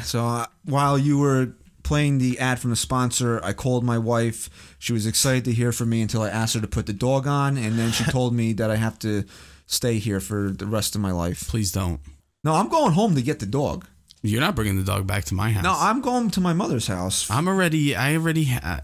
So 0.04 0.24
uh, 0.24 0.46
while 0.64 0.98
you 0.98 1.18
were 1.18 1.54
playing 1.82 2.18
the 2.18 2.38
ad 2.38 2.58
from 2.58 2.70
the 2.70 2.76
sponsor, 2.76 3.40
I 3.44 3.52
called 3.52 3.84
my 3.84 3.98
wife. 3.98 4.76
She 4.78 4.92
was 4.92 5.06
excited 5.06 5.44
to 5.46 5.52
hear 5.52 5.72
from 5.72 5.90
me 5.90 6.02
until 6.02 6.22
I 6.22 6.28
asked 6.30 6.54
her 6.54 6.60
to 6.60 6.66
put 6.66 6.86
the 6.86 6.92
dog 6.92 7.26
on, 7.26 7.56
and 7.56 7.78
then 7.78 7.90
she 7.92 8.04
told 8.04 8.34
me 8.34 8.52
that 8.54 8.70
I 8.70 8.76
have 8.76 8.98
to 9.00 9.24
stay 9.66 9.98
here 9.98 10.20
for 10.20 10.50
the 10.50 10.66
rest 10.66 10.94
of 10.94 11.00
my 11.00 11.12
life. 11.12 11.48
Please 11.48 11.72
don't. 11.72 12.00
No, 12.42 12.54
I'm 12.54 12.68
going 12.68 12.92
home 12.92 13.14
to 13.14 13.22
get 13.22 13.38
the 13.40 13.46
dog. 13.46 13.86
You're 14.22 14.40
not 14.40 14.54
bringing 14.54 14.76
the 14.78 14.84
dog 14.84 15.06
back 15.06 15.24
to 15.24 15.34
my 15.34 15.50
house. 15.50 15.64
No, 15.64 15.74
I'm 15.76 16.00
going 16.00 16.30
to 16.30 16.40
my 16.40 16.54
mother's 16.54 16.86
house. 16.86 17.30
I'm 17.30 17.46
already. 17.46 17.94
I 17.94 18.14
already. 18.16 18.44
Ha- 18.44 18.80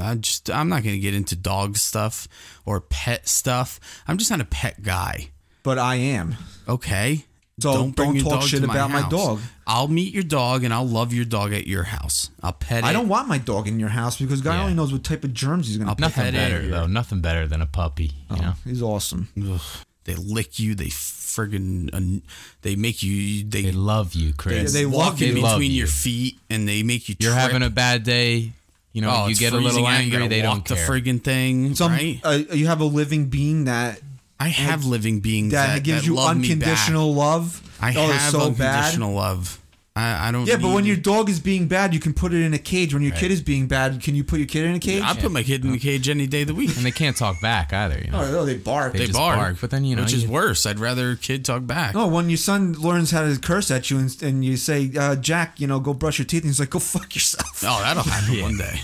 I 0.00 0.16
just. 0.16 0.50
I'm 0.50 0.68
not 0.68 0.82
gonna 0.82 0.98
get 0.98 1.14
into 1.14 1.36
dog 1.36 1.76
stuff 1.76 2.26
or 2.66 2.80
pet 2.80 3.28
stuff. 3.28 3.78
I'm 4.08 4.18
just 4.18 4.32
not 4.32 4.40
a 4.40 4.44
pet 4.44 4.82
guy. 4.82 5.28
But 5.62 5.78
I 5.78 5.96
am. 5.96 6.34
Okay. 6.68 7.24
So 7.60 7.90
don't 7.90 8.14
your 8.14 8.24
talk 8.24 8.40
dog 8.40 8.48
shit 8.48 8.60
to 8.62 8.66
about 8.70 8.90
my 8.90 9.00
house. 9.00 9.10
dog. 9.10 9.40
I'll 9.66 9.88
meet 9.88 10.14
your 10.14 10.22
dog 10.22 10.62
and 10.64 10.72
I'll 10.72 10.86
love 10.86 11.12
your 11.12 11.24
dog 11.24 11.52
at 11.52 11.66
your 11.66 11.82
house. 11.82 12.30
I'll 12.42 12.52
pet 12.52 12.78
it. 12.78 12.84
I 12.84 12.92
don't 12.92 13.08
want 13.08 13.26
my 13.28 13.38
dog 13.38 13.66
in 13.66 13.80
your 13.80 13.88
house 13.90 14.16
because 14.18 14.40
God 14.40 14.54
Yeah. 14.54 14.62
only 14.62 14.74
knows 14.74 14.92
what 14.92 15.02
type 15.04 15.24
of 15.24 15.34
germs 15.34 15.66
he's 15.68 15.76
gonna. 15.76 15.90
I'll 15.90 15.96
pick 15.96 16.00
Nothing 16.02 16.24
pet 16.24 16.34
it. 16.34 16.36
better 16.36 16.68
though. 16.68 16.86
Nothing 16.86 17.20
better 17.20 17.46
than 17.48 17.60
a 17.60 17.66
puppy. 17.66 18.12
You 18.30 18.36
know. 18.42 18.54
He's 18.64 18.80
awesome. 18.82 19.28
Ugh. 19.36 19.60
They 20.04 20.14
lick 20.14 20.58
you. 20.58 20.74
They 20.74 20.86
friggin' 20.86 21.90
uh, 21.92 22.20
they 22.62 22.76
make 22.76 23.02
you. 23.02 23.44
They, 23.44 23.62
They 23.62 23.72
love 23.72 24.14
you, 24.14 24.32
Chris. 24.32 24.72
They 24.72 24.86
walk 24.86 25.12
love 25.12 25.22
in 25.22 25.36
you. 25.36 25.42
Love 25.42 25.56
between 25.58 25.70
you. 25.72 25.78
your 25.78 25.86
feet 25.86 26.38
and 26.48 26.66
they 26.68 26.82
make 26.82 27.08
you. 27.08 27.16
You're 27.18 27.32
trip. 27.32 27.42
having 27.42 27.62
a 27.62 27.70
bad 27.70 28.04
day. 28.04 28.52
You 28.94 29.02
know, 29.02 29.10
Oh, 29.14 29.24
you 29.26 29.32
it's 29.32 29.40
get 29.40 29.52
a 29.52 29.56
little 29.56 29.70
freezing 29.70 29.84
out, 29.86 29.90
you 29.90 29.96
angry. 30.04 30.18
gotta 30.18 30.28
They 30.30 30.40
don't 30.42 30.56
walk 30.58 30.64
care. 30.64 30.76
the 30.76 30.82
friggin' 30.92 31.22
thing, 31.22 31.74
Some, 31.74 31.92
right? 31.92 32.20
uh, 32.24 32.38
you 32.54 32.66
have 32.68 32.80
a 32.80 32.84
living 32.86 33.26
being 33.26 33.66
that 33.66 34.00
I 34.40 34.48
have 34.48 34.84
living 34.84 35.20
beings 35.20 35.52
that, 35.52 35.74
that, 35.74 35.82
gives 35.82 36.02
that 36.02 36.06
you 36.06 36.14
love 36.14 36.36
me 36.36 36.54
back. 36.54 36.68
unconditional 36.68 37.14
love. 37.14 37.62
I 37.80 37.90
oh, 37.96 38.06
have 38.06 38.30
so 38.30 38.40
unconditional 38.42 39.14
love. 39.14 39.58
I, 39.98 40.28
I 40.28 40.30
don't. 40.30 40.44
bad. 40.44 40.48
Yeah, 40.48 40.56
but 40.58 40.72
when 40.72 40.84
need- 40.84 40.90
your 40.90 40.96
dog 40.96 41.28
is 41.28 41.40
being 41.40 41.66
bad, 41.66 41.92
you 41.92 41.98
can 41.98 42.14
put 42.14 42.32
it 42.32 42.44
in 42.44 42.54
a 42.54 42.58
cage. 42.58 42.94
When 42.94 43.02
your 43.02 43.16
kid 43.16 43.32
is 43.32 43.42
being 43.42 43.66
bad, 43.66 44.00
can 44.00 44.14
you 44.14 44.22
put 44.22 44.38
your 44.38 44.46
kid 44.46 44.64
in 44.64 44.76
a 44.76 44.78
cage? 44.78 45.02
I 45.02 45.14
put 45.14 45.32
my 45.32 45.42
kid 45.42 45.64
in 45.64 45.72
the 45.72 45.78
cage 45.78 46.08
any 46.08 46.28
day 46.28 46.42
of 46.42 46.48
the 46.48 46.54
week. 46.54 46.76
and 46.76 46.86
they 46.86 46.92
can't 46.92 47.16
talk 47.16 47.40
back 47.40 47.72
either. 47.72 47.98
You 47.98 48.12
know. 48.12 48.20
oh, 48.20 48.30
no, 48.30 48.44
they 48.44 48.56
bark. 48.56 48.92
They 48.92 49.00
They 49.00 49.06
just 49.06 49.18
bark, 49.18 49.36
bark, 49.36 49.56
but 49.60 49.70
then, 49.70 49.84
you 49.84 49.96
know, 49.96 50.02
which 50.02 50.14
is 50.14 50.26
worse. 50.26 50.66
I'd 50.66 50.78
rather 50.78 51.16
kid 51.16 51.44
talk 51.44 51.66
back. 51.66 51.94
No, 51.94 52.06
when 52.06 52.30
your 52.30 52.36
son 52.36 52.74
learns 52.74 53.10
how 53.10 53.22
to 53.22 53.36
curse 53.40 53.72
at 53.72 53.90
you 53.90 53.98
and, 53.98 54.22
and 54.22 54.44
you 54.44 54.56
say, 54.56 54.92
uh, 54.96 55.16
Jack, 55.16 55.58
you 55.58 55.66
know, 55.66 55.80
go 55.80 55.94
brush 55.94 56.18
your 56.18 56.26
teeth, 56.26 56.42
and 56.42 56.50
he's 56.50 56.60
like, 56.60 56.70
go 56.70 56.78
fuck 56.78 57.16
yourself. 57.16 57.64
Oh, 57.64 57.80
that'll 57.82 58.04
happen 58.04 58.40
one 58.42 58.56
day. 58.56 58.80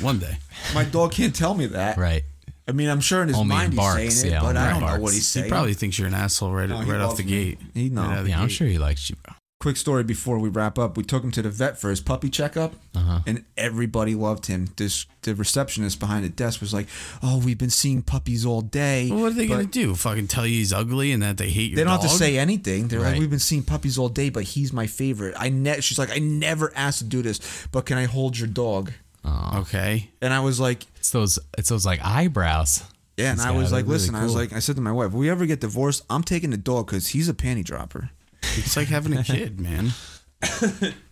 One 0.00 0.18
day. 0.18 0.38
My 0.74 0.84
dog 0.84 1.12
can't 1.12 1.34
tell 1.34 1.54
me 1.54 1.66
that. 1.66 1.96
Right. 1.96 2.24
I 2.68 2.72
mean, 2.72 2.88
I'm 2.88 3.00
sure 3.00 3.22
in 3.22 3.28
his 3.28 3.36
Only 3.36 3.48
mind 3.54 3.72
in 3.72 3.76
barks, 3.76 4.00
he's 4.02 4.20
saying 4.20 4.32
it, 4.34 4.36
yeah, 4.36 4.42
but 4.42 4.56
I 4.56 4.70
don't 4.70 4.80
know 4.80 5.00
what 5.00 5.12
he's 5.12 5.26
saying. 5.26 5.44
He 5.44 5.50
probably 5.50 5.74
thinks 5.74 5.98
you're 5.98 6.08
an 6.08 6.14
asshole 6.14 6.52
right, 6.52 6.68
No, 6.68 6.78
he 6.80 6.90
right 6.90 7.00
off 7.00 7.08
loves 7.10 7.18
the 7.18 7.24
me. 7.24 7.30
gate. 7.30 7.58
He 7.74 7.88
know. 7.90 8.02
Right 8.02 8.10
out 8.12 8.18
of 8.18 8.24
the 8.24 8.30
Yeah, 8.30 8.40
I'm 8.40 8.46
gate. 8.48 8.54
sure 8.54 8.68
he 8.68 8.78
likes 8.78 9.10
you, 9.10 9.16
bro. 9.24 9.34
quick 9.60 9.76
story 9.76 10.02
before 10.02 10.38
we 10.38 10.48
wrap 10.48 10.78
up. 10.78 10.96
We 10.96 11.02
took 11.02 11.22
him 11.22 11.30
to 11.32 11.42
the 11.42 11.50
vet 11.50 11.78
for 11.78 11.90
his 11.90 12.00
puppy 12.00 12.30
checkup, 12.30 12.74
Uh-huh. 12.94 13.20
and 13.26 13.44
everybody 13.58 14.14
loved 14.14 14.46
him. 14.46 14.68
This 14.76 15.04
the 15.22 15.34
receptionist 15.34 16.00
behind 16.00 16.24
the 16.24 16.30
desk 16.30 16.62
was 16.62 16.72
like, 16.72 16.86
"Oh, 17.22 17.36
we've 17.38 17.58
been 17.58 17.68
seeing 17.68 18.00
puppies 18.00 18.46
all 18.46 18.62
day." 18.62 19.10
Well, 19.10 19.20
what 19.20 19.32
are 19.32 19.34
they 19.34 19.46
but 19.48 19.54
gonna 19.56 19.66
do? 19.66 19.94
Fucking 19.94 20.28
tell 20.28 20.46
you 20.46 20.56
he's 20.56 20.72
ugly 20.72 21.12
and 21.12 21.22
that 21.22 21.36
they 21.36 21.50
hate 21.50 21.72
your 21.72 21.76
They 21.76 21.82
don't 21.84 21.92
have 21.92 22.00
to 22.02 22.06
dog? 22.08 22.16
say 22.18 22.38
anything. 22.38 22.88
They're 22.88 23.00
like, 23.00 23.12
Right. 23.12 23.18
"We've 23.20 23.28
been 23.28 23.38
seeing 23.38 23.62
puppies 23.62 23.98
all 23.98 24.08
day, 24.08 24.30
but 24.30 24.44
he's 24.44 24.72
my 24.72 24.86
favorite." 24.86 25.34
I 25.38 25.50
ne- 25.50 25.82
She's 25.82 25.98
like, 25.98 26.10
"I 26.10 26.20
never 26.20 26.72
asked 26.74 27.00
to 27.00 27.04
do 27.04 27.20
this, 27.20 27.38
but 27.70 27.84
can 27.84 27.98
I 27.98 28.04
hold 28.04 28.38
your 28.38 28.48
dog?" 28.48 28.92
Okay. 29.24 30.10
And 30.22 30.32
I 30.32 30.40
was 30.40 30.58
like, 30.60 30.86
It's 30.96 31.10
those 31.10 31.38
it's 31.58 31.68
those 31.68 31.84
like 31.86 32.00
eyebrows. 32.04 32.82
"Yeah." 33.16 33.30
And 33.32 33.38
He's 33.40 33.46
I 33.46 33.50
got 33.50 33.56
was 33.58 33.72
it. 33.72 33.74
like, 33.74 33.84
Really 33.84 33.92
"Listen," 33.94 34.14
I 34.14 34.22
was 34.22 34.32
cool. 34.32 34.40
like, 34.40 34.52
I 34.52 34.58
said 34.60 34.76
to 34.76 34.82
my 34.82 34.92
wife, 34.92 35.08
"If 35.08 35.12
we 35.14 35.28
ever 35.30 35.44
get 35.46 35.60
divorced, 35.60 36.04
I'm 36.08 36.22
taking 36.22 36.50
the 36.50 36.56
dog 36.56 36.86
because 36.86 37.08
he's 37.08 37.28
a 37.28 37.34
panty 37.34 37.64
dropper." 37.64 38.10
It's 38.56 38.76
like 38.76 38.88
having 38.88 39.16
a 39.16 39.22
kid, 39.34 39.60
man. 39.60 39.90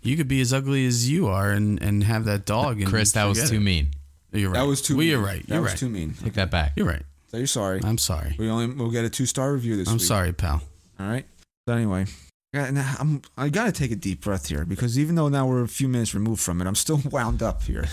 you 0.03 0.17
could 0.17 0.29
be 0.29 0.41
as 0.41 0.53
ugly 0.53 0.87
as 0.87 1.09
you 1.11 1.27
are 1.29 1.51
and, 1.51 1.81
and 1.83 2.03
have 2.05 2.25
that 2.25 2.47
dog. 2.47 2.81
And 2.81 2.89
Chris, 2.89 3.13
that 3.13 3.25
was 3.25 3.39
forget 3.39 3.51
too 3.51 3.57
it. 3.59 3.61
mean. 3.61 3.89
You're 4.33 4.51
right. 4.51 4.61
That 4.61 4.67
was 4.67 4.81
too. 4.83 4.95
Well, 4.95 5.01
mean. 5.01 5.09
you're 5.11 5.21
right. 5.21 5.47
That 5.47 5.55
You're 5.55 5.63
was 5.63 5.73
right. 5.73 5.79
too 5.79 5.89
mean. 5.89 6.15
Take 6.15 6.35
that 6.35 6.51
back. 6.51 6.73
You're 6.77 6.87
right. 6.87 7.03
So 7.31 7.37
you're 7.37 7.47
sorry. 7.47 7.81
I'm 7.85 7.99
sorry. 7.99 8.35
we 8.39 8.49
only 8.49 8.67
we'll 8.75 8.91
get 8.91 9.05
a 9.05 9.11
two 9.11 9.27
star 9.27 9.53
review 9.53 9.77
this 9.77 9.89
I'm 9.89 9.95
week. 9.97 10.03
sorry, 10.03 10.33
pal. 10.33 10.63
All 10.99 11.07
right. 11.09 11.27
So 11.67 11.75
anyway, 11.75 12.07
I 12.55 12.70
got- 12.70 13.01
I'm 13.01 13.20
I 13.36 13.51
gotta 13.51 13.72
take 13.72 13.90
a 13.90 13.96
deep 13.96 14.22
breath 14.22 14.49
here 14.49 14.64
because 14.64 14.99
even 14.99 15.16
though 15.16 15.28
now 15.28 15.46
we're 15.46 15.62
a 15.62 15.68
few 15.68 15.86
minutes 15.86 16.14
removed 16.14 16.40
from 16.40 16.62
it, 16.62 16.66
I'm 16.66 16.74
still 16.74 17.01
wound 17.11 17.42
up 17.42 17.62
here. 17.62 17.84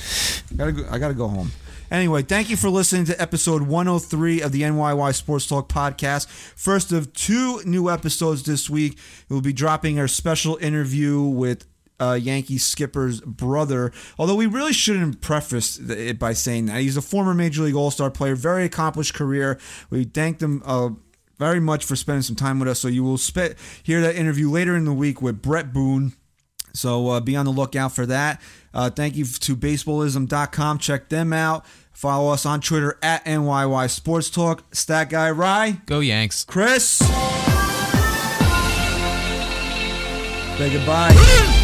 I 0.51 0.55
gotta 0.55 0.71
go, 0.71 0.87
I 0.89 0.97
gotta 0.97 1.13
go 1.13 1.27
home. 1.27 1.51
Anyway, 1.91 2.23
thank 2.23 2.49
you 2.49 2.55
for 2.55 2.69
listening 2.69 3.03
to 3.05 3.21
episode 3.21 3.63
103 3.63 4.41
of 4.41 4.51
the 4.53 4.61
NYY 4.61 5.13
Sports 5.13 5.45
Talk 5.45 5.67
podcast. 5.67 6.27
First 6.27 6.91
of 6.93 7.11
two 7.13 7.61
new 7.65 7.89
episodes 7.89 8.43
this 8.43 8.69
week. 8.69 8.97
We'll 9.29 9.41
be 9.41 9.53
dropping 9.53 9.99
our 9.99 10.07
special 10.07 10.55
interview 10.61 11.21
with 11.21 11.67
uh, 11.99 12.13
Yankee 12.13 12.57
skipper's 12.57 13.21
brother. 13.21 13.91
Although 14.17 14.35
we 14.35 14.47
really 14.47 14.73
shouldn't 14.73 15.21
preface 15.21 15.77
it 15.79 16.17
by 16.17 16.33
saying 16.33 16.65
that 16.67 16.79
he's 16.81 16.97
a 16.97 17.01
former 17.01 17.33
Major 17.33 17.63
League 17.63 17.75
All 17.75 17.91
Star 17.91 18.09
player, 18.09 18.35
very 18.35 18.63
accomplished 18.65 19.13
career. 19.13 19.59
We 19.89 20.05
thanked 20.05 20.41
him 20.41 20.61
uh, 20.65 20.89
very 21.37 21.59
much 21.59 21.85
for 21.85 21.95
spending 21.95 22.21
some 22.21 22.35
time 22.35 22.59
with 22.59 22.67
us. 22.67 22.79
So 22.79 22.87
you 22.87 23.03
will 23.03 23.17
spe- 23.17 23.57
hear 23.83 24.01
that 24.01 24.15
interview 24.15 24.49
later 24.49 24.75
in 24.75 24.85
the 24.85 24.93
week 24.93 25.21
with 25.21 25.41
Bret 25.41 25.73
Boone. 25.73 26.13
So 26.73 27.07
uh, 27.09 27.19
be 27.21 27.35
on 27.35 27.45
the 27.45 27.51
lookout 27.51 27.93
for 27.93 28.05
that. 28.05 28.41
Uh, 28.73 28.89
thank 28.89 29.15
you 29.15 29.25
to 29.25 29.55
baseballism.com. 29.55 30.79
Check 30.79 31.09
them 31.09 31.31
out. 31.31 31.65
Follow 31.93 32.31
us 32.33 32.45
on 32.45 32.59
Twitter 32.59 32.97
at 33.01 33.23
NYY 33.25 33.89
Sports 33.89 34.29
Talk. 34.29 34.63
Stat 34.75 35.09
Guy 35.09 35.31
Rye. 35.31 35.79
Go 35.85 36.01
Yanks. 36.01 36.43
Chris. 36.43 36.99
Say 40.57 40.71
goodbye. 40.71 41.61